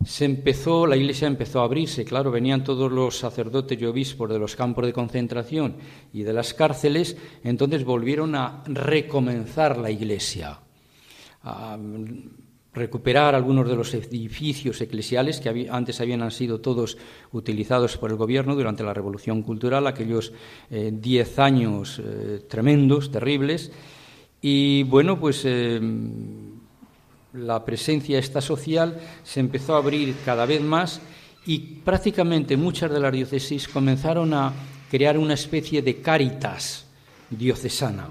se 0.04 0.24
empezó, 0.24 0.86
la 0.86 0.96
iglesia 0.96 1.28
empezó 1.28 1.60
a 1.60 1.64
abrirse, 1.64 2.04
claro, 2.04 2.30
venían 2.30 2.64
todos 2.64 2.90
los 2.90 3.18
sacerdotes 3.18 3.80
y 3.80 3.84
obispos 3.84 4.30
de 4.30 4.38
los 4.38 4.56
campos 4.56 4.86
de 4.86 4.92
concentración 4.92 5.76
y 6.12 6.22
de 6.22 6.32
las 6.32 6.54
cárceles, 6.54 7.16
entonces 7.44 7.84
volvieron 7.84 8.34
a 8.34 8.62
recomenzar 8.66 9.76
la 9.76 9.90
iglesia, 9.90 10.58
a 11.42 11.78
recuperar 12.72 13.34
algunos 13.34 13.68
de 13.68 13.76
los 13.76 13.92
edificios 13.92 14.80
eclesiales 14.80 15.40
que 15.40 15.68
antes 15.70 16.00
habían 16.00 16.30
sido 16.30 16.60
todos 16.60 16.96
utilizados 17.32 17.98
por 17.98 18.10
el 18.10 18.16
gobierno 18.16 18.54
durante 18.54 18.82
la 18.82 18.94
Revolución 18.94 19.42
Cultural, 19.42 19.86
aquellos 19.86 20.32
eh, 20.70 20.90
diez 20.94 21.38
años 21.38 22.00
eh, 22.02 22.44
tremendos, 22.48 23.10
terribles, 23.10 23.70
y 24.40 24.84
bueno, 24.84 25.20
pues 25.20 25.42
eh, 25.44 25.78
la 27.32 27.64
presencia 27.64 28.18
esta 28.18 28.40
social 28.40 28.98
se 29.22 29.40
empezó 29.40 29.74
a 29.74 29.78
abrir 29.78 30.14
cada 30.24 30.46
vez 30.46 30.60
más 30.60 31.00
y 31.46 31.58
prácticamente 31.58 32.56
muchas 32.56 32.90
de 32.90 33.00
las 33.00 33.12
diócesis 33.12 33.68
comenzaron 33.68 34.34
a 34.34 34.52
crear 34.90 35.16
una 35.16 35.34
especie 35.34 35.82
de 35.82 36.00
caritas 36.00 36.86
diocesana. 37.30 38.10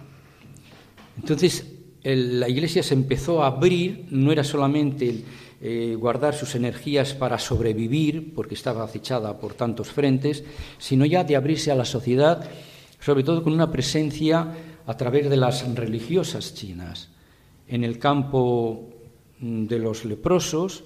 Entonces, 1.18 1.66
la 2.04 2.48
Iglesia 2.48 2.82
se 2.82 2.94
empezó 2.94 3.44
a 3.44 3.48
abrir, 3.48 4.06
no 4.10 4.32
era 4.32 4.44
solamente 4.44 5.24
eh, 5.62 5.96
guardar 6.00 6.34
sus 6.34 6.56
energías 6.56 7.14
para 7.14 7.38
sobrevivir, 7.38 8.34
porque 8.34 8.56
estaba 8.56 8.86
acechada 8.86 9.38
por 9.38 9.54
tantos 9.54 9.90
frentes, 9.90 10.44
sino 10.78 11.06
ya 11.06 11.26
de 11.26 11.36
abrirse 11.36 11.72
a 11.72 11.76
la 11.76 11.84
sociedad, 11.84 12.50
sobre 13.02 13.24
todo 13.24 13.44
con 13.44 13.52
una 13.52 13.72
presencia 13.72 14.48
a 14.88 14.98
través 14.98 15.30
de 15.30 15.38
las 15.38 15.68
religiosas 15.76 16.54
chinas. 16.54 17.10
En 17.68 17.84
el 17.84 18.00
campo 18.00 18.89
de 19.40 19.80
los 19.80 20.06
leprosos, 20.06 20.84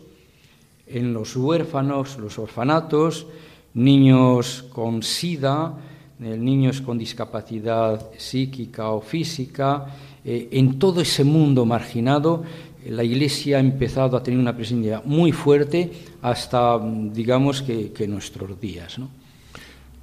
en 0.88 1.14
los 1.14 1.36
huérfanos, 1.36 2.18
los 2.18 2.38
orfanatos, 2.38 3.26
niños 3.74 4.66
con 4.72 5.02
sida, 5.02 5.74
eh, 6.22 6.38
niños 6.38 6.82
con 6.82 6.98
discapacidad 6.98 8.12
psíquica 8.18 8.92
o 8.92 9.02
física, 9.02 9.88
eh, 10.24 10.50
en 10.52 10.78
todo 10.78 11.02
ese 11.02 11.24
mundo 11.24 11.66
marginado, 11.66 12.44
eh, 12.84 12.92
la 12.92 13.04
Iglesia 13.04 13.58
ha 13.58 13.60
empezado 13.60 14.16
a 14.16 14.24
tener 14.24 14.40
una 14.40 14.56
presencia 14.56 15.02
muy 15.04 15.32
fuerte 15.32 15.92
hasta, 16.22 16.80
digamos, 17.12 17.62
que, 17.62 17.92
que 17.92 18.08
nuestros 18.08 18.60
días. 18.60 19.00
¿no? 19.00 19.23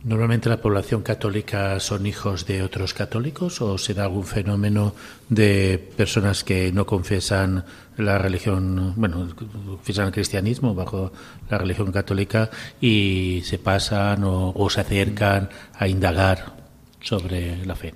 ¿Normalmente 0.02 0.48
la 0.48 0.62
población 0.62 1.02
católica 1.02 1.78
son 1.78 2.06
hijos 2.06 2.46
de 2.46 2.62
otros 2.62 2.94
católicos 2.94 3.60
o 3.60 3.76
se 3.76 3.92
da 3.92 4.04
algún 4.04 4.24
fenómeno 4.24 4.94
de 5.28 5.78
personas 5.94 6.42
que 6.42 6.72
no 6.72 6.86
confesan 6.86 7.64
la 7.98 8.16
religión, 8.16 8.94
bueno, 8.96 9.28
confesan 9.36 10.06
el 10.06 10.12
cristianismo 10.12 10.74
bajo 10.74 11.12
la 11.50 11.58
religión 11.58 11.92
católica 11.92 12.48
y 12.80 13.42
se 13.44 13.58
pasan 13.58 14.24
o, 14.24 14.70
se 14.70 14.80
acercan 14.80 15.50
a 15.74 15.86
indagar 15.86 16.56
sobre 17.02 17.66
la 17.66 17.76
fe? 17.76 17.92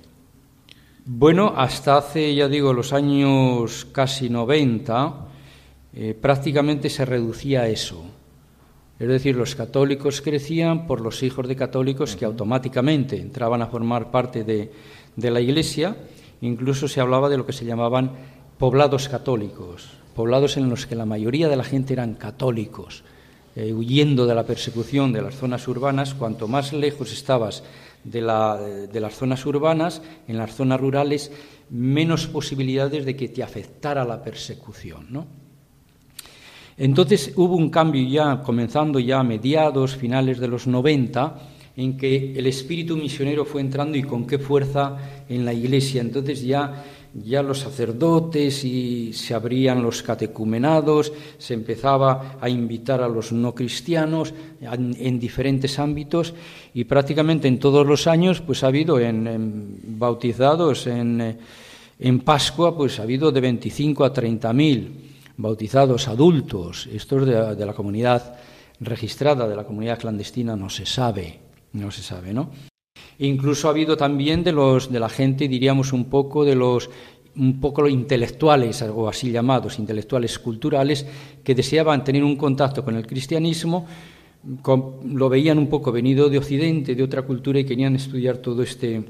Bueno, 1.05 1.55
hasta 1.57 1.97
hace, 1.97 2.35
ya 2.35 2.47
digo, 2.47 2.71
los 2.71 2.93
años 2.93 3.87
casi 3.91 4.29
90, 4.29 5.13
eh, 5.95 6.15
prácticamente 6.19 6.91
se 6.91 7.03
reducía 7.03 7.61
a 7.61 7.67
eso 7.67 8.14
es 8.97 9.07
decir, 9.09 9.35
los 9.35 9.55
católicos 9.55 10.21
crecían 10.21 10.87
por 10.87 11.01
los 11.01 11.21
hijos 11.21 11.47
de 11.47 11.55
católicos 11.55 12.15
que 12.15 12.23
automáticamente 12.23 13.17
entraban 13.17 13.61
a 13.61 13.67
formar 13.67 14.09
parte 14.09 14.43
de, 14.45 14.71
la 15.17 15.41
Iglesia. 15.41 15.97
Incluso 16.41 16.87
se 16.87 17.01
hablaba 17.01 17.27
de 17.27 17.37
lo 17.37 17.45
que 17.45 17.51
se 17.51 17.65
llamaban 17.65 18.11
poblados 18.57 19.09
católicos, 19.09 19.89
poblados 20.15 20.55
en 20.55 20.69
los 20.69 20.85
que 20.85 20.95
la 20.95 21.05
mayoría 21.05 21.49
de 21.49 21.57
la 21.57 21.63
gente 21.63 21.93
eran 21.93 22.15
católicos. 22.15 23.03
eh, 23.57 23.71
huyendo 23.71 24.25
de 24.25 24.35
la 24.35 24.43
persecución 24.43 25.13
de 25.13 25.21
las 25.21 25.35
zonas 25.35 25.65
urbanas, 25.69 26.13
cuanto 26.13 26.45
más 26.45 26.73
lejos 26.73 27.13
estabas 27.13 27.63
de, 28.03 28.19
de, 28.91 28.99
las 28.99 29.15
zonas 29.15 29.45
urbanas, 29.45 30.01
en 30.27 30.37
las 30.37 30.53
zonas 30.53 30.81
rurales, 30.81 31.31
menos 31.69 32.27
posibilidades 32.27 33.05
de 33.05 33.15
que 33.15 33.29
te 33.29 33.43
afectara 33.43 34.03
la 34.03 34.21
persecución. 34.21 35.07
¿no? 35.09 35.44
Entonces 36.77 37.33
hubo 37.35 37.55
un 37.55 37.69
cambio 37.69 38.07
ya, 38.07 38.41
comenzando 38.41 38.99
ya 38.99 39.19
a 39.19 39.23
mediados, 39.23 39.95
finales 39.95 40.39
de 40.39 40.47
los 40.47 40.67
90, 40.67 41.39
en 41.77 41.97
que 41.97 42.33
el 42.37 42.47
espíritu 42.47 42.97
misionero 42.97 43.45
fue 43.45 43.61
entrando 43.61 43.97
y 43.97 44.03
con 44.03 44.25
qué 44.25 44.39
fuerza 44.39 44.97
en 45.29 45.45
la 45.45 45.53
iglesia. 45.53 46.01
Entonces 46.01 46.43
ya 46.43 46.83
ya 47.23 47.41
los 47.41 47.59
sacerdotes 47.59 48.65
y 48.65 49.13
se 49.13 49.33
abrían 49.33 49.81
los 49.81 50.03
catecumenados, 50.03 51.13
se 51.37 51.53
empezaba 51.53 52.37
a 52.41 52.49
invitar 52.49 53.01
a 53.01 53.07
los 53.07 53.31
no 53.31 53.55
cristianos 53.55 54.33
en, 54.59 55.19
diferentes 55.19 55.79
ámbitos 55.79 56.33
y 56.73 56.83
prácticamente 56.83 57.47
en 57.47 57.59
todos 57.59 57.87
los 57.87 58.07
años 58.07 58.41
pues 58.41 58.63
ha 58.63 58.67
habido 58.67 58.99
en, 58.99 59.79
bautizados 59.97 60.87
en, 60.87 61.37
en, 61.99 62.19
Pascua 62.19 62.75
pues 62.75 62.99
ha 62.99 63.03
habido 63.03 63.31
de 63.31 63.39
25 63.39 64.03
a 64.03 64.11
30 64.11 64.53
mil 64.53 64.91
bautizados 65.37 66.07
adultos, 66.07 66.87
estos 66.91 67.25
de, 67.25 67.55
de 67.55 67.65
la 67.65 67.73
comunidad 67.73 68.37
registrada, 68.79 69.47
de 69.47 69.55
la 69.55 69.65
comunidad 69.65 69.99
clandestina 69.99 70.55
no 70.55 70.69
se 70.69 70.85
sabe, 70.85 71.39
no 71.73 71.91
se 71.91 72.03
sabe, 72.03 72.33
¿no? 72.33 72.51
Incluso 73.19 73.67
ha 73.67 73.71
habido 73.71 73.95
también 73.95 74.43
de 74.43 74.51
los 74.51 74.91
de 74.91 74.99
la 74.99 75.09
gente, 75.09 75.47
diríamos 75.47 75.93
un 75.93 76.05
poco 76.05 76.43
de 76.43 76.55
los 76.55 76.89
un 77.37 77.59
poco 77.59 77.81
los 77.81 77.91
intelectuales 77.91 78.81
o 78.81 79.09
así 79.09 79.31
llamados 79.31 79.77
intelectuales 79.79 80.39
culturales 80.39 81.05
que 81.43 81.53
deseaban 81.53 82.03
tener 82.03 82.23
un 82.23 82.37
contacto 82.37 82.83
con 82.83 82.95
el 82.95 83.05
cristianismo, 83.05 83.85
lo 85.03 85.29
veían 85.29 85.57
un 85.57 85.67
poco 85.67 85.91
venido 85.91 86.29
de 86.29 86.37
Occidente, 86.37 86.95
de 86.95 87.03
otra 87.03 87.23
cultura 87.23 87.59
y 87.59 87.65
querían 87.65 87.95
estudiar 87.95 88.37
todo 88.37 88.63
este 88.63 89.03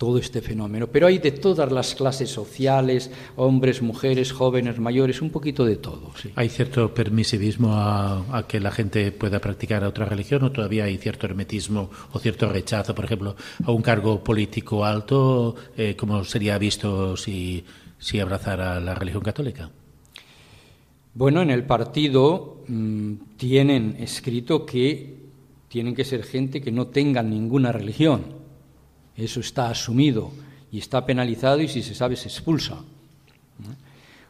todo 0.00 0.16
este 0.16 0.40
fenómeno. 0.40 0.86
Pero 0.86 1.08
hay 1.08 1.18
de 1.18 1.30
todas 1.30 1.70
las 1.70 1.94
clases 1.94 2.30
sociales, 2.30 3.10
hombres, 3.36 3.82
mujeres, 3.82 4.32
jóvenes, 4.32 4.78
mayores, 4.78 5.20
un 5.20 5.28
poquito 5.28 5.66
de 5.66 5.76
todo. 5.76 6.12
¿Hay 6.36 6.48
cierto 6.48 6.94
permisivismo 6.94 7.74
a, 7.74 8.46
que 8.48 8.60
la 8.60 8.70
gente 8.70 9.12
pueda 9.12 9.40
practicar 9.40 9.84
otra 9.84 10.06
religión 10.06 10.42
o 10.42 10.52
todavía 10.52 10.84
hay 10.84 10.96
cierto 10.96 11.26
hermetismo 11.26 11.90
o 12.12 12.18
cierto 12.18 12.48
rechazo, 12.48 12.94
por 12.94 13.04
ejemplo, 13.04 13.36
a 13.62 13.72
un 13.72 13.82
cargo 13.82 14.24
político 14.24 14.86
alto, 14.86 15.54
eh, 15.76 15.94
como 15.96 16.24
sería 16.24 16.56
visto 16.56 17.14
si, 17.18 17.62
si 17.98 18.20
abrazara 18.20 18.80
la 18.80 18.94
religión 18.94 19.22
católica? 19.22 19.68
Bueno, 21.12 21.42
en 21.42 21.50
el 21.50 21.64
partido 21.64 22.64
mm, 22.68 23.36
tienen 23.36 23.96
escrito 24.00 24.64
que 24.64 25.18
tienen 25.68 25.94
que 25.94 26.06
ser 26.06 26.22
gente 26.22 26.62
que 26.62 26.72
no 26.72 26.86
tenga 26.86 27.22
ninguna 27.22 27.70
religión 27.70 28.39
eso 29.24 29.40
está 29.40 29.68
asumido 29.68 30.30
y 30.72 30.78
está 30.78 31.04
penalizado 31.04 31.60
y 31.60 31.68
si 31.68 31.82
se 31.82 31.94
sabe 31.94 32.16
se 32.16 32.28
expulsa. 32.28 32.78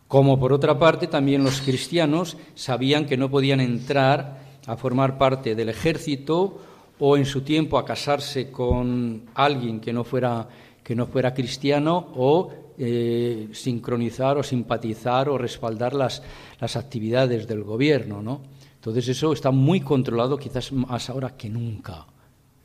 Como 0.08 0.40
por 0.40 0.52
otra 0.52 0.78
parte 0.78 1.06
también 1.06 1.44
los 1.44 1.60
cristianos 1.60 2.36
sabían 2.54 3.06
que 3.06 3.16
no 3.16 3.30
podían 3.30 3.60
entrar 3.60 4.42
a 4.66 4.76
formar 4.76 5.18
parte 5.18 5.54
del 5.54 5.68
ejército 5.68 6.60
o 6.98 7.16
en 7.16 7.24
su 7.24 7.42
tiempo 7.42 7.78
a 7.78 7.84
casarse 7.84 8.50
con 8.50 9.22
alguien 9.34 9.80
que 9.80 9.92
no 9.92 10.02
fuera, 10.02 10.48
que 10.82 10.96
no 10.96 11.06
fuera 11.06 11.32
cristiano 11.32 12.08
o 12.16 12.52
eh, 12.76 13.48
sincronizar 13.52 14.36
o 14.36 14.42
simpatizar 14.42 15.28
o 15.28 15.38
respaldar 15.38 15.94
las, 15.94 16.22
las 16.58 16.76
actividades 16.76 17.46
del 17.46 17.62
gobierno. 17.62 18.20
¿no? 18.20 18.40
Entonces 18.74 19.06
eso 19.08 19.32
está 19.32 19.50
muy 19.50 19.80
controlado 19.80 20.36
quizás 20.36 20.72
más 20.72 21.08
ahora 21.08 21.36
que 21.36 21.48
nunca. 21.48 22.06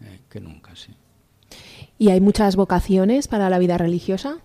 Eh, 0.02 0.22
que 0.30 0.40
nunca, 0.40 0.76
sí. 0.76 0.92
¿Y 1.98 2.10
hay 2.10 2.20
muchas 2.20 2.56
vocaciones 2.56 3.28
para 3.28 3.50
la 3.50 3.58
vida 3.58 3.78
religiosa? 3.78 4.40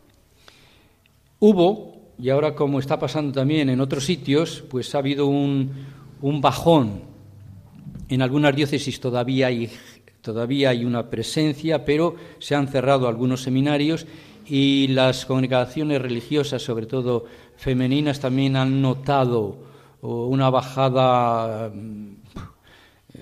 Hubo, 1.41 1.97
y 2.19 2.31
ahora 2.31 2.55
como 2.55 2.79
está 2.79 2.99
pasando 2.99 3.33
también 3.33 3.69
en 3.69 3.81
otros 3.81 4.05
sitios, 4.05 4.63
pues 4.71 4.95
ha 4.95 4.99
habido 4.99 5.27
un, 5.27 5.71
bajón. 6.21 7.03
En 8.09 8.23
algunas 8.23 8.55
diócesis 8.55 9.01
todavía 9.01 9.49
hay, 9.49 9.71
todavía 10.21 10.71
hay 10.71 10.85
una 10.85 11.11
presencia, 11.11 11.85
pero 11.85 12.15
se 12.39 12.55
han 12.55 12.69
cerrado 12.69 13.09
algunos 13.09 13.43
seminarios 13.43 14.07
y 14.47 14.89
las 14.89 15.27
congregaciones 15.27 16.01
religiosas, 16.03 16.63
sobre 16.63 16.87
todo 16.87 17.25
femeninas, 17.57 18.21
también 18.21 18.57
han 18.57 18.81
notado 18.83 19.57
una 20.03 20.51
bajada 20.51 21.73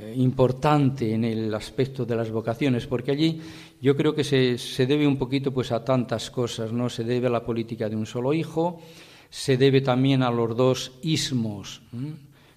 eh, 0.01 0.15
importante 0.17 1.13
en 1.13 1.25
el 1.25 1.53
aspecto 1.55 2.05
de 2.05 2.15
las 2.15 2.31
vocaciones, 2.31 2.87
porque 2.87 3.11
allí 3.11 3.41
yo 3.81 3.97
creo 3.97 4.15
que 4.15 4.23
se, 4.23 4.57
se, 4.57 4.87
debe 4.87 5.07
un 5.07 5.17
poquito 5.17 5.53
pues 5.53 5.73
a 5.73 5.85
tantas 5.85 6.31
cosas, 6.31 6.73
¿no? 6.73 6.89
Se 6.89 7.03
debe 7.03 7.27
a 7.27 7.31
la 7.31 7.45
política 7.45 7.89
de 7.89 7.97
un 7.97 8.07
solo 8.07 8.33
hijo, 8.33 8.81
se 9.29 9.57
debe 9.57 9.81
también 9.81 10.23
a 10.23 10.31
los 10.31 10.57
dos 10.57 10.93
ismos. 11.03 11.83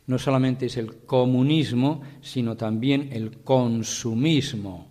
No 0.08 0.18
solamente 0.18 0.68
es 0.68 0.78
el 0.78 0.98
comunismo, 1.06 2.02
sino 2.22 2.56
también 2.56 3.10
el 3.12 3.40
consumismo. 3.40 4.88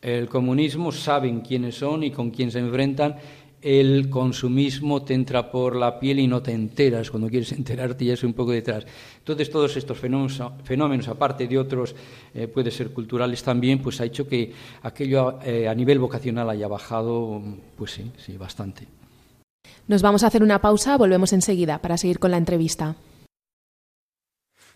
El 0.00 0.28
comunismo 0.28 0.92
saben 0.92 1.40
quiénes 1.40 1.74
son 1.74 2.04
y 2.04 2.10
con 2.10 2.30
quién 2.30 2.50
se 2.50 2.60
enfrentan 2.60 3.16
el 3.62 4.08
consumismo 4.08 5.02
te 5.02 5.14
entra 5.14 5.50
por 5.50 5.76
la 5.76 5.98
piel 6.00 6.18
y 6.20 6.26
no 6.26 6.42
te 6.42 6.52
enteras. 6.52 7.10
Cuando 7.10 7.28
quieres 7.28 7.52
enterarte 7.52 8.04
ya 8.04 8.14
es 8.14 8.24
un 8.24 8.32
poco 8.32 8.52
detrás. 8.52 8.86
Entonces, 9.18 9.50
todos 9.50 9.76
estos 9.76 9.98
fenómenos, 9.98 11.08
aparte 11.08 11.46
de 11.46 11.58
otros, 11.58 11.94
eh, 12.34 12.48
puede 12.48 12.70
ser 12.70 12.92
culturales 12.92 13.42
también, 13.42 13.80
pues 13.80 14.00
ha 14.00 14.04
hecho 14.04 14.26
que 14.26 14.52
aquello 14.82 15.38
eh, 15.42 15.68
a 15.68 15.74
nivel 15.74 15.98
vocacional 15.98 16.48
haya 16.48 16.68
bajado, 16.68 17.42
pues 17.76 17.92
sí, 17.92 18.10
sí, 18.16 18.36
bastante. 18.36 18.86
Nos 19.88 20.02
vamos 20.02 20.24
a 20.24 20.28
hacer 20.28 20.42
una 20.42 20.60
pausa, 20.60 20.96
volvemos 20.96 21.32
enseguida 21.32 21.78
para 21.82 21.98
seguir 21.98 22.18
con 22.18 22.30
la 22.30 22.38
entrevista. 22.38 22.96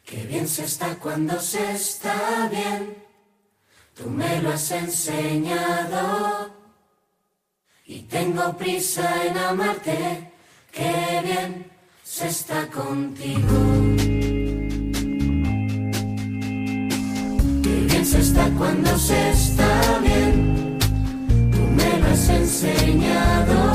Qué 0.05 0.27
bien 0.27 0.47
se 0.47 0.65
está 0.65 0.99
cuando 0.99 1.41
se 1.41 1.73
está 1.73 2.49
bien, 2.51 2.95
tú 3.95 4.11
me 4.11 4.43
lo 4.43 4.51
has 4.51 4.71
enseñado 4.71 6.64
y 7.87 8.01
tengo 8.03 8.57
prisa 8.57 9.27
en 9.27 9.37
amarte, 9.37 10.33
qué 10.73 11.21
bien 11.23 11.67
se 12.03 12.29
está 12.29 12.67
contigo. 12.69 13.59
Qué 17.63 17.87
bien 17.89 18.07
se 18.07 18.21
está 18.21 18.49
cuando 18.57 18.97
se 18.99 19.31
está 19.31 19.99
bien, 19.99 20.79
tú 21.53 21.61
me 21.61 21.99
lo 21.99 22.07
has 22.07 22.29
enseñado 22.31 23.74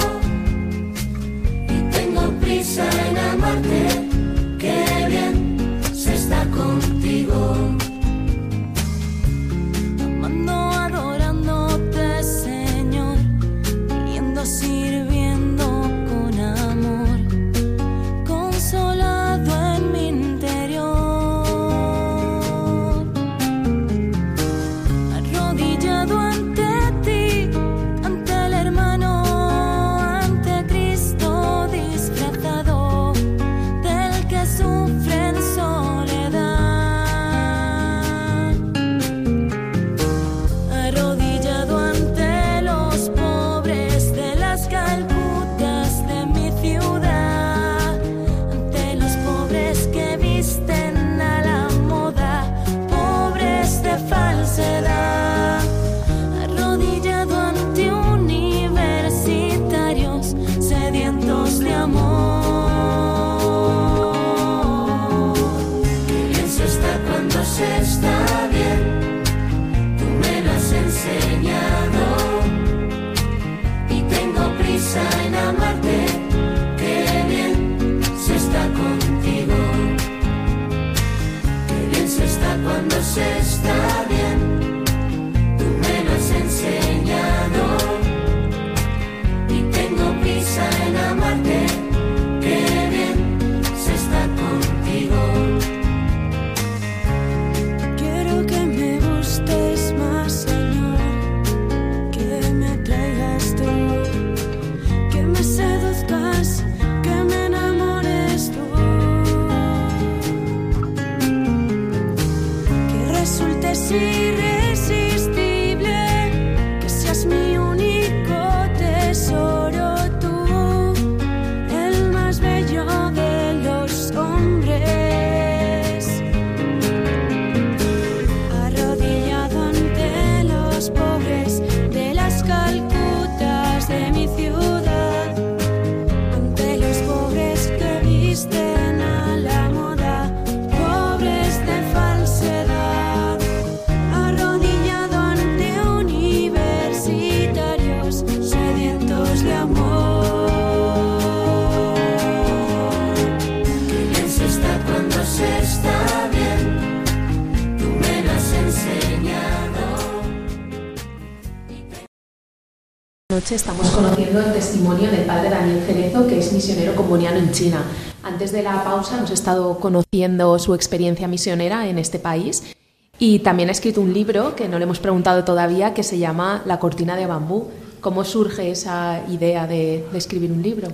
noche 163.39 163.55
estamos 163.55 163.89
conociendo 163.91 164.41
el 164.41 164.51
testimonio 164.51 165.09
del 165.09 165.21
padre 165.21 165.49
Daniel 165.49 165.81
Cerezo, 165.85 166.27
que 166.27 166.39
es 166.39 166.51
misionero 166.51 166.93
comuniano 166.93 167.37
en 167.37 167.53
China. 167.53 167.85
Antes 168.21 168.51
de 168.51 168.61
la 168.61 168.83
pausa 168.83 169.17
hemos 169.17 169.31
estado 169.31 169.79
conociendo 169.79 170.59
su 170.59 170.75
experiencia 170.75 171.25
misionera 171.25 171.87
en 171.87 171.99
este 171.99 172.19
país 172.19 172.75
y 173.17 173.39
también 173.39 173.69
ha 173.69 173.71
escrito 173.71 174.01
un 174.01 174.13
libro 174.13 174.57
que 174.57 174.67
no 174.67 174.77
le 174.77 174.83
hemos 174.83 174.99
preguntado 174.99 175.45
todavía 175.45 175.93
que 175.93 176.03
se 176.03 176.19
llama 176.19 176.63
La 176.65 176.79
cortina 176.79 177.15
de 177.15 177.27
bambú. 177.27 177.69
¿Cómo 178.01 178.25
surge 178.25 178.71
esa 178.71 179.23
idea 179.29 179.67
de, 179.67 180.03
de 180.11 180.17
escribir 180.17 180.51
un 180.51 180.61
libro? 180.61 180.89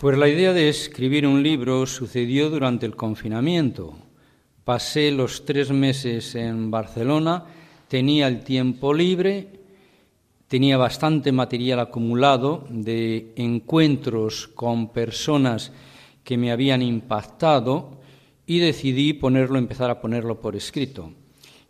Pues 0.00 0.16
la 0.16 0.28
idea 0.28 0.54
de 0.54 0.70
escribir 0.70 1.26
un 1.26 1.42
libro 1.42 1.84
sucedió 1.84 2.48
durante 2.48 2.86
el 2.86 2.96
confinamiento. 2.96 3.92
Pasé 4.64 5.10
los 5.10 5.44
tres 5.44 5.70
meses 5.70 6.36
en 6.36 6.70
Barcelona, 6.70 7.44
tenía 7.88 8.28
el 8.28 8.44
tiempo 8.44 8.94
libre, 8.94 9.63
tenía 10.54 10.76
bastante 10.76 11.32
material 11.32 11.80
acumulado 11.80 12.64
de 12.70 13.32
encuentros 13.34 14.46
con 14.46 14.92
personas 14.92 15.72
que 16.22 16.36
me 16.36 16.52
habían 16.52 16.80
impactado 16.80 17.98
y 18.46 18.60
decidí 18.60 19.14
ponerlo, 19.14 19.58
empezar 19.58 19.90
a 19.90 20.00
ponerlo 20.00 20.40
por 20.40 20.54
escrito. 20.54 21.10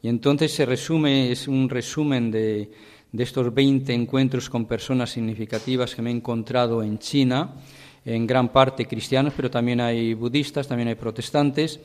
Y 0.03 0.09
entonces 0.09 0.53
se 0.53 0.67
resume, 0.67 1.33
es 1.33 1.49
un 1.49 1.71
resumen 1.71 2.31
de, 2.31 2.73
de 3.11 3.23
estos 3.23 3.55
20 3.55 3.91
encuentros 3.95 4.51
con 4.51 4.67
personas 4.67 5.13
significativas 5.13 5.95
que 5.95 6.03
me 6.03 6.11
he 6.11 6.15
encontrado 6.15 6.83
en 6.83 6.99
China, 6.99 7.55
en 8.05 8.27
gran 8.27 8.53
parte 8.53 8.85
cristianos, 8.85 9.33
pero 9.35 9.51
también 9.51 9.81
hay 9.81 10.13
budistas, 10.13 10.69
también 10.69 10.89
hay 10.89 10.97
protestantes. 10.97 11.81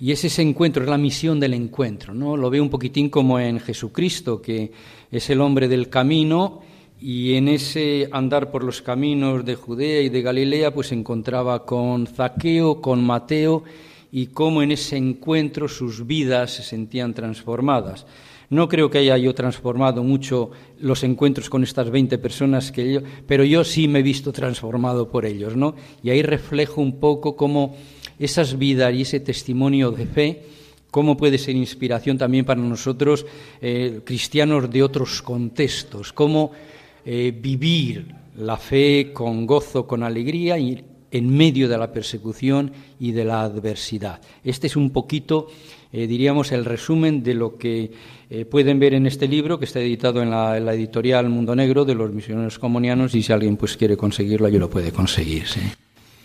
Y 0.00 0.12
es 0.12 0.24
ese 0.24 0.42
encuentro, 0.42 0.84
es 0.84 0.88
la 0.88 0.96
misión 0.96 1.40
del 1.40 1.54
encuentro, 1.54 2.14
¿no? 2.14 2.36
Lo 2.36 2.50
veo 2.50 2.62
un 2.62 2.70
poquitín 2.70 3.10
como 3.10 3.40
en 3.40 3.58
Jesucristo, 3.58 4.40
que 4.40 4.70
es 5.10 5.28
el 5.30 5.40
hombre 5.40 5.66
del 5.66 5.88
camino 5.88 6.60
y 7.00 7.34
en 7.34 7.48
ese 7.48 8.08
andar 8.12 8.50
por 8.50 8.62
los 8.64 8.82
caminos 8.82 9.44
de 9.44 9.54
Judea 9.54 10.02
y 10.02 10.08
de 10.08 10.22
Galilea, 10.22 10.72
pues 10.72 10.88
se 10.88 10.94
encontraba 10.94 11.64
con 11.64 12.06
Zaqueo, 12.06 12.80
con 12.80 13.04
Mateo, 13.04 13.64
y 14.10 14.28
cómo 14.28 14.62
en 14.62 14.72
ese 14.72 14.96
encuentro 14.96 15.68
sus 15.68 16.06
vidas 16.06 16.52
se 16.52 16.62
sentían 16.62 17.14
transformadas. 17.14 18.06
No 18.50 18.68
creo 18.68 18.88
que 18.88 18.98
haya 18.98 19.18
yo 19.18 19.34
transformado 19.34 20.02
mucho 20.02 20.50
los 20.80 21.04
encuentros 21.04 21.50
con 21.50 21.62
estas 21.62 21.90
20 21.90 22.16
personas, 22.18 22.72
que 22.72 22.94
yo, 22.94 23.00
pero 23.26 23.44
yo 23.44 23.62
sí 23.62 23.88
me 23.88 23.98
he 23.98 24.02
visto 24.02 24.32
transformado 24.32 25.10
por 25.10 25.26
ellos, 25.26 25.54
¿no? 25.54 25.74
Y 26.02 26.10
ahí 26.10 26.22
reflejo 26.22 26.80
un 26.80 26.98
poco 26.98 27.36
cómo 27.36 27.76
esas 28.18 28.58
vidas 28.58 28.92
y 28.94 29.02
ese 29.02 29.20
testimonio 29.20 29.90
de 29.90 30.06
fe, 30.06 30.42
cómo 30.90 31.16
puede 31.16 31.38
ser 31.38 31.56
inspiración 31.56 32.18
también 32.18 32.44
para 32.44 32.60
nosotros, 32.60 33.26
eh, 33.60 34.00
cristianos 34.04 34.70
de 34.70 34.82
otros 34.82 35.22
contextos, 35.22 36.12
cómo 36.12 36.52
eh, 37.04 37.32
vivir 37.38 38.14
la 38.36 38.56
fe 38.56 39.10
con 39.12 39.46
gozo, 39.46 39.86
con 39.86 40.02
alegría 40.02 40.58
y 40.58 40.84
en 41.10 41.36
medio 41.36 41.68
de 41.68 41.78
la 41.78 41.90
persecución 41.90 42.70
y 43.00 43.12
de 43.12 43.24
la 43.24 43.42
adversidad. 43.42 44.20
Este 44.44 44.66
es 44.66 44.76
un 44.76 44.90
poquito, 44.90 45.48
eh, 45.90 46.06
diríamos, 46.06 46.52
el 46.52 46.64
resumen 46.64 47.22
de 47.22 47.34
lo 47.34 47.56
que 47.56 47.90
pueden 48.50 48.78
ver 48.78 48.92
en 48.92 49.06
este 49.06 49.26
libro 49.26 49.58
que 49.58 49.64
está 49.64 49.80
editado 49.80 50.22
en 50.22 50.28
la, 50.28 50.58
editorial 50.74 51.30
Mundo 51.30 51.56
Negro 51.56 51.86
de 51.86 51.94
los 51.94 52.12
misioneros 52.12 52.58
comunianos 52.58 53.14
y 53.14 53.22
si 53.22 53.32
alguien 53.32 53.56
pues 53.56 53.74
quiere 53.78 53.96
conseguirlo, 53.96 54.50
yo 54.50 54.58
lo 54.58 54.68
puede 54.68 54.92
conseguir. 54.92 55.44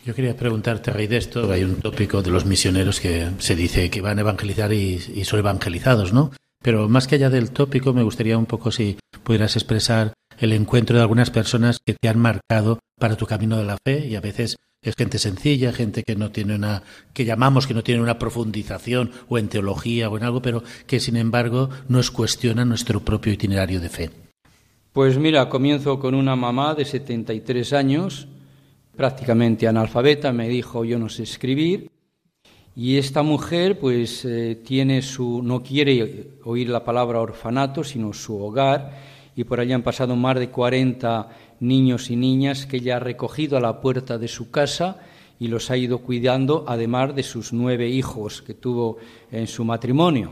Yo 0.06 0.13
quería 0.13 0.36
preguntarte, 0.36 0.92
Rey, 0.92 1.08
de 1.08 1.18
esto. 1.18 1.50
Hay 1.52 1.63
un 1.63 1.76
tópico 1.76 2.22
de 2.22 2.30
los 2.30 2.46
misioneros 2.46 3.00
que 3.00 3.30
se 3.39 3.56
dice 3.56 3.89
que 3.89 4.02
van 4.02 4.18
a 4.18 4.22
evangelizar 4.22 4.74
y, 4.74 5.02
y 5.16 5.24
son 5.24 5.39
evangelizados, 5.39 6.12
¿no? 6.12 6.32
Pero 6.62 6.90
más 6.90 7.08
que 7.08 7.15
allá 7.15 7.30
del 7.30 7.52
tópico, 7.52 7.94
me 7.94 8.04
gustaría 8.04 8.38
un 8.38 8.46
poco 8.46 8.71
si 8.71 8.98
pudieras 9.23 9.56
expresar 9.56 10.13
el 10.40 10.52
encuentro 10.54 10.98
de 10.98 11.02
algunas 11.02 11.32
personas 11.32 11.80
que 11.86 11.94
te 11.94 12.10
han 12.10 12.19
marcado 12.19 12.80
para 13.00 13.15
tu 13.15 13.25
camino 13.25 13.58
de 13.58 13.65
la 13.65 13.77
fe 13.86 14.08
y 14.08 14.15
a 14.15 14.21
veces 14.21 14.58
es 14.82 14.96
gente 14.96 15.17
sencilla, 15.17 15.71
gente 15.71 16.04
que 16.04 16.15
no 16.15 16.32
tiene 16.32 16.56
una, 16.56 16.84
que 17.13 17.25
llamamos 17.25 17.67
que 17.67 17.73
no 17.73 17.84
tiene 17.84 18.02
una 18.02 18.19
profundización 18.19 19.12
o 19.30 19.38
en 19.38 19.48
teología 19.48 20.10
o 20.10 20.17
en 20.17 20.23
algo, 20.23 20.42
pero 20.42 20.63
que 20.88 21.00
sin 21.00 21.15
embargo 21.15 21.69
nos 21.88 22.12
cuestiona 22.12 22.65
nuestro 22.65 23.00
propio 23.00 23.32
itinerario 23.32 23.80
de 23.80 23.90
fe. 23.90 24.10
Pues 24.92 25.17
mira, 25.17 25.50
comienzo 25.50 26.00
con 26.00 26.13
una 26.13 26.36
mamá 26.36 26.75
de 26.75 26.86
73 26.86 27.73
años, 27.73 28.27
prácticamente 28.96 29.67
analfabeta, 29.67 30.31
me 30.31 30.48
dijo 30.48 30.85
yo 30.85 31.00
no 31.00 31.10
sé 31.10 31.23
escribir, 31.23 31.89
y 32.75 32.98
esta 32.98 33.21
mujer 33.21 33.79
pues 33.79 34.25
eh, 34.25 34.60
tiene 34.65 35.02
su, 35.02 35.41
no 35.44 35.62
quiere 35.62 36.31
oír 36.44 36.69
la 36.69 36.83
palabra 36.83 37.21
orfanato, 37.21 37.83
sino 37.83 38.13
su 38.13 38.41
hogar, 38.41 39.13
y 39.35 39.44
por 39.44 39.60
allí 39.60 39.73
han 39.73 39.83
pasado 39.83 40.15
más 40.15 40.39
de 40.39 40.50
40 40.50 41.29
niños 41.60 42.10
y 42.10 42.15
niñas 42.15 42.65
que 42.65 42.77
ella 42.77 42.98
ha 42.98 43.00
recogido 43.00 43.58
a 43.58 43.62
la 43.62 43.79
puerta 43.79 44.17
de 44.17 44.27
su 44.27 44.52
casa 44.52 44.98
y 45.39 45.48
los 45.48 45.71
ha 45.71 45.77
ido 45.77 46.00
cuidando, 46.00 46.65
además 46.67 47.15
de 47.15 47.23
sus 47.23 47.54
nueve 47.54 47.89
hijos 47.89 48.41
que 48.41 48.54
tuvo 48.54 48.98
en 49.31 49.48
su 49.48 49.65
matrimonio. 49.65 50.31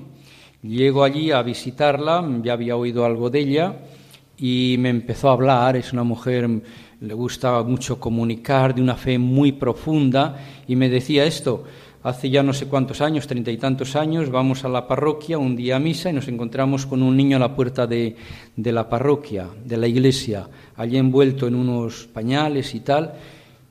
Llego 0.62 1.04
allí 1.04 1.32
a 1.32 1.42
visitarla, 1.42 2.24
ya 2.44 2.54
había 2.54 2.76
oído 2.76 3.06
algo 3.06 3.30
de 3.30 3.40
ella 3.40 3.76
y 4.38 4.76
me 4.80 4.90
empezó 4.90 5.30
a 5.30 5.34
hablar, 5.34 5.76
es 5.76 5.94
una 5.94 6.04
mujer, 6.04 6.48
le 7.02 7.16
gustaba 7.16 7.64
mucho 7.64 8.00
comunicar, 8.00 8.76
de 8.76 8.82
una 8.82 8.96
fe 8.96 9.18
muy 9.18 9.52
profunda 9.54 10.38
y 10.68 10.76
me 10.76 10.88
decía 10.88 11.26
esto, 11.26 11.64
hace 12.04 12.30
ya 12.30 12.44
no 12.44 12.54
sé 12.54 12.68
cuántos 12.68 13.02
años, 13.02 13.26
treinta 13.26 13.50
y 13.50 13.58
tantos 13.58 13.96
años, 13.96 14.30
vamos 14.30 14.64
a 14.66 14.70
la 14.70 14.88
parroquia 14.88 15.40
un 15.40 15.56
día 15.56 15.78
a 15.78 15.80
misa 15.80 16.12
y 16.12 16.14
nos 16.14 16.28
encontramos 16.28 16.86
con 16.86 17.02
un 17.02 17.18
niño 17.18 17.38
a 17.38 17.40
la 17.40 17.56
puerta 17.56 17.88
de, 17.88 18.16
la 18.56 18.88
parroquia, 18.88 19.48
de 19.66 19.78
la 19.78 19.88
iglesia, 19.88 20.48
allí 20.76 20.98
envuelto 20.98 21.48
en 21.48 21.56
unos 21.56 22.06
pañales 22.06 22.76
y 22.76 22.82
tal. 22.82 23.14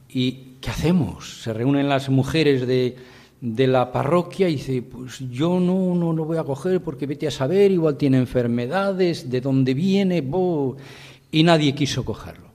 ¿Y 0.08 0.56
qué 0.60 0.70
hacemos? 0.70 1.42
Se 1.42 1.52
reúnen 1.52 1.88
las 1.88 2.08
mujeres 2.08 2.66
de, 2.66 2.96
de 3.40 3.66
la 3.68 3.92
parroquia 3.92 4.48
y 4.48 4.56
dice, 4.56 4.82
pues 4.82 5.20
yo 5.30 5.60
no, 5.60 5.94
no 5.94 6.12
lo 6.12 6.24
voy 6.24 6.38
a 6.38 6.42
coger 6.42 6.80
porque 6.82 7.06
vete 7.06 7.28
a 7.28 7.30
saber, 7.30 7.70
igual 7.70 7.96
tiene 7.96 8.18
enfermedades, 8.18 9.30
de 9.30 9.40
dónde 9.40 9.72
viene, 9.72 10.20
y 11.30 11.42
nadie 11.44 11.76
quiso 11.76 12.04
cogerlo. 12.04 12.49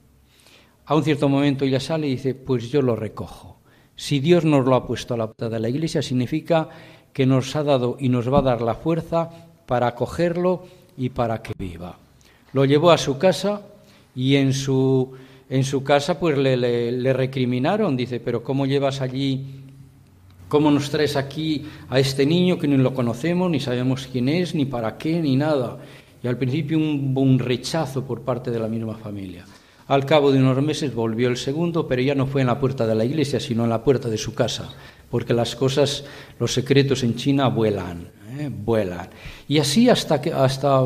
A 0.87 0.95
un 0.95 1.03
cierto 1.03 1.27
momento 1.27 1.65
ella 1.65 1.79
sale 1.79 2.07
y 2.07 2.11
dice, 2.11 2.35
pues 2.35 2.69
yo 2.69 2.81
lo 2.81 2.95
recojo. 2.95 3.57
Si 3.95 4.19
Dios 4.19 4.45
nos 4.45 4.65
lo 4.65 4.75
ha 4.75 4.85
puesto 4.85 5.13
a 5.13 5.17
la 5.17 5.25
puerta 5.27 5.49
de 5.49 5.59
la 5.59 5.69
iglesia, 5.69 6.01
significa 6.01 6.69
que 7.11 7.25
nos 7.25 7.55
ha 7.55 7.63
dado 7.63 7.97
y 7.99 8.09
nos 8.09 8.31
va 8.31 8.39
a 8.39 8.43
dar 8.43 8.61
la 8.61 8.75
fuerza 8.75 9.29
para 9.65 9.87
acogerlo 9.87 10.65
y 10.97 11.09
para 11.09 11.41
que 11.41 11.53
viva. 11.57 11.97
Lo 12.53 12.65
llevó 12.65 12.91
a 12.91 12.97
su 12.97 13.17
casa 13.17 13.61
y 14.15 14.35
en 14.35 14.53
su, 14.53 15.13
en 15.49 15.63
su 15.63 15.83
casa 15.83 16.19
pues 16.19 16.37
le, 16.37 16.55
le, 16.55 17.13
recriminaron, 17.13 17.97
dice, 17.97 18.19
pero 18.19 18.43
¿cómo 18.43 18.65
llevas 18.65 19.01
allí, 19.01 19.45
cómo 20.47 20.69
nos 20.69 20.89
traes 20.89 21.15
aquí 21.15 21.65
a 21.89 21.99
este 21.99 22.25
niño 22.25 22.59
que 22.59 22.67
ni 22.67 22.77
lo 22.77 22.93
conocemos, 22.93 23.49
ni 23.49 23.59
sabemos 23.59 24.07
quién 24.11 24.29
es, 24.29 24.53
ni 24.53 24.65
para 24.65 24.97
qué, 24.97 25.19
ni 25.19 25.35
nada? 25.35 25.79
Y 26.21 26.27
al 26.27 26.37
principio 26.37 26.77
un, 26.77 27.13
un 27.15 27.39
rechazo 27.39 28.03
por 28.03 28.21
parte 28.21 28.51
de 28.51 28.59
la 28.59 28.67
misma 28.67 28.95
familia. 28.95 29.45
Al 29.87 30.05
cabo 30.07 30.31
de 30.31 30.39
unos 30.39 30.59
meses 30.63 30.95
volvió 30.95 31.27
el 31.27 31.37
segundo, 31.37 31.87
pero 31.87 32.01
ya 32.01 32.15
no 32.15 32.25
fue 32.25 32.41
en 32.41 32.47
la 32.47 32.59
puerta 32.59 32.87
de 32.87 32.95
la 32.95 33.05
iglesia, 33.05 33.39
sino 33.39 33.65
en 33.65 33.69
la 33.69 33.83
puerta 33.83 34.09
de 34.09 34.17
su 34.17 34.33
casa, 34.33 34.73
porque 35.11 35.31
las 35.33 35.55
cosas, 35.55 36.05
los 36.39 36.51
secretos 36.51 37.03
en 37.03 37.15
China 37.15 37.49
vuelan, 37.49 38.09
¿eh? 38.39 38.49
vuelan. 38.49 39.09
Y 39.47 39.59
así 39.59 39.87
hasta 39.87 40.19
que, 40.19 40.33
hasta, 40.33 40.81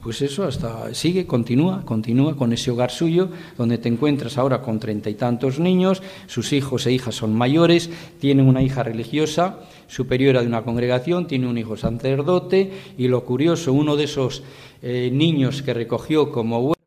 pues 0.00 0.22
eso, 0.22 0.44
hasta 0.44 0.94
sigue, 0.94 1.26
continúa, 1.26 1.84
continúa 1.84 2.36
con 2.36 2.52
ese 2.52 2.70
hogar 2.70 2.92
suyo, 2.92 3.28
donde 3.56 3.76
te 3.78 3.88
encuentras 3.88 4.38
ahora 4.38 4.62
con 4.62 4.78
treinta 4.78 5.10
y 5.10 5.14
tantos 5.14 5.58
niños, 5.58 6.00
sus 6.28 6.52
hijos 6.52 6.86
e 6.86 6.92
hijas 6.92 7.16
son 7.16 7.34
mayores, 7.34 7.90
tiene 8.20 8.44
una 8.44 8.62
hija 8.62 8.84
religiosa, 8.84 9.58
superiora 9.88 10.42
de 10.42 10.46
una 10.46 10.62
congregación, 10.62 11.26
tiene 11.26 11.48
un 11.48 11.58
hijo 11.58 11.76
sacerdote, 11.76 12.70
y 12.96 13.08
lo 13.08 13.24
curioso, 13.24 13.72
uno 13.72 13.96
de 13.96 14.04
esos 14.04 14.44
eh, 14.80 15.10
niños 15.12 15.62
que 15.62 15.74
recogió 15.74 16.30
como 16.30 16.77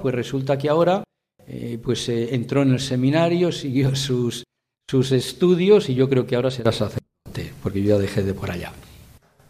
pues 0.00 0.14
resulta 0.14 0.58
que 0.58 0.68
ahora 0.68 1.04
eh, 1.46 1.78
pues 1.82 2.08
eh, 2.08 2.34
entró 2.34 2.62
en 2.62 2.72
el 2.72 2.80
seminario, 2.80 3.52
siguió 3.52 3.94
sus, 3.96 4.44
sus 4.88 5.12
estudios 5.12 5.88
y 5.88 5.94
yo 5.94 6.08
creo 6.08 6.26
que 6.26 6.36
ahora 6.36 6.50
será 6.50 6.72
sacerdote, 6.72 7.52
porque 7.62 7.82
yo 7.82 7.96
ya 7.96 7.98
dejé 7.98 8.22
de 8.22 8.34
por 8.34 8.50
allá. 8.50 8.72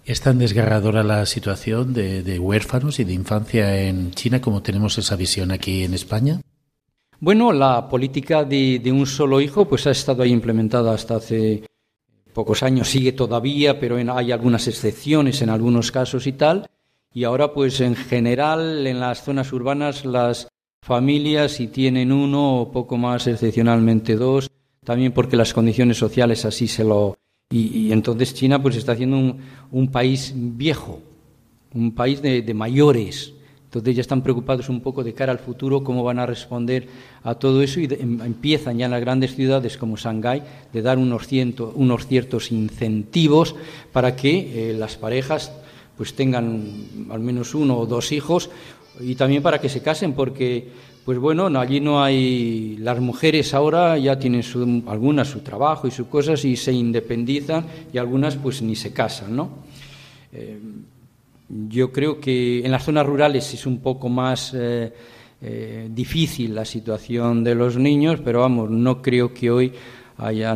¿Es 0.04 0.22
tan 0.22 0.38
desgarradora 0.38 1.02
la 1.02 1.26
situación 1.26 1.92
de, 1.92 2.38
huérfanos 2.38 2.98
y 2.98 3.04
de 3.04 3.12
infancia 3.12 3.82
en 3.82 4.12
China 4.12 4.40
como 4.40 4.62
tenemos 4.62 4.98
esa 4.98 5.14
visión 5.14 5.52
aquí 5.52 5.84
en 5.84 5.94
España? 5.94 6.40
Bueno, 7.20 7.52
la 7.52 7.88
política 7.88 8.44
de, 8.44 8.80
de, 8.82 8.90
un 8.90 9.06
solo 9.06 9.40
hijo 9.40 9.68
pues 9.68 9.86
ha 9.86 9.90
estado 9.90 10.22
ahí 10.22 10.32
implementada 10.32 10.94
hasta 10.94 11.16
hace 11.16 11.64
pocos 12.32 12.62
años, 12.62 12.88
sigue 12.88 13.12
todavía, 13.12 13.78
pero 13.78 13.96
hay 13.96 14.32
algunas 14.32 14.66
excepciones 14.68 15.42
en 15.42 15.50
algunos 15.50 15.92
casos 15.92 16.26
y 16.26 16.32
tal. 16.32 16.66
Y 17.12 17.24
ahora, 17.24 17.52
pues 17.52 17.80
en 17.80 17.96
general, 17.96 18.86
en 18.86 19.00
las 19.00 19.24
zonas 19.24 19.52
urbanas, 19.52 20.04
las 20.04 20.46
familias, 20.80 21.52
si 21.52 21.66
tienen 21.66 22.12
uno 22.12 22.60
o 22.60 22.70
poco 22.70 22.96
más, 22.96 23.26
excepcionalmente 23.26 24.14
dos, 24.14 24.48
también 24.84 25.12
porque 25.12 25.36
las 25.36 25.52
condiciones 25.52 25.96
sociales 25.98 26.44
así 26.44 26.68
se 26.68 26.84
lo. 26.84 27.18
Y, 27.52 27.90
entonces 27.90 28.32
China, 28.32 28.62
pues 28.62 28.76
está 28.76 28.92
haciendo 28.92 29.36
un, 29.72 29.88
país 29.88 30.32
viejo, 30.36 31.00
un 31.74 31.92
país 31.96 32.22
de, 32.22 32.54
mayores, 32.54 33.34
Entonces 33.64 33.96
ya 33.96 34.02
están 34.02 34.22
preocupados 34.22 34.68
un 34.68 34.80
poco 34.80 35.02
de 35.02 35.14
cara 35.14 35.32
al 35.32 35.40
futuro, 35.40 35.82
cómo 35.82 36.04
van 36.04 36.20
a 36.20 36.26
responder 36.26 36.86
a 37.24 37.34
todo 37.34 37.60
eso 37.60 37.80
y 37.80 37.86
em, 37.86 38.20
empiezan 38.20 38.78
ya 38.78 38.84
en 38.84 38.92
las 38.92 39.00
grandes 39.00 39.34
ciudades 39.34 39.76
como 39.76 39.96
Shanghái 39.96 40.44
de 40.72 40.80
dar 40.80 40.96
unos, 40.96 41.26
unos 41.74 42.06
ciertos 42.06 42.52
incentivos 42.52 43.56
para 43.92 44.14
que 44.14 44.70
eh, 44.70 44.72
las 44.74 44.96
parejas 44.96 45.52
pues 46.00 46.14
tengan 46.14 46.64
al 47.10 47.20
menos 47.20 47.54
uno 47.54 47.76
o 47.76 47.84
dos 47.84 48.10
hijos 48.10 48.48
y 49.00 49.16
también 49.16 49.42
para 49.42 49.60
que 49.60 49.68
se 49.68 49.82
casen 49.82 50.14
porque 50.14 50.66
pues 51.04 51.18
bueno, 51.18 51.48
allí 51.60 51.78
no 51.78 52.02
hay 52.02 52.78
las 52.78 52.98
mujeres 53.00 53.52
ahora 53.52 53.98
ya 53.98 54.18
tienen 54.18 54.42
su, 54.42 54.82
algunas 54.86 55.28
su 55.28 55.40
trabajo 55.40 55.86
y 55.86 55.90
sus 55.90 56.06
cosas 56.06 56.42
y 56.46 56.56
se 56.56 56.72
independizan 56.72 57.66
y 57.92 57.98
algunas 57.98 58.36
pues 58.36 58.62
ni 58.62 58.76
se 58.76 58.94
casan, 58.94 59.36
¿no? 59.36 59.50
Eh, 60.32 60.58
yo 61.68 61.92
creo 61.92 62.18
que 62.18 62.64
en 62.64 62.70
las 62.70 62.82
zonas 62.82 63.04
rurales 63.04 63.52
es 63.52 63.66
un 63.66 63.80
poco 63.80 64.08
más 64.08 64.54
eh, 64.54 64.94
eh, 65.42 65.86
difícil 65.90 66.54
la 66.54 66.64
situación 66.64 67.44
de 67.44 67.54
los 67.54 67.76
niños, 67.76 68.20
pero 68.24 68.40
vamos, 68.40 68.70
no 68.70 69.02
creo 69.02 69.34
que 69.34 69.50
hoy 69.50 69.70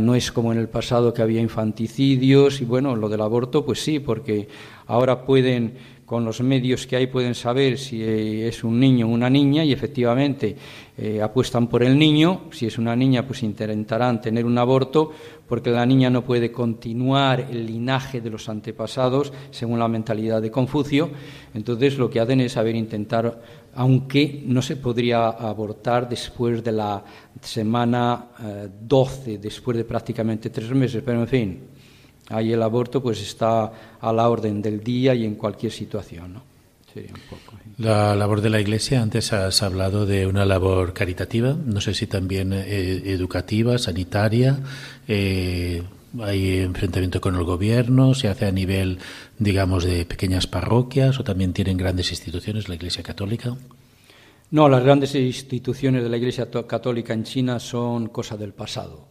no 0.00 0.14
es 0.14 0.30
como 0.30 0.52
en 0.52 0.58
el 0.58 0.68
pasado 0.68 1.14
que 1.14 1.22
había 1.22 1.40
infanticidios 1.40 2.60
y 2.60 2.64
bueno, 2.64 2.94
lo 2.96 3.08
del 3.08 3.22
aborto, 3.22 3.64
pues 3.64 3.82
sí, 3.82 3.98
porque 3.98 4.46
ahora 4.86 5.24
pueden 5.24 5.94
con 6.04 6.24
los 6.24 6.42
medios 6.42 6.86
que 6.86 6.96
hay 6.96 7.06
pueden 7.06 7.34
saber 7.34 7.78
si 7.78 8.02
es 8.02 8.62
un 8.62 8.78
niño 8.78 9.06
o 9.06 9.10
una 9.10 9.30
niña 9.30 9.64
y 9.64 9.72
efectivamente 9.72 10.54
eh, 10.98 11.22
apuestan 11.22 11.66
por 11.66 11.82
el 11.82 11.98
niño. 11.98 12.42
Si 12.50 12.66
es 12.66 12.78
una 12.78 12.94
niña, 12.94 13.26
pues 13.26 13.42
intentarán 13.42 14.20
tener 14.20 14.44
un 14.44 14.58
aborto 14.58 15.12
porque 15.48 15.70
la 15.70 15.86
niña 15.86 16.10
no 16.10 16.22
puede 16.22 16.52
continuar 16.52 17.48
el 17.50 17.66
linaje 17.66 18.20
de 18.20 18.30
los 18.30 18.48
antepasados 18.48 19.32
según 19.50 19.78
la 19.78 19.88
mentalidad 19.88 20.42
de 20.42 20.50
Confucio. 20.50 21.10
Entonces 21.54 21.96
lo 21.96 22.10
que 22.10 22.20
hacen 22.20 22.40
es 22.40 22.52
saber 22.52 22.76
intentar, 22.76 23.40
aunque 23.76 24.42
no 24.46 24.62
se 24.62 24.76
podría 24.76 25.28
abortar 25.28 26.08
después 26.08 26.62
de 26.62 26.72
la 26.72 27.04
semana 27.40 28.26
12, 28.80 29.34
eh, 29.34 29.38
después 29.38 29.76
de 29.76 29.84
prácticamente 29.84 30.50
tres 30.50 30.70
meses, 30.70 31.02
pero 31.04 31.20
en 31.20 31.28
fin, 31.28 31.60
ahí 32.28 32.52
el 32.52 32.62
aborto 32.62 33.02
pues 33.02 33.20
está 33.20 33.72
a 34.00 34.12
la 34.12 34.28
orden 34.28 34.62
del 34.62 34.82
día 34.82 35.14
y 35.14 35.24
en 35.24 35.34
cualquier 35.34 35.72
situación. 35.72 36.34
¿no? 36.34 36.54
La 37.78 38.14
labor 38.14 38.40
de 38.40 38.50
la 38.50 38.60
Iglesia, 38.60 39.02
antes 39.02 39.32
has 39.32 39.62
hablado 39.62 40.06
de 40.06 40.26
una 40.26 40.44
labor 40.44 40.92
caritativa, 40.92 41.52
no 41.52 41.80
sé 41.80 41.92
si 41.92 42.06
también 42.06 42.52
eh, 42.52 43.02
educativa, 43.06 43.78
sanitaria, 43.78 44.58
eh, 45.08 45.82
hay 46.22 46.58
enfrentamiento 46.58 47.20
con 47.20 47.34
el 47.34 47.44
gobierno, 47.44 48.14
se 48.14 48.28
hace 48.28 48.46
a 48.46 48.52
nivel, 48.52 48.98
digamos, 49.38 49.84
de 49.84 50.04
pequeñas 50.04 50.46
parroquias 50.46 51.18
o 51.18 51.24
también 51.24 51.52
tienen 51.52 51.76
grandes 51.76 52.10
instituciones 52.10 52.68
la 52.68 52.76
Iglesia 52.76 53.02
Católica. 53.02 53.56
No, 54.50 54.68
las 54.68 54.84
grandes 54.84 55.14
instituciones 55.14 56.02
de 56.02 56.08
la 56.08 56.16
Iglesia 56.16 56.48
Católica 56.66 57.12
en 57.12 57.24
China 57.24 57.58
son 57.58 58.08
cosa 58.08 58.36
del 58.36 58.52
pasado. 58.52 59.08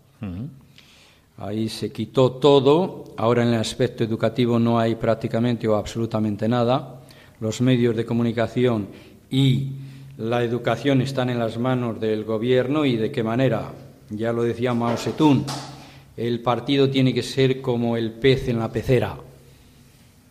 Ahí 1.38 1.68
se 1.68 1.92
quitó 1.92 2.34
todo, 2.34 3.04
ahora 3.18 3.44
en 3.44 3.50
el 3.50 3.60
aspecto 3.60 4.04
educativo 4.04 4.60
no 4.60 4.80
hay 4.80 4.96
prácticamente 4.96 5.68
o 5.68 5.76
absolutamente 5.76 6.48
nada. 6.48 7.02
Los 7.42 7.60
medios 7.60 7.96
de 7.96 8.06
comunicación 8.06 8.88
y 9.30 9.72
la 10.18 10.44
educación 10.44 11.02
están 11.02 11.30
en 11.30 11.40
las 11.40 11.58
manos 11.58 12.00
del 12.00 12.24
gobierno 12.24 12.86
y 12.86 12.96
de 12.96 13.12
qué 13.12 13.24
manera. 13.24 13.74
Ya 14.12 14.32
lo 14.32 14.44
decía 14.44 14.74
Mao 14.74 14.96
Zedong, 14.96 15.44
el 16.18 16.42
partido 16.42 16.90
tiene 16.90 17.14
que 17.14 17.24
ser 17.24 17.62
como 17.62 17.98
el 17.98 18.12
pez 18.12 18.48
en 18.48 18.60
la 18.60 18.72
pecera, 18.72 19.18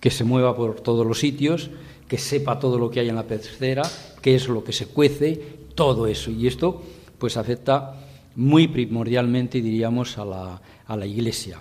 que 0.00 0.10
se 0.10 0.24
mueva 0.24 0.56
por 0.56 0.80
todos 0.80 1.06
los 1.06 1.18
sitios, 1.18 1.70
que 2.08 2.18
sepa 2.18 2.58
todo 2.58 2.78
lo 2.78 2.90
que 2.90 3.00
hay 3.00 3.08
en 3.08 3.16
la 3.16 3.24
pecera, 3.24 3.82
qué 4.20 4.34
es 4.34 4.48
lo 4.48 4.62
que 4.62 4.72
se 4.72 4.86
cuece, 4.86 5.40
todo 5.74 6.06
eso. 6.06 6.30
Y 6.30 6.46
esto 6.46 6.82
pues 7.18 7.36
afecta 7.36 7.94
muy 8.36 8.68
primordialmente, 8.68 9.60
diríamos, 9.60 10.18
a 10.18 10.24
la, 10.24 10.62
a 10.86 10.96
la 10.96 11.06
Iglesia. 11.06 11.58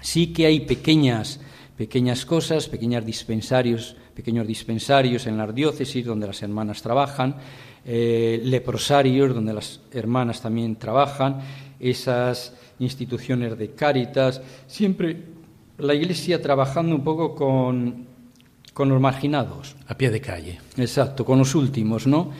Sí 0.00 0.32
que 0.32 0.46
hay 0.46 0.60
pequeñas, 0.60 1.40
pequeñas 1.76 2.26
cosas, 2.26 2.68
pequeños 2.68 3.04
dispensarios, 3.04 3.96
pequeños 4.14 4.46
dispensarios 4.46 5.26
en 5.26 5.36
las 5.36 5.54
diócesis 5.54 6.04
donde 6.04 6.26
las 6.26 6.42
hermanas 6.42 6.82
trabajan, 6.82 7.36
eh, 7.84 8.40
leprosarios 8.44 9.34
donde 9.34 9.54
las 9.54 9.80
hermanas 9.92 10.40
también 10.40 10.76
trabajan, 10.76 11.40
esas 11.80 12.54
instituciones 12.84 13.58
de 13.58 13.70
cáritas, 13.70 14.40
siempre 14.66 15.16
la 15.78 15.94
Iglesia 15.94 16.40
trabajando 16.40 16.94
un 16.94 17.02
poco 17.02 17.34
con, 17.34 18.06
con 18.72 18.88
los 18.88 19.00
marginados. 19.00 19.74
A 19.88 19.96
pie 19.96 20.10
de 20.10 20.20
calle. 20.20 20.60
Exacto, 20.76 21.24
con 21.24 21.38
los 21.38 21.54
últimos, 21.54 22.06
¿no? 22.06 22.30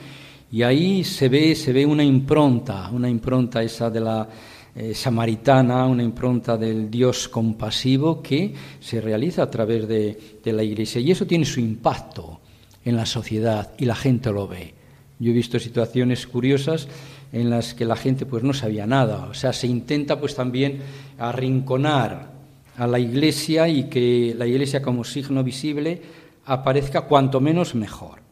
Y 0.51 0.63
ahí 0.63 1.03
se 1.03 1.27
ve, 1.27 1.55
se 1.55 1.73
ve 1.73 1.85
una 1.85 2.03
impronta, 2.03 2.89
una 2.91 3.09
impronta 3.09 3.61
esa 3.61 3.89
de 3.89 3.99
la 3.99 4.29
eh, 4.75 4.93
samaritana, 4.93 5.85
una 5.85 6.03
impronta 6.03 6.55
del 6.55 6.89
Dios 6.89 7.27
compasivo 7.27 8.21
que 8.21 8.53
se 8.79 9.01
realiza 9.01 9.43
a 9.43 9.49
través 9.49 9.87
de, 9.87 10.37
de 10.43 10.53
la 10.53 10.63
Iglesia. 10.63 11.01
Y 11.01 11.11
eso 11.11 11.25
tiene 11.25 11.45
su 11.45 11.59
impacto 11.59 12.39
en 12.85 12.95
la 12.95 13.05
sociedad 13.05 13.73
y 13.77 13.85
la 13.85 13.95
gente 13.95 14.31
lo 14.31 14.47
ve. 14.47 14.73
Yo 15.19 15.31
he 15.31 15.33
visto 15.33 15.59
situaciones 15.59 16.27
curiosas 16.27 16.87
en 17.35 17.49
las 17.49 17.73
que 17.73 17.83
la 17.83 17.97
gente 17.97 18.25
pues 18.25 18.43
no 18.43 18.53
sabía 18.53 18.87
nada, 18.87 19.25
o 19.29 19.33
sea, 19.33 19.51
se 19.51 19.67
intenta 19.67 20.17
pues 20.17 20.35
también 20.35 20.79
arrinconar 21.19 22.29
a 22.77 22.87
la 22.87 22.97
iglesia 22.97 23.67
y 23.67 23.89
que 23.89 24.33
la 24.37 24.47
iglesia 24.47 24.81
como 24.81 25.03
signo 25.03 25.43
visible 25.43 26.01
aparezca 26.45 27.01
cuanto 27.01 27.41
menos 27.41 27.75
mejor. 27.75 28.24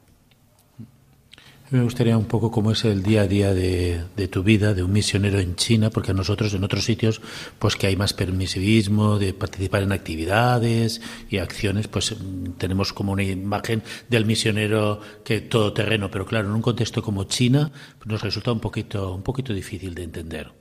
Me 1.74 1.82
gustaría 1.82 2.16
un 2.16 2.26
poco 2.26 2.52
cómo 2.52 2.70
es 2.70 2.86
el 2.86 3.02
día 3.02 3.22
a 3.22 3.28
día 3.28 3.52
de, 3.52 4.28
tu 4.30 4.44
vida, 4.44 4.76
de 4.76 4.84
un 4.84 4.92
misionero 4.92 5.40
en 5.40 5.56
China, 5.56 5.90
porque 5.90 6.12
a 6.12 6.14
nosotros 6.14 6.54
en 6.54 6.64
otros 6.64 6.86
sitios, 6.86 7.20
pues 7.58 7.76
que 7.76 7.88
hay 7.88 7.96
más 7.96 8.14
permisivismo 8.14 9.18
de 9.18 9.34
participar 9.34 9.82
en 9.82 9.92
actividades 9.92 11.02
y 11.32 11.40
acciones, 11.40 11.88
pues 11.88 12.16
tenemos 12.60 12.94
como 12.94 13.14
una 13.14 13.24
imagen 13.24 13.82
del 14.08 14.28
misionero 14.28 15.02
que 15.24 15.42
todo 15.42 15.74
terreno, 15.74 16.12
pero 16.12 16.28
claro, 16.28 16.50
en 16.50 16.54
un 16.54 16.62
contexto 16.62 17.02
como 17.02 17.24
China, 17.24 17.72
pues 17.98 18.06
nos 18.06 18.22
resulta 18.22 18.52
un 18.52 18.60
poquito, 18.60 19.16
un 19.16 19.24
poquito 19.24 19.52
difícil 19.52 19.96
de 19.96 20.04
entender. 20.04 20.52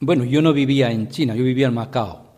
Bueno, 0.00 0.24
yo 0.24 0.40
no 0.40 0.54
vivía 0.54 0.90
en 0.90 1.10
China, 1.10 1.36
yo 1.36 1.44
vivía 1.44 1.66
en 1.68 1.74
Macao. 1.74 2.32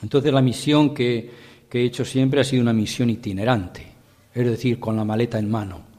Entonces 0.00 0.32
la 0.32 0.40
misión 0.40 0.94
que, 0.94 1.32
que 1.68 1.80
he 1.80 1.84
hecho 1.84 2.04
siempre 2.04 2.40
ha 2.40 2.44
sido 2.44 2.62
una 2.62 2.72
misión 2.72 3.10
itinerante, 3.10 3.88
es 4.32 4.46
decir, 4.46 4.78
con 4.78 4.94
la 4.94 5.04
maleta 5.04 5.36
en 5.36 5.50
mano 5.50 5.89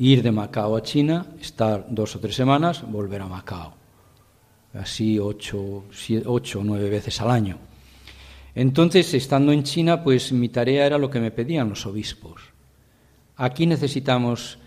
ir 0.00 0.22
de 0.22 0.32
Macao 0.32 0.76
a 0.76 0.82
China, 0.82 1.26
estar 1.38 1.84
dos 1.90 2.16
o 2.16 2.20
tres 2.20 2.34
semanas, 2.34 2.80
volver 2.88 3.20
a 3.20 3.28
Macao. 3.28 3.74
Así 4.72 5.18
ocho, 5.18 5.84
o 5.84 6.64
nueve 6.64 6.88
veces 6.88 7.20
al 7.20 7.30
año. 7.30 7.58
Entonces, 8.54 9.12
estando 9.12 9.52
en 9.52 9.62
China, 9.62 10.02
pues 10.02 10.32
mi 10.32 10.48
tarea 10.48 10.86
era 10.86 10.96
lo 10.96 11.10
que 11.10 11.20
me 11.20 11.30
pedían 11.30 11.68
los 11.68 11.84
obispos. 11.84 12.40
Aquí 13.36 13.66
necesitamos 13.66 14.58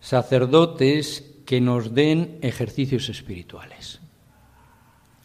sacerdotes 0.00 1.42
que 1.44 1.60
nos 1.60 1.94
den 1.94 2.38
ejercicios 2.40 3.10
espirituales. 3.10 4.00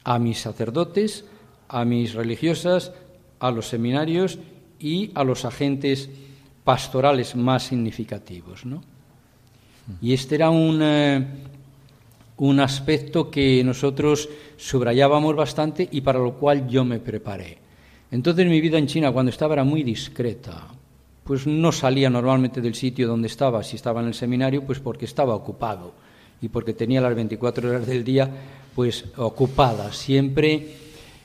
A 0.03 0.19
mis 0.19 0.41
sacerdotes, 0.41 1.23
a 1.69 1.85
mis 1.85 2.13
religiosas, 2.15 2.91
a 3.39 3.51
los 3.51 3.69
seminarios 3.69 4.39
y 4.77 5.11
a 5.15 5.23
los 5.23 5.45
agentes 5.45 6.09
pastorales 6.65 7.35
más 7.37 7.63
significativos, 7.63 8.65
¿no? 8.65 8.96
Y 10.01 10.13
este 10.13 10.35
era 10.35 10.49
un, 10.49 10.79
eh, 10.81 11.25
un 12.37 12.59
aspecto 12.59 13.31
que 13.31 13.63
nosotros 13.63 14.29
subrayábamos 14.57 15.35
bastante 15.35 15.87
y 15.91 16.01
para 16.01 16.19
lo 16.19 16.33
cual 16.33 16.67
yo 16.67 16.83
me 16.85 16.99
preparé. 16.99 17.57
Entonces 18.11 18.45
mi 18.47 18.61
vida 18.61 18.77
en 18.77 18.87
China 18.87 19.11
cuando 19.11 19.31
estaba 19.31 19.53
era 19.53 19.63
muy 19.63 19.83
discreta. 19.83 20.67
Pues 21.23 21.45
no 21.45 21.71
salía 21.71 22.09
normalmente 22.09 22.61
del 22.61 22.75
sitio 22.75 23.07
donde 23.07 23.27
estaba, 23.27 23.63
si 23.63 23.75
estaba 23.75 24.01
en 24.01 24.07
el 24.07 24.13
seminario, 24.13 24.63
pues 24.63 24.79
porque 24.79 25.05
estaba 25.05 25.35
ocupado 25.35 25.93
y 26.41 26.47
porque 26.47 26.73
tenía 26.73 27.01
las 27.01 27.15
24 27.15 27.69
horas 27.69 27.87
del 27.87 28.03
día 28.03 28.29
pues 28.75 29.05
ocupadas, 29.17 29.97
siempre 29.97 30.67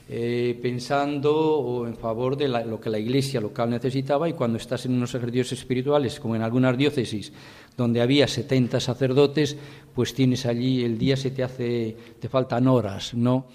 eh, 0.09 0.59
pensando 0.61 1.85
en 1.87 1.95
favor 1.95 2.35
de 2.35 2.47
lo 2.47 2.81
que 2.81 2.89
la 2.89 2.99
iglesia 2.99 3.39
local 3.39 3.69
necesitaba 3.69 4.27
y 4.27 4.33
cuando 4.33 4.57
estás 4.57 4.85
en 4.85 4.93
unos 4.93 5.15
ejercicios 5.15 5.53
espirituales, 5.53 6.19
como 6.19 6.35
en 6.35 6.41
algunas 6.41 6.77
diócesis, 6.77 7.31
donde 7.77 8.01
había 8.01 8.27
70 8.27 8.79
sacerdotes, 8.79 9.57
pues 9.93 10.13
tienes 10.13 10.45
allí 10.45 10.83
el 10.83 10.97
día 10.97 11.17
se 11.17 11.31
te 11.31 11.43
hace, 11.43 11.95
te 12.19 12.29
faltan 12.29 12.67
horas, 12.67 13.13
¿no? 13.13 13.47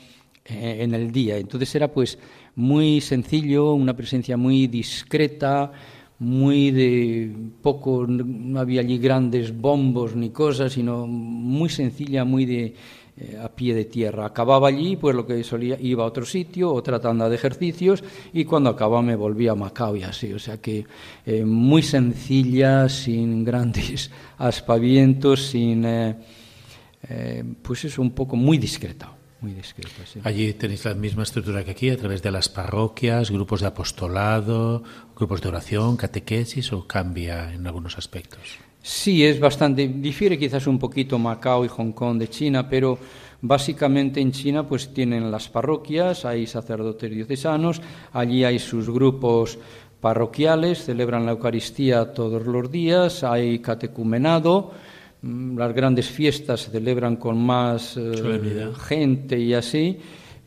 Eh, 0.44 0.78
en 0.80 0.94
el 0.94 1.12
día. 1.12 1.36
Entonces 1.36 1.74
era 1.74 1.88
pues 1.88 2.18
muy 2.54 3.00
sencillo, 3.00 3.74
una 3.74 3.94
presencia 3.94 4.36
muy 4.36 4.66
discreta, 4.66 5.72
muy 6.18 6.70
de 6.70 7.32
poco, 7.62 8.06
no 8.08 8.58
había 8.58 8.80
allí 8.80 8.98
grandes 8.98 9.56
bombos 9.56 10.16
ni 10.16 10.30
cosas, 10.30 10.72
sino 10.72 11.06
muy 11.06 11.68
sencilla, 11.68 12.24
muy 12.24 12.46
de 12.46 12.74
eh, 13.20 13.36
a 13.42 13.48
pie 13.48 13.74
de 13.74 13.84
tierra. 13.84 14.26
Acababa 14.26 14.68
allí, 14.68 14.96
pues 14.96 15.14
lo 15.16 15.26
que 15.26 15.42
solía, 15.42 15.76
iba 15.80 16.04
a 16.04 16.06
otro 16.06 16.24
sitio, 16.24 16.72
otra 16.72 17.00
tanda 17.00 17.28
de 17.28 17.34
ejercicios, 17.34 18.04
y 18.32 18.44
cuando 18.44 18.70
acababa 18.70 19.02
me 19.02 19.16
volvía 19.16 19.52
a 19.52 19.54
Macao 19.54 19.96
y 19.96 20.04
así. 20.04 20.32
O 20.32 20.38
sea 20.38 20.58
que 20.58 20.86
eh, 21.26 21.44
muy 21.44 21.82
sencilla, 21.82 22.88
sin 22.88 23.44
grandes 23.44 24.10
aspavientos, 24.38 25.48
sin. 25.48 25.84
Eh, 25.84 27.44
pues 27.62 27.84
es 27.84 27.98
un 27.98 28.10
poco 28.10 28.36
muy 28.36 28.58
discreta. 28.58 29.17
Muy 29.40 29.52
discreta 29.52 30.02
Allí 30.24 30.52
tenéis 30.54 30.84
la 30.84 30.94
misma 30.94 31.22
estructura 31.22 31.64
que 31.64 31.70
aquí, 31.70 31.90
a 31.90 31.96
través 31.96 32.22
de 32.22 32.32
las 32.32 32.48
parroquias, 32.48 33.30
grupos 33.30 33.60
de 33.60 33.68
apostolado, 33.68 34.82
grupos 35.16 35.40
de 35.40 35.48
oración, 35.48 35.96
catequesis, 35.96 36.72
o 36.72 36.86
cambia 36.88 37.52
en 37.52 37.64
algunos 37.66 37.96
aspectos. 37.98 38.58
Sí, 38.82 39.24
es 39.24 39.38
bastante, 39.38 39.86
difiere 39.86 40.38
quizás 40.38 40.66
un 40.66 40.78
poquito 40.78 41.18
Macao 41.18 41.64
y 41.64 41.68
Hong 41.68 41.92
Kong 41.92 42.18
de 42.18 42.28
China, 42.28 42.68
pero 42.68 42.98
básicamente 43.40 44.20
en 44.20 44.32
China 44.32 44.66
pues 44.66 44.92
tienen 44.92 45.30
las 45.30 45.48
parroquias, 45.48 46.24
hay 46.24 46.46
sacerdotes 46.46 47.10
diocesanos, 47.10 47.80
allí 48.12 48.44
hay 48.44 48.58
sus 48.58 48.90
grupos 48.90 49.58
parroquiales, 50.00 50.84
celebran 50.84 51.26
la 51.26 51.32
Eucaristía 51.32 52.12
todos 52.12 52.46
los 52.46 52.70
días, 52.70 53.24
hay 53.24 53.58
catecumenado, 53.58 54.72
las 55.22 55.74
grandes 55.74 56.08
fiestas 56.08 56.60
se 56.60 56.70
celebran 56.70 57.16
con 57.16 57.38
más 57.38 57.96
eh, 57.96 58.72
gente 58.86 59.38
y 59.38 59.54
así. 59.54 59.98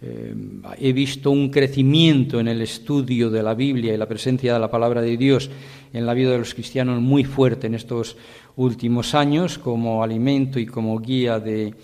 Eh, 0.03 0.33
he 0.79 0.93
visto 0.93 1.29
un 1.29 1.49
crecimiento 1.49 2.39
en 2.39 2.47
el 2.47 2.61
estudio 2.61 3.29
de 3.29 3.43
la 3.43 3.53
Biblia 3.53 3.93
y 3.93 3.97
la 3.97 4.07
presencia 4.07 4.53
de 4.53 4.59
la 4.59 4.71
palabra 4.71 5.01
de 5.01 5.15
Dios 5.15 5.49
en 5.93 6.05
la 6.05 6.13
vida 6.13 6.31
de 6.31 6.39
los 6.39 6.55
cristianos 6.55 6.99
muy 7.01 7.23
fuerte 7.23 7.67
en 7.67 7.75
estos 7.75 8.17
últimos 8.55 9.13
años 9.13 9.59
como 9.59 10.01
alimento 10.01 10.59
y 10.59 10.65
como 10.65 10.97
guía 10.99 11.39
de, 11.39 11.75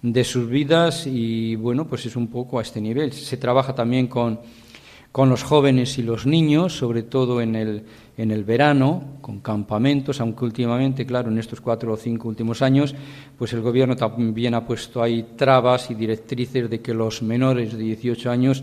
de 0.00 0.24
sus 0.24 0.48
vidas 0.48 1.06
y 1.06 1.56
bueno, 1.56 1.86
pues 1.86 2.06
es 2.06 2.16
un 2.16 2.28
poco 2.28 2.58
a 2.58 2.62
este 2.62 2.80
nivel. 2.80 3.12
Se 3.12 3.36
trabaja 3.36 3.74
también 3.74 4.06
con, 4.06 4.40
con 5.16 5.30
los 5.30 5.44
jóvenes 5.44 5.96
y 5.96 6.02
los 6.02 6.26
niños, 6.26 6.76
sobre 6.76 7.02
todo 7.02 7.40
en 7.40 7.54
el, 7.54 7.84
en 8.18 8.30
el 8.30 8.44
verano, 8.44 9.16
con 9.22 9.40
campamentos, 9.40 10.20
aunque 10.20 10.44
últimamente, 10.44 11.06
claro, 11.06 11.30
en 11.30 11.38
estos 11.38 11.62
cuatro 11.62 11.94
o 11.94 11.96
cinco 11.96 12.28
últimos 12.28 12.60
años, 12.60 12.94
pues 13.38 13.54
el 13.54 13.62
gobierno 13.62 13.96
también 13.96 14.52
ha 14.52 14.66
puesto 14.66 15.02
ahí 15.02 15.28
trabas 15.34 15.90
y 15.90 15.94
directrices 15.94 16.68
de 16.68 16.82
que 16.82 16.92
los 16.92 17.22
menores 17.22 17.72
de 17.72 17.82
18 17.82 18.30
años 18.30 18.62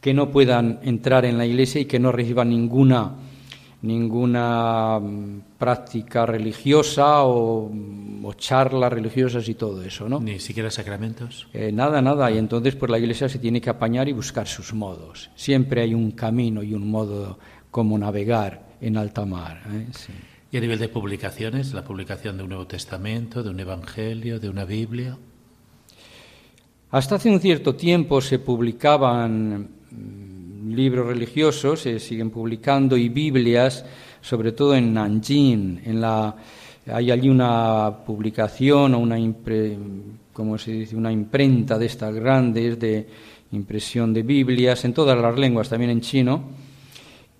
que 0.00 0.14
no 0.14 0.30
puedan 0.30 0.78
entrar 0.84 1.24
en 1.24 1.36
la 1.36 1.46
iglesia 1.46 1.80
y 1.80 1.86
que 1.86 1.98
no 1.98 2.12
reciban 2.12 2.50
ninguna 2.50 3.16
ninguna 3.82 5.00
mm, 5.00 5.40
práctica 5.62 6.26
religiosa 6.26 7.22
o, 7.22 7.70
charlas 8.36 8.92
religiosas 8.92 9.48
y 9.48 9.54
todo 9.54 9.80
eso, 9.84 10.08
¿no? 10.08 10.18
Ni 10.18 10.40
siquiera 10.40 10.72
sacramentos. 10.72 11.46
Eh, 11.52 11.70
nada, 11.70 12.02
nada. 12.02 12.28
Y 12.32 12.38
entonces, 12.38 12.74
pues 12.74 12.90
la 12.90 12.98
Iglesia 12.98 13.28
se 13.28 13.38
tiene 13.38 13.60
que 13.60 13.70
apañar 13.70 14.08
y 14.08 14.12
buscar 14.12 14.48
sus 14.48 14.74
modos. 14.74 15.30
Siempre 15.36 15.82
hay 15.82 15.94
un 15.94 16.10
camino 16.10 16.64
y 16.64 16.74
un 16.74 16.90
modo 16.90 17.38
como 17.70 17.96
navegar 17.96 18.74
en 18.80 18.96
alta 18.96 19.24
mar. 19.24 19.62
¿eh? 19.70 19.86
¿Y 20.50 20.56
a 20.56 20.60
nivel 20.60 20.80
de 20.80 20.88
publicaciones? 20.88 21.72
¿La 21.72 21.84
publicación 21.84 22.38
de 22.38 22.42
un 22.42 22.48
Nuevo 22.48 22.66
Testamento, 22.66 23.44
de 23.44 23.50
un 23.50 23.60
Evangelio, 23.60 24.40
de 24.40 24.48
una 24.48 24.64
Biblia? 24.64 25.16
Hasta 26.90 27.14
hace 27.14 27.30
un 27.30 27.38
cierto 27.38 27.76
tiempo 27.76 28.20
se 28.20 28.40
publicaban 28.40 29.68
mm, 29.92 30.31
libros 30.68 31.06
religiosos, 31.06 31.80
se 31.80 31.98
siguen 31.98 32.30
publicando, 32.30 32.96
y 32.96 33.08
Biblias, 33.08 33.84
sobre 34.20 34.52
todo 34.52 34.74
en 34.74 34.94
Nanjing. 34.94 35.82
En 35.84 36.00
la, 36.00 36.34
hay 36.92 37.10
allí 37.10 37.28
una 37.28 37.92
publicación 38.04 38.94
o 38.94 38.98
una, 38.98 39.16
como 40.32 40.58
se 40.58 40.72
dice? 40.72 40.96
una 40.96 41.12
imprenta 41.12 41.78
de 41.78 41.86
estas 41.86 42.14
grandes 42.14 42.78
de 42.78 43.06
impresión 43.52 44.12
de 44.12 44.22
Biblias, 44.22 44.84
en 44.84 44.94
todas 44.94 45.18
las 45.18 45.38
lenguas, 45.38 45.68
también 45.68 45.90
en 45.90 46.00
chino 46.00 46.62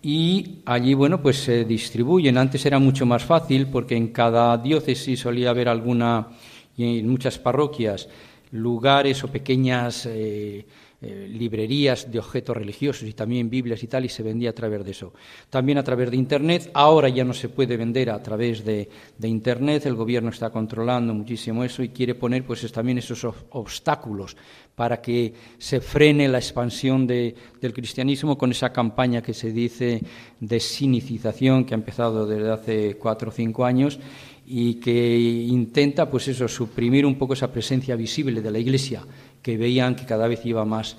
y 0.02 0.62
allí, 0.66 0.94
bueno, 0.94 1.22
pues 1.22 1.36
se 1.36 1.64
distribuyen. 1.64 2.36
Antes 2.36 2.66
era 2.66 2.80
mucho 2.80 3.06
más 3.06 3.24
fácil 3.24 3.68
porque 3.68 3.96
en 3.96 4.08
cada 4.08 4.58
diócesis 4.58 5.20
solía 5.20 5.50
haber 5.50 5.68
alguna, 5.68 6.28
y 6.76 6.98
en 6.98 7.08
muchas 7.08 7.38
parroquias, 7.38 8.08
lugares 8.50 9.22
o 9.22 9.28
pequeñas 9.28 10.06
eh, 10.06 10.66
eh, 11.04 11.26
librerías 11.28 12.12
de 12.12 12.20
objetos 12.20 12.56
religiosos 12.56 13.08
y 13.08 13.12
también 13.12 13.50
Biblias 13.50 13.82
y 13.82 13.88
tal, 13.88 14.04
y 14.04 14.08
se 14.08 14.22
vendía 14.22 14.50
a 14.50 14.52
través 14.52 14.84
de 14.84 14.92
eso. 14.92 15.12
También 15.50 15.78
a 15.78 15.82
través 15.82 16.12
de 16.12 16.16
Internet. 16.16 16.70
Ahora 16.74 17.08
ya 17.08 17.24
no 17.24 17.34
se 17.34 17.48
puede 17.48 17.76
vender 17.76 18.08
a 18.08 18.22
través 18.22 18.64
de, 18.64 18.88
Internet. 19.20 19.84
El 19.86 19.96
gobierno 19.96 20.30
está 20.30 20.50
controlando 20.50 21.12
muchísimo 21.12 21.64
eso 21.64 21.82
y 21.82 21.88
quiere 21.88 22.14
poner 22.14 22.44
pues 22.44 22.70
también 22.70 22.98
esos 22.98 23.26
obstáculos 23.50 24.36
para 24.76 25.02
que 25.02 25.34
se 25.58 25.80
frene 25.80 26.28
la 26.28 26.38
expansión 26.38 27.04
del 27.04 27.34
cristianismo 27.74 28.38
con 28.38 28.52
esa 28.52 28.72
campaña 28.72 29.22
que 29.22 29.34
se 29.34 29.50
dice 29.50 30.02
de 30.38 30.60
sinicización 30.60 31.64
que 31.64 31.74
ha 31.74 31.78
empezado 31.78 32.26
desde 32.26 32.50
hace 32.50 32.96
cuatro 32.96 33.30
o 33.30 33.32
cinco 33.32 33.64
años 33.64 33.98
y 34.46 34.74
que 34.74 35.18
intenta 35.18 36.10
pues 36.10 36.28
eso 36.28 36.46
suprimir 36.46 37.06
un 37.06 37.16
poco 37.16 37.34
esa 37.34 37.52
presencia 37.52 37.96
visible 37.96 38.40
de 38.40 38.50
la 38.50 38.58
Iglesia 38.58 39.04
que 39.42 39.56
veían 39.56 39.94
que 39.94 40.06
cada 40.06 40.28
vez 40.28 40.46
iba 40.46 40.64
más, 40.64 40.96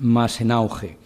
más 0.00 0.40
en 0.40 0.52
auge. 0.52 0.96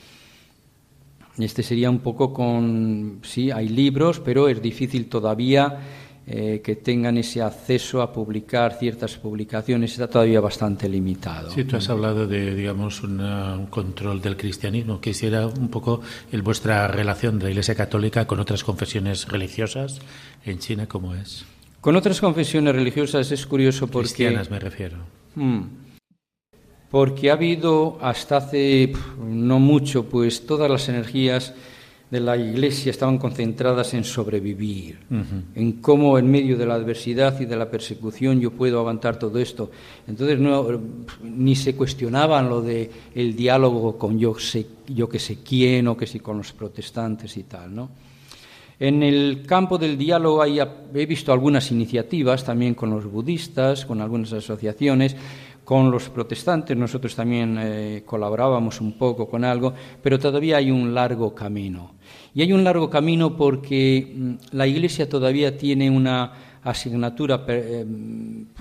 Este 1.39 1.63
sería 1.63 1.91
un 1.91 1.99
poco 1.99 2.33
con, 2.33 3.21
sí, 3.23 3.51
hay 3.51 3.69
libros, 3.69 4.21
pero 4.21 4.49
es 4.49 4.63
difícil 4.63 5.07
todavía 5.07 5.79
eh, 6.27 6.63
que 6.65 6.77
tengan 6.77 7.19
ese 7.19 7.43
acceso 7.43 8.01
a 8.01 8.11
publicar 8.11 8.79
ciertas 8.79 9.17
publicaciones, 9.17 9.93
está 9.93 10.09
todavía 10.09 10.41
bastante 10.41 10.89
limitado. 10.89 11.51
Sí, 11.51 11.65
tú 11.65 11.77
has 11.77 11.89
hablado 11.91 12.27
de, 12.27 12.55
digamos, 12.55 13.03
un 13.03 13.67
control 13.69 14.23
del 14.23 14.37
cristianismo. 14.37 15.01
Quisiera 15.01 15.47
un 15.47 15.69
poco 15.69 16.01
el, 16.33 16.41
vuestra 16.41 16.89
relación 16.89 17.39
de 17.39 17.45
la 17.45 17.51
Iglesia 17.51 17.75
Católica 17.75 18.27
con 18.27 18.41
otras 18.41 18.65
confesiones 18.65 19.29
religiosas 19.29 20.01
en 20.45 20.59
China, 20.59 20.87
¿cómo 20.89 21.15
es? 21.15 21.45
Con 21.83 21.97
otras 21.97 22.21
confesiones 22.21 22.75
religiosas 22.75 23.31
es 23.31 23.47
curioso 23.47 23.87
porque... 23.87 24.09
Cristianas 24.09 24.51
me 24.51 24.59
refiero. 24.59 24.97
Hmm 25.35 25.86
porque 26.91 27.31
ha 27.31 27.35
habido 27.35 27.99
hasta 28.01 28.39
hace 28.39 28.93
no 29.19 29.59
mucho, 29.59 30.05
pues 30.05 30.47
todas 30.47 30.71
las 30.71 30.89
energías 30.89 31.55
de 32.11 32.21
la 32.21 32.37
Iglesia 32.37 32.91
estaban 32.91 33.19
concentradas 33.19 33.93
en 33.95 34.05
sobrevivir, 34.05 34.99
en 35.57 35.73
cómo 35.81 36.19
en 36.19 36.31
medio 36.31 36.57
de 36.57 36.65
la 36.65 36.75
adversidad 36.75 37.41
y 37.41 37.47
de 37.47 37.57
la 37.57 37.69
persecución 37.69 38.41
yo 38.41 38.53
puedo 38.53 38.79
aguantar 38.79 39.19
todo 39.19 39.41
esto. 39.41 39.73
Entonces 40.07 40.39
no, 40.39 40.67
ni 41.25 41.57
se 41.57 41.75
cuestionaban 41.75 42.49
lo 42.49 42.63
de 42.63 42.89
el 43.13 43.35
diálogo 43.35 43.99
con 43.99 44.19
yo 44.19 44.39
sé, 44.39 44.67
yo 44.87 45.09
que 45.09 45.19
sé 45.19 45.39
quién 45.43 45.89
o 45.89 45.97
que 45.97 46.07
si 46.07 46.21
con 46.21 46.39
los 46.39 46.53
protestantes 46.53 47.37
y 47.37 47.43
tal, 47.43 47.75
¿no? 47.75 47.91
En 48.79 49.03
el 49.03 49.43
campo 49.47 49.79
del 49.79 49.97
diálogo 49.97 50.45
he 50.45 51.07
visto 51.07 51.33
algunas 51.33 51.73
iniciativas 51.73 52.45
también 52.45 52.75
con 52.75 52.91
los 52.91 53.07
budistas, 53.07 53.87
con 53.87 54.03
algunas 54.03 54.33
asociaciones, 54.35 55.17
con 55.67 55.91
los 55.91 56.09
protestantes 56.11 56.77
nosotros 56.77 57.17
también 57.17 57.59
eh, 57.59 58.03
colaborábamos 58.07 58.81
un 58.81 58.93
poco 58.93 59.29
con 59.29 59.45
algo, 59.45 59.75
pero 60.01 60.17
todavía 60.17 60.59
hay 60.59 60.71
un 60.71 60.95
largo 60.95 61.35
camino. 61.35 61.97
Y 62.33 62.43
hay 62.43 62.53
un 62.53 62.63
largo 62.63 62.89
camino 62.89 63.37
porque 63.37 64.15
mm, 64.15 64.35
la 64.53 64.69
Iglesia 64.69 65.09
todavía 65.09 65.59
tiene 65.59 65.91
una 65.91 66.61
asignatura 66.63 67.45
eh, 67.49 67.85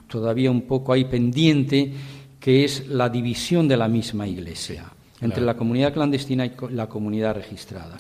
todavía 0.08 0.50
un 0.50 0.64
poco 0.64 0.94
ahí 0.94 1.06
pendiente, 1.06 1.94
que 2.40 2.64
es 2.66 2.88
la 2.88 3.08
división 3.08 3.68
de 3.68 3.78
la 3.78 3.88
misma 3.88 4.28
Iglesia 4.28 4.92
entre 5.22 5.44
la 5.44 5.56
comunidad 5.56 5.94
clandestina 5.94 6.48
y 6.48 6.54
la 6.72 6.90
comunidad 6.90 7.36
registrada. 7.36 8.00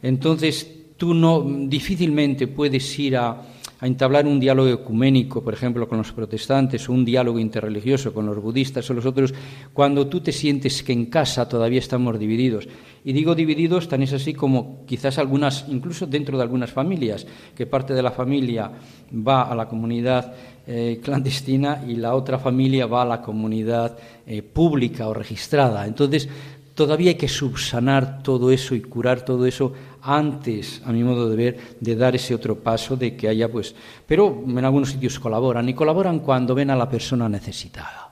Entonces, 0.00 0.94
tú 0.96 1.12
no 1.12 1.42
difícilmente 1.42 2.46
puedes 2.46 2.98
ir 3.00 3.16
a 3.16 3.36
a 3.84 3.86
entablar 3.86 4.26
un 4.26 4.40
diálogo 4.40 4.70
ecuménico, 4.70 5.44
por 5.44 5.52
ejemplo, 5.52 5.86
con 5.86 5.98
los 5.98 6.10
protestantes, 6.10 6.88
o 6.88 6.92
un 6.94 7.04
diálogo 7.04 7.38
interreligioso 7.38 8.14
con 8.14 8.24
los 8.24 8.40
budistas 8.40 8.88
o 8.88 8.94
los 8.94 9.04
otros, 9.04 9.34
cuando 9.74 10.06
tú 10.06 10.22
te 10.22 10.32
sientes 10.32 10.82
que 10.82 10.94
en 10.94 11.12
casa 11.12 11.46
todavía 11.46 11.80
estamos 11.80 12.18
divididos. 12.18 12.66
Y 13.04 13.12
digo 13.12 13.34
divididos 13.34 13.86
tan 13.86 14.02
es 14.02 14.14
así 14.14 14.32
como 14.32 14.86
quizás 14.86 15.18
algunas, 15.18 15.66
incluso 15.68 16.06
dentro 16.06 16.38
de 16.38 16.44
algunas 16.44 16.72
familias, 16.72 17.26
que 17.54 17.66
parte 17.66 17.92
de 17.92 18.02
la 18.02 18.10
familia 18.10 18.72
va 19.12 19.42
a 19.42 19.54
la 19.54 19.68
comunidad 19.68 20.32
eh, 20.66 20.98
clandestina 21.04 21.84
y 21.86 21.96
la 21.96 22.14
otra 22.14 22.38
familia 22.38 22.86
va 22.86 23.02
a 23.02 23.04
la 23.04 23.20
comunidad 23.20 23.98
eh, 24.26 24.40
pública 24.40 25.06
o 25.08 25.12
registrada. 25.12 25.86
Entonces, 25.86 26.26
todavía 26.74 27.10
hay 27.10 27.14
que 27.16 27.28
subsanar 27.28 28.22
todo 28.22 28.50
eso 28.50 28.74
y 28.74 28.82
curar 28.82 29.24
todo 29.24 29.46
eso 29.46 29.72
antes, 30.02 30.82
a 30.84 30.92
mi 30.92 31.02
modo 31.02 31.30
de 31.30 31.36
ver, 31.36 31.58
de 31.80 31.96
dar 31.96 32.14
ese 32.14 32.34
otro 32.34 32.58
paso 32.58 32.96
de 32.96 33.16
que 33.16 33.28
haya, 33.28 33.50
pues, 33.50 33.74
pero 34.06 34.44
en 34.46 34.64
algunos 34.64 34.90
sitios 34.90 35.18
colaboran 35.18 35.68
y 35.68 35.74
colaboran 35.74 36.18
cuando 36.18 36.54
ven 36.54 36.70
a 36.70 36.76
la 36.76 36.88
persona 36.88 37.28
necesitada. 37.28 38.10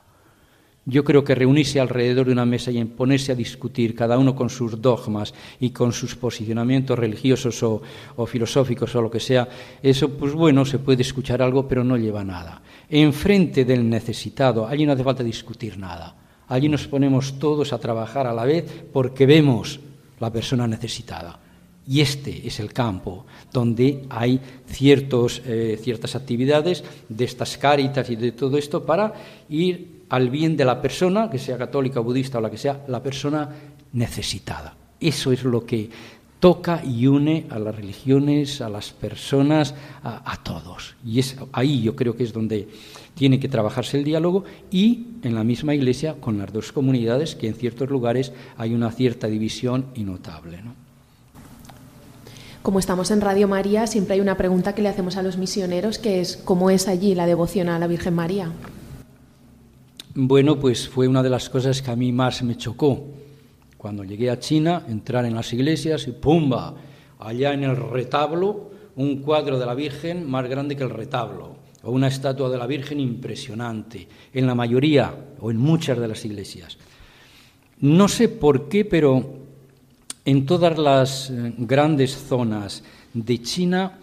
Yo 0.84 1.04
creo 1.04 1.22
que 1.22 1.36
reunirse 1.36 1.78
alrededor 1.78 2.26
de 2.26 2.32
una 2.32 2.44
mesa 2.44 2.72
y 2.72 2.84
ponerse 2.84 3.30
a 3.30 3.36
discutir, 3.36 3.94
cada 3.94 4.18
uno 4.18 4.34
con 4.34 4.50
sus 4.50 4.80
dogmas 4.80 5.32
y 5.60 5.70
con 5.70 5.92
sus 5.92 6.16
posicionamientos 6.16 6.98
religiosos 6.98 7.62
o, 7.62 7.82
o, 8.16 8.26
filosóficos 8.26 8.92
o 8.96 9.02
lo 9.02 9.10
que 9.10 9.20
sea, 9.20 9.48
eso, 9.80 10.08
pues 10.10 10.32
bueno, 10.32 10.64
se 10.64 10.80
puede 10.80 11.02
escuchar 11.02 11.40
algo, 11.40 11.68
pero 11.68 11.84
no 11.84 11.96
lleva 11.96 12.24
nada. 12.24 12.62
Enfrente 12.88 13.64
del 13.64 13.88
necesitado, 13.88 14.66
allí 14.66 14.84
no 14.84 14.92
hace 14.92 15.04
falta 15.04 15.22
discutir 15.22 15.78
nada. 15.78 16.21
Allí 16.52 16.68
nos 16.68 16.86
ponemos 16.86 17.38
todos 17.38 17.72
a 17.72 17.78
trabajar 17.78 18.26
a 18.26 18.34
la 18.34 18.44
vez 18.44 18.84
porque 18.92 19.24
vemos 19.24 19.80
la 20.20 20.30
persona 20.30 20.66
necesitada. 20.66 21.40
Y 21.88 22.02
este 22.02 22.46
es 22.46 22.60
el 22.60 22.74
campo 22.74 23.24
donde 23.50 24.04
hay 24.10 24.38
ciertos, 24.66 25.40
eh, 25.46 25.80
ciertas 25.80 26.14
actividades 26.14 26.84
de 27.08 27.24
estas 27.24 27.56
cáritas 27.56 28.10
y 28.10 28.16
de 28.16 28.32
todo 28.32 28.58
esto 28.58 28.84
para 28.84 29.14
ir 29.48 30.02
al 30.10 30.28
bien 30.28 30.54
de 30.54 30.66
la 30.66 30.82
persona, 30.82 31.30
que 31.30 31.38
sea 31.38 31.56
católica, 31.56 32.00
budista 32.00 32.36
o 32.36 32.42
la 32.42 32.50
que 32.50 32.58
sea, 32.58 32.84
la 32.86 33.02
persona 33.02 33.48
necesitada. 33.94 34.76
Eso 35.00 35.32
es 35.32 35.44
lo 35.44 35.64
que 35.64 35.88
toca 36.42 36.82
y 36.84 37.06
une 37.06 37.46
a 37.50 37.60
las 37.60 37.72
religiones, 37.72 38.60
a 38.60 38.68
las 38.68 38.90
personas, 38.90 39.76
a, 40.02 40.32
a 40.32 40.42
todos. 40.42 40.96
Y 41.06 41.20
es 41.20 41.36
ahí 41.52 41.82
yo 41.82 41.94
creo 41.94 42.16
que 42.16 42.24
es 42.24 42.32
donde 42.32 42.66
tiene 43.14 43.38
que 43.38 43.48
trabajarse 43.48 43.96
el 43.96 44.02
diálogo 44.02 44.42
y 44.68 45.06
en 45.22 45.36
la 45.36 45.44
misma 45.44 45.72
iglesia 45.72 46.16
con 46.18 46.38
las 46.38 46.52
dos 46.52 46.72
comunidades, 46.72 47.36
que 47.36 47.46
en 47.46 47.54
ciertos 47.54 47.88
lugares 47.90 48.32
hay 48.58 48.74
una 48.74 48.90
cierta 48.90 49.28
división 49.28 49.86
y 49.94 50.02
notable. 50.02 50.60
¿no? 50.62 50.74
Como 52.60 52.80
estamos 52.80 53.12
en 53.12 53.20
Radio 53.20 53.46
María, 53.46 53.86
siempre 53.86 54.14
hay 54.14 54.20
una 54.20 54.36
pregunta 54.36 54.74
que 54.74 54.82
le 54.82 54.88
hacemos 54.88 55.16
a 55.16 55.22
los 55.22 55.38
misioneros, 55.38 55.98
que 55.98 56.20
es 56.20 56.36
¿cómo 56.36 56.70
es 56.70 56.88
allí 56.88 57.14
la 57.14 57.26
devoción 57.26 57.68
a 57.68 57.78
la 57.78 57.86
Virgen 57.86 58.14
María? 58.14 58.50
Bueno, 60.16 60.58
pues 60.58 60.88
fue 60.88 61.06
una 61.06 61.22
de 61.22 61.30
las 61.30 61.48
cosas 61.48 61.82
que 61.82 61.92
a 61.92 61.96
mí 61.96 62.10
más 62.10 62.42
me 62.42 62.56
chocó. 62.56 63.21
Cuando 63.82 64.04
llegué 64.04 64.30
a 64.30 64.38
China, 64.38 64.84
entrar 64.88 65.24
en 65.24 65.34
las 65.34 65.52
iglesias 65.52 66.06
y 66.06 66.12
¡pumba! 66.12 66.72
Allá 67.18 67.52
en 67.52 67.64
el 67.64 67.74
retablo, 67.74 68.70
un 68.94 69.22
cuadro 69.22 69.58
de 69.58 69.66
la 69.66 69.74
Virgen 69.74 70.30
más 70.30 70.48
grande 70.48 70.76
que 70.76 70.84
el 70.84 70.90
retablo, 70.90 71.56
o 71.82 71.90
una 71.90 72.06
estatua 72.06 72.48
de 72.48 72.58
la 72.58 72.68
Virgen 72.68 73.00
impresionante, 73.00 74.06
en 74.32 74.46
la 74.46 74.54
mayoría 74.54 75.12
o 75.40 75.50
en 75.50 75.56
muchas 75.56 75.98
de 75.98 76.06
las 76.06 76.24
iglesias. 76.24 76.78
No 77.80 78.06
sé 78.06 78.28
por 78.28 78.68
qué, 78.68 78.84
pero 78.84 79.34
en 80.24 80.46
todas 80.46 80.78
las 80.78 81.30
eh, 81.30 81.52
grandes 81.58 82.12
zonas 82.12 82.84
de 83.12 83.42
China 83.42 83.98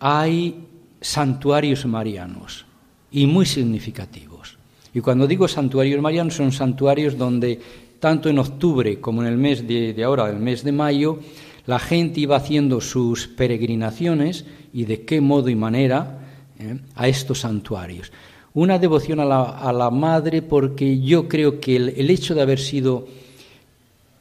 hay 0.00 0.64
santuarios 1.02 1.84
marianos 1.84 2.64
y 3.12 3.26
muy 3.26 3.44
significativos. 3.44 4.56
Y 4.94 5.00
cuando 5.00 5.26
digo 5.26 5.46
santuarios 5.48 6.00
marianos 6.00 6.36
son 6.36 6.50
santuarios 6.50 7.18
donde 7.18 7.60
tanto 7.98 8.28
en 8.28 8.38
octubre 8.38 9.00
como 9.00 9.22
en 9.22 9.28
el 9.28 9.36
mes 9.36 9.66
de, 9.66 10.02
ahora, 10.04 10.28
el 10.28 10.38
mes 10.38 10.64
de 10.64 10.72
mayo, 10.72 11.18
la 11.66 11.78
gente 11.78 12.20
iba 12.20 12.36
haciendo 12.36 12.80
sus 12.80 13.26
peregrinaciones 13.26 14.44
y 14.72 14.84
de 14.84 15.04
qué 15.04 15.20
modo 15.20 15.48
y 15.48 15.54
manera 15.54 16.20
eh, 16.58 16.78
a 16.94 17.08
estos 17.08 17.40
santuarios. 17.40 18.12
Una 18.54 18.78
devoción 18.78 19.20
a 19.20 19.24
la, 19.24 19.90
madre 19.90 20.40
porque 20.40 21.00
yo 21.00 21.28
creo 21.28 21.60
que 21.60 21.76
el 21.76 22.10
hecho 22.10 22.34
de 22.34 22.40
haber 22.40 22.58
sido 22.58 23.06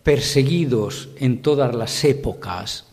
perseguidos 0.04 1.10
en 1.18 1.42
todas 1.42 1.74
las 1.74 2.04
épocas, 2.04 2.86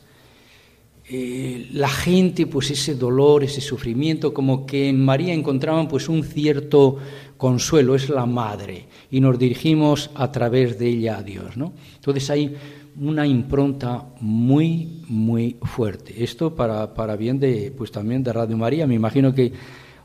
eh, 1.14 1.68
la 1.72 1.90
gente, 1.90 2.46
pues 2.46 2.70
ese 2.70 2.94
dolor, 2.94 3.44
ese 3.44 3.60
sufrimiento, 3.60 4.32
como 4.32 4.64
que 4.64 4.88
en 4.88 5.04
María 5.04 5.34
encontraban 5.34 5.86
pues 5.86 6.08
un 6.08 6.24
cierto 6.24 6.96
consuelo, 7.42 7.96
es 7.96 8.08
la 8.08 8.24
madre, 8.24 8.86
y 9.10 9.20
nos 9.20 9.36
dirigimos 9.36 10.10
a 10.14 10.30
través 10.30 10.78
de 10.78 10.86
ella 10.86 11.18
a 11.18 11.24
Dios, 11.24 11.56
¿no? 11.56 11.72
Entonces 11.96 12.30
hay 12.30 12.56
una 13.00 13.26
impronta 13.26 14.04
muy, 14.20 15.02
muy 15.08 15.56
fuerte. 15.60 16.22
Esto 16.22 16.54
para, 16.54 16.94
para 16.94 17.16
bien 17.16 17.40
de, 17.40 17.74
pues 17.76 17.90
también 17.90 18.22
de 18.22 18.32
Radio 18.32 18.56
María. 18.56 18.86
Me 18.86 18.94
imagino 18.94 19.34
que 19.34 19.52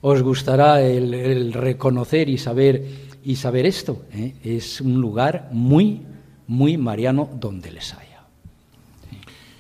os 0.01 0.23
gustará 0.23 0.81
el, 0.81 1.53
reconocer 1.53 2.27
y 2.27 2.39
saber, 2.39 2.83
y 3.23 3.35
saber 3.35 3.67
esto. 3.67 4.01
¿eh? 4.13 4.33
Es 4.43 4.81
un 4.81 4.99
lugar 4.99 5.49
muy, 5.51 6.01
muy 6.47 6.75
mariano 6.75 7.29
donde 7.39 7.69
les 7.69 7.93
haya. 7.93 8.23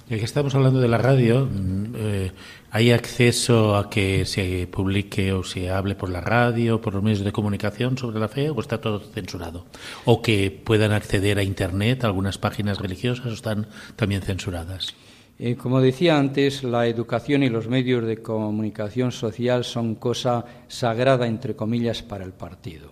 Ya 0.09 0.17
que 0.17 0.25
estamos 0.25 0.55
hablando 0.55 0.79
de 0.79 0.87
la 0.87 0.97
radio, 0.97 1.47
eh, 1.95 2.31
¿hay 2.71 2.91
acceso 2.91 3.75
a 3.75 3.89
que 3.89 4.25
se 4.25 4.67
publique 4.67 5.33
o 5.33 5.43
se 5.43 5.69
hable 5.69 5.95
por 5.95 6.09
la 6.09 6.21
radio, 6.21 6.81
por 6.81 6.93
los 6.93 7.03
medios 7.03 7.23
de 7.23 7.31
comunicación 7.31 7.97
sobre 7.97 8.19
la 8.19 8.27
fe, 8.27 8.49
o 8.49 8.59
está 8.59 8.79
todo 8.79 8.99
censurado? 8.99 9.65
¿O 10.05 10.21
que 10.21 10.51
puedan 10.51 10.91
acceder 10.91 11.39
a 11.39 11.43
Internet, 11.43 12.03
algunas 12.03 12.37
páginas 12.37 12.79
religiosas, 12.79 13.25
o 13.25 13.33
están 13.33 13.67
también 13.95 14.21
censuradas? 14.21 14.95
Eh, 15.39 15.55
como 15.55 15.81
decía 15.81 16.17
antes, 16.17 16.63
la 16.63 16.87
educación 16.87 17.43
y 17.43 17.49
los 17.49 17.67
medios 17.67 18.05
de 18.05 18.21
comunicación 18.23 19.11
social 19.11 19.63
son 19.63 19.95
cosa 19.95 20.45
sagrada, 20.67 21.27
entre 21.27 21.55
comillas, 21.55 22.01
para 22.01 22.25
el 22.25 22.33
partido. 22.33 22.91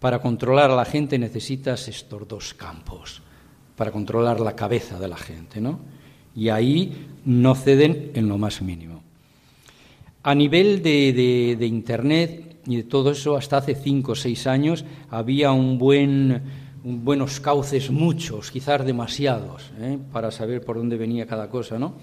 Para 0.00 0.20
controlar 0.20 0.70
a 0.70 0.76
la 0.76 0.86
gente 0.86 1.18
necesitas 1.18 1.88
estos 1.88 2.26
dos 2.26 2.54
campos, 2.54 3.20
para 3.76 3.90
controlar 3.90 4.40
la 4.40 4.56
cabeza 4.56 4.98
de 4.98 5.08
la 5.08 5.16
gente, 5.16 5.60
¿no? 5.60 5.97
Y 6.38 6.50
ahí 6.50 6.92
no 7.24 7.56
ceden 7.56 8.12
en 8.14 8.28
lo 8.28 8.38
más 8.38 8.62
mínimo. 8.62 9.02
A 10.22 10.34
nivel 10.36 10.82
de, 10.82 11.58
Internet 11.60 12.60
y 12.64 12.76
de 12.76 12.82
todo 12.84 13.10
eso, 13.10 13.36
hasta 13.36 13.56
hace 13.56 13.74
cinco 13.74 14.12
o 14.12 14.14
seis 14.14 14.46
años 14.46 14.84
había 15.10 15.50
un 15.50 15.78
buen, 15.78 16.42
buenos 16.84 17.40
cauces, 17.40 17.90
muchos, 17.90 18.52
quizás 18.52 18.86
demasiados, 18.86 19.72
¿eh? 19.80 19.98
para 20.12 20.30
saber 20.30 20.64
por 20.64 20.76
dónde 20.76 20.96
venía 20.96 21.26
cada 21.26 21.50
cosa, 21.50 21.76
¿no? 21.76 21.94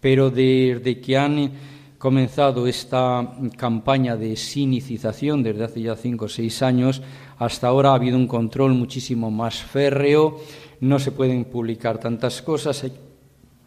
Pero 0.00 0.30
desde 0.30 1.00
que 1.00 1.16
han 1.16 1.52
comenzado 1.96 2.66
esta 2.66 3.32
campaña 3.56 4.16
de 4.16 4.36
sinicización 4.36 5.42
desde 5.42 5.64
hace 5.64 5.82
ya 5.82 5.96
cinco 5.96 6.26
o 6.26 6.28
seis 6.28 6.60
años, 6.60 7.00
hasta 7.38 7.68
ahora 7.68 7.92
ha 7.92 7.94
habido 7.94 8.18
un 8.18 8.26
control 8.26 8.74
muchísimo 8.74 9.30
más 9.30 9.62
férreo, 9.62 10.40
no 10.80 10.98
se 10.98 11.12
pueden 11.12 11.44
publicar 11.44 11.98
tantas 11.98 12.42
cosas, 12.42 12.84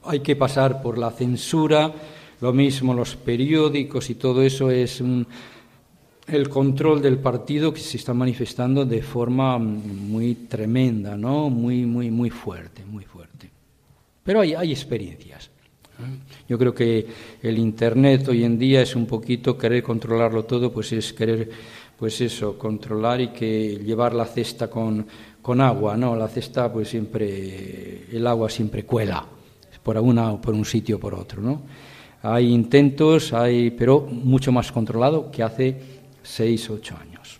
hay, 0.06 0.20
que 0.20 0.36
pasar 0.36 0.82
por 0.82 0.98
la 0.98 1.12
censura, 1.12 1.94
lo 2.42 2.54
mismo 2.54 2.94
los 2.94 3.16
periódicos 3.16 4.10
y 4.10 4.16
todo 4.16 4.42
eso 4.42 4.70
es 4.72 5.02
el 6.28 6.50
control 6.50 7.02
del 7.02 7.20
partido 7.20 7.74
que 7.74 7.80
se 7.80 7.98
está 7.98 8.14
manifestando 8.14 8.86
de 8.86 9.02
forma 9.02 9.58
muy 9.58 10.36
tremenda, 10.36 11.16
¿no? 11.16 11.50
Muy, 11.50 11.86
muy, 11.86 12.10
muy 12.10 12.30
fuerte, 12.30 12.84
muy 12.86 13.06
fuerte. 13.06 13.50
Pero 14.24 14.42
hay, 14.42 14.56
hay 14.56 14.72
experiencias. 14.72 15.52
Yo 16.50 16.58
creo 16.58 16.74
que 16.74 17.06
el 17.42 17.58
Internet 17.58 18.28
hoy 18.28 18.44
en 18.44 18.60
día 18.60 18.82
es 18.82 18.96
un 18.96 19.06
poquito 19.06 19.58
querer 19.58 19.82
controlarlo 19.82 20.44
todo, 20.44 20.72
pues 20.72 20.92
es 20.92 21.14
querer, 21.14 21.50
pues 21.98 22.20
eso, 22.22 22.58
controlar 22.58 23.22
y 23.22 23.28
que 23.30 23.80
llevar 23.84 24.14
la 24.14 24.26
cesta 24.26 24.70
con, 24.70 25.06
con 25.42 25.62
agua, 25.62 25.96
¿no? 25.96 26.16
La 26.16 26.28
cesta, 26.28 26.72
pues 26.72 26.90
siempre, 26.90 28.08
el 28.12 28.28
agua 28.28 28.50
siempre 28.50 28.84
cuela, 28.84 29.26
por 29.86 30.00
una 30.00 30.42
por 30.42 30.56
un 30.56 30.66
sitio 30.66 30.96
o 30.96 31.00
por 31.00 31.14
otro, 31.14 31.44
¿no? 31.44 31.62
Hay 32.24 32.52
intentos, 32.52 33.34
hay, 33.34 33.70
pero 33.70 34.02
mucho 34.02 34.52
más 34.52 34.72
controlado 34.72 35.30
que 35.30 35.44
hace 35.44 35.80
seis, 36.24 36.68
ocho 36.72 36.98
años. 37.00 37.40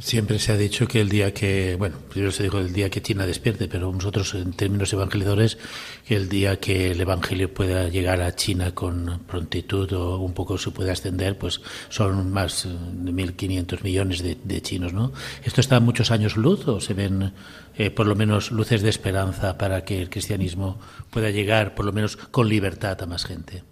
Siempre 0.00 0.40
se 0.40 0.50
ha 0.50 0.56
dicho 0.56 0.88
que 0.88 1.00
el 1.00 1.08
día 1.08 1.32
que, 1.32 1.76
bueno, 1.76 1.96
primero 2.10 2.32
se 2.32 2.42
dijo 2.42 2.58
el 2.58 2.72
día 2.72 2.90
que 2.90 3.00
China 3.00 3.26
despierte, 3.26 3.68
pero 3.68 3.92
nosotros 3.92 4.34
en 4.34 4.52
términos 4.52 4.92
evangelizadores, 4.92 5.56
que 6.04 6.16
el 6.16 6.28
día 6.28 6.58
que 6.58 6.90
el 6.90 7.00
Evangelio 7.00 7.54
pueda 7.54 7.88
llegar 7.88 8.20
a 8.20 8.34
China 8.34 8.74
con 8.74 9.20
prontitud 9.28 9.92
o 9.92 10.18
un 10.18 10.34
poco 10.34 10.58
se 10.58 10.72
pueda 10.72 10.90
extender, 10.90 11.38
pues 11.38 11.60
son 11.90 12.32
más 12.32 12.64
de 12.64 13.12
1.500 13.12 13.82
millones 13.84 14.22
de, 14.22 14.62
chinos, 14.62 14.92
¿no? 14.92 15.12
¿Esto 15.44 15.60
está 15.60 15.76
a 15.76 15.80
muchos 15.80 16.10
años 16.10 16.36
luz 16.36 16.66
o 16.66 16.80
se 16.80 16.94
ven 16.94 17.32
eh, 17.76 17.90
por 17.90 18.08
lo 18.08 18.16
menos 18.16 18.50
luces 18.50 18.82
de 18.82 18.90
esperanza 18.90 19.56
para 19.58 19.84
que 19.84 20.02
el 20.02 20.10
cristianismo 20.10 20.80
pueda 21.10 21.30
llegar 21.30 21.76
por 21.76 21.84
lo 21.84 21.92
menos 21.92 22.16
con 22.16 22.48
libertad 22.48 23.00
a 23.00 23.06
más 23.06 23.24
gente? 23.24 23.62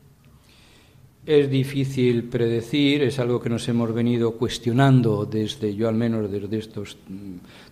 Es 1.24 1.48
difícil 1.48 2.24
predecir, 2.24 3.04
es 3.04 3.20
algo 3.20 3.40
que 3.40 3.48
nos 3.48 3.68
hemos 3.68 3.94
venido 3.94 4.32
cuestionando 4.32 5.24
desde, 5.24 5.72
yo 5.72 5.88
al 5.88 5.94
menos 5.94 6.28
desde 6.28 6.58
estos, 6.58 6.98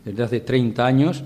desde 0.05 0.23
hace 0.23 0.41
30 0.41 0.87
años. 0.87 1.25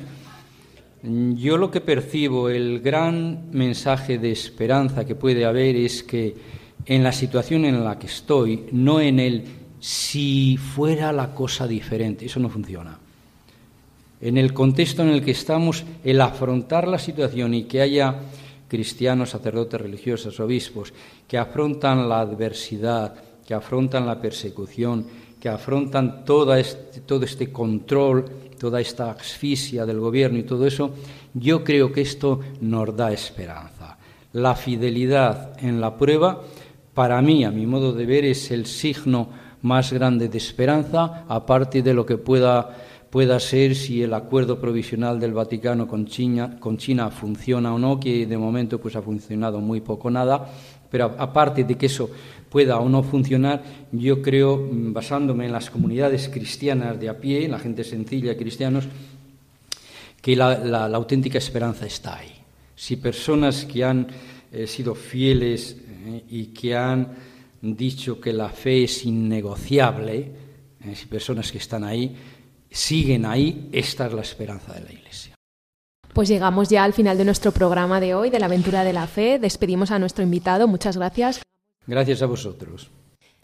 Yo 1.02 1.58
lo 1.58 1.70
que 1.70 1.82
percibo, 1.82 2.48
el 2.48 2.80
gran 2.80 3.50
mensaje 3.52 4.16
de 4.16 4.32
esperanza 4.32 5.04
que 5.04 5.14
puede 5.14 5.44
haber 5.44 5.76
es 5.76 6.02
que 6.02 6.34
en 6.86 7.02
la 7.02 7.12
situación 7.12 7.66
en 7.66 7.84
la 7.84 7.98
que 7.98 8.06
estoy, 8.06 8.68
no 8.72 9.02
en 9.02 9.20
el 9.20 9.44
si 9.78 10.56
fuera 10.56 11.12
la 11.12 11.34
cosa 11.34 11.66
diferente, 11.66 12.24
eso 12.24 12.40
no 12.40 12.48
funciona. 12.48 12.98
En 14.22 14.38
el 14.38 14.54
contexto 14.54 15.02
en 15.02 15.10
el 15.10 15.22
que 15.22 15.32
estamos, 15.32 15.84
el 16.02 16.22
afrontar 16.22 16.88
la 16.88 16.98
situación 16.98 17.52
y 17.52 17.64
que 17.64 17.82
haya 17.82 18.14
cristianos, 18.74 19.30
sacerdotes, 19.30 19.80
religiosos, 19.80 20.40
obispos, 20.40 20.92
que 21.28 21.38
afrontan 21.38 22.08
la 22.08 22.18
adversidad, 22.18 23.14
que 23.46 23.54
afrontan 23.54 24.04
la 24.04 24.20
persecución, 24.20 25.06
que 25.38 25.48
afrontan 25.48 26.24
este, 26.58 27.02
todo 27.06 27.24
este 27.24 27.52
control, 27.52 28.24
toda 28.58 28.80
esta 28.80 29.12
asfixia 29.12 29.86
del 29.86 30.00
gobierno 30.00 30.38
y 30.38 30.42
todo 30.42 30.66
eso, 30.66 30.90
yo 31.34 31.62
creo 31.62 31.92
que 31.92 32.00
esto 32.00 32.40
nos 32.62 32.96
da 32.96 33.12
esperanza. 33.12 33.96
La 34.32 34.56
fidelidad 34.56 35.54
en 35.62 35.80
la 35.80 35.96
prueba, 35.96 36.42
para 36.94 37.22
mí, 37.22 37.44
a 37.44 37.52
mi 37.52 37.66
modo 37.66 37.92
de 37.92 38.06
ver, 38.06 38.24
es 38.24 38.50
el 38.50 38.66
signo 38.66 39.28
más 39.62 39.92
grande 39.92 40.28
de 40.28 40.38
esperanza, 40.38 41.24
aparte 41.28 41.80
de 41.80 41.94
lo 41.94 42.04
que 42.04 42.18
pueda, 42.18 42.74
pueda 43.14 43.38
ser 43.38 43.76
si 43.76 44.02
el 44.02 44.12
acuerdo 44.12 44.58
provisional 44.58 45.20
del 45.20 45.32
Vaticano 45.32 45.86
con 45.86 46.04
China, 46.04 46.58
con 46.58 46.78
China 46.78 47.12
funciona 47.12 47.72
o 47.72 47.78
no, 47.78 48.00
que 48.00 48.26
de 48.26 48.36
momento 48.36 48.80
pues 48.80 48.96
ha 48.96 49.02
funcionado 49.02 49.60
muy 49.60 49.80
poco 49.80 50.10
nada, 50.10 50.50
pero 50.90 51.14
aparte 51.16 51.62
de 51.62 51.76
que 51.76 51.86
eso 51.86 52.10
pueda 52.50 52.80
o 52.80 52.88
no 52.88 53.04
funcionar, 53.04 53.62
yo 53.92 54.20
creo, 54.20 54.56
mm, 54.56 54.92
basándome 54.92 55.46
en 55.46 55.52
las 55.52 55.70
comunidades 55.70 56.28
cristianas 56.28 56.98
de 56.98 57.08
a 57.08 57.16
pie, 57.20 57.44
en 57.44 57.52
la 57.52 57.60
gente 57.60 57.84
sencilla, 57.84 58.36
cristianos, 58.36 58.88
que 60.20 60.34
la, 60.34 60.86
auténtica 60.86 61.38
esperanza 61.38 61.86
está 61.86 62.18
ahí. 62.18 62.34
Si 62.74 62.96
personas 62.96 63.64
que 63.64 63.84
han 63.84 64.08
eh, 64.50 64.66
sido 64.66 64.96
fieles 64.96 65.76
eh, 66.04 66.24
y 66.30 66.46
que 66.46 66.74
han 66.74 67.14
dicho 67.62 68.20
que 68.20 68.32
la 68.32 68.48
fe 68.48 68.82
es 68.82 69.04
innegociable, 69.04 70.32
eh, 70.84 70.96
si 70.96 71.06
personas 71.06 71.52
que 71.52 71.58
están 71.58 71.84
ahí 71.84 72.16
siguen 72.74 73.24
ahí, 73.24 73.70
esta 73.72 74.06
es 74.06 74.12
la 74.12 74.22
esperanza 74.22 74.74
de 74.74 74.80
la 74.80 74.92
Iglesia. 74.92 75.34
Pues 76.12 76.28
llegamos 76.28 76.68
ya 76.68 76.84
al 76.84 76.92
final 76.92 77.16
de 77.16 77.24
nuestro 77.24 77.52
programa 77.52 78.00
de 78.00 78.14
hoy, 78.14 78.30
de 78.30 78.38
la 78.38 78.46
aventura 78.46 78.84
de 78.84 78.92
la 78.92 79.06
fe. 79.06 79.38
Despedimos 79.38 79.90
a 79.90 79.98
nuestro 79.98 80.22
invitado. 80.22 80.68
Muchas 80.68 80.96
gracias. 80.96 81.42
Gracias 81.86 82.22
a 82.22 82.26
vosotros. 82.26 82.90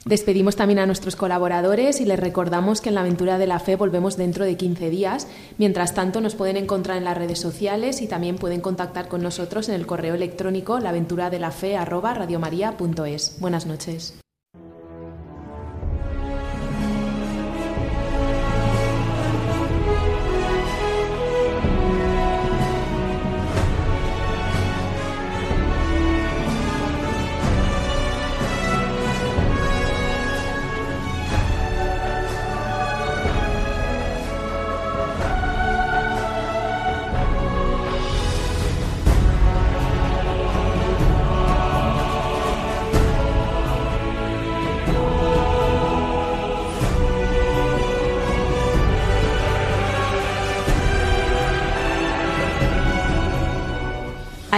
Despedimos 0.04 0.56
también 0.56 0.78
a 0.78 0.86
nuestros 0.86 1.14
colaboradores 1.14 2.00
y 2.00 2.06
les 2.06 2.18
recordamos 2.18 2.80
que 2.80 2.88
en 2.88 2.94
la 2.94 3.02
aventura 3.02 3.36
de 3.38 3.46
la 3.46 3.58
fe 3.58 3.76
volvemos 3.76 4.16
dentro 4.16 4.46
de 4.46 4.56
15 4.56 4.88
días. 4.88 5.26
Mientras 5.58 5.94
tanto, 5.94 6.22
nos 6.22 6.36
pueden 6.36 6.56
encontrar 6.56 6.96
en 6.96 7.04
las 7.04 7.18
redes 7.18 7.38
sociales 7.38 8.00
y 8.00 8.06
también 8.06 8.36
pueden 8.36 8.62
contactar 8.62 9.08
con 9.08 9.22
nosotros 9.22 9.68
en 9.68 9.74
el 9.74 9.86
correo 9.86 10.14
electrónico 10.14 10.78
laventuradelafe@radiomaria.es. 10.78 13.36
Buenas 13.40 13.66
noches. 13.66 14.14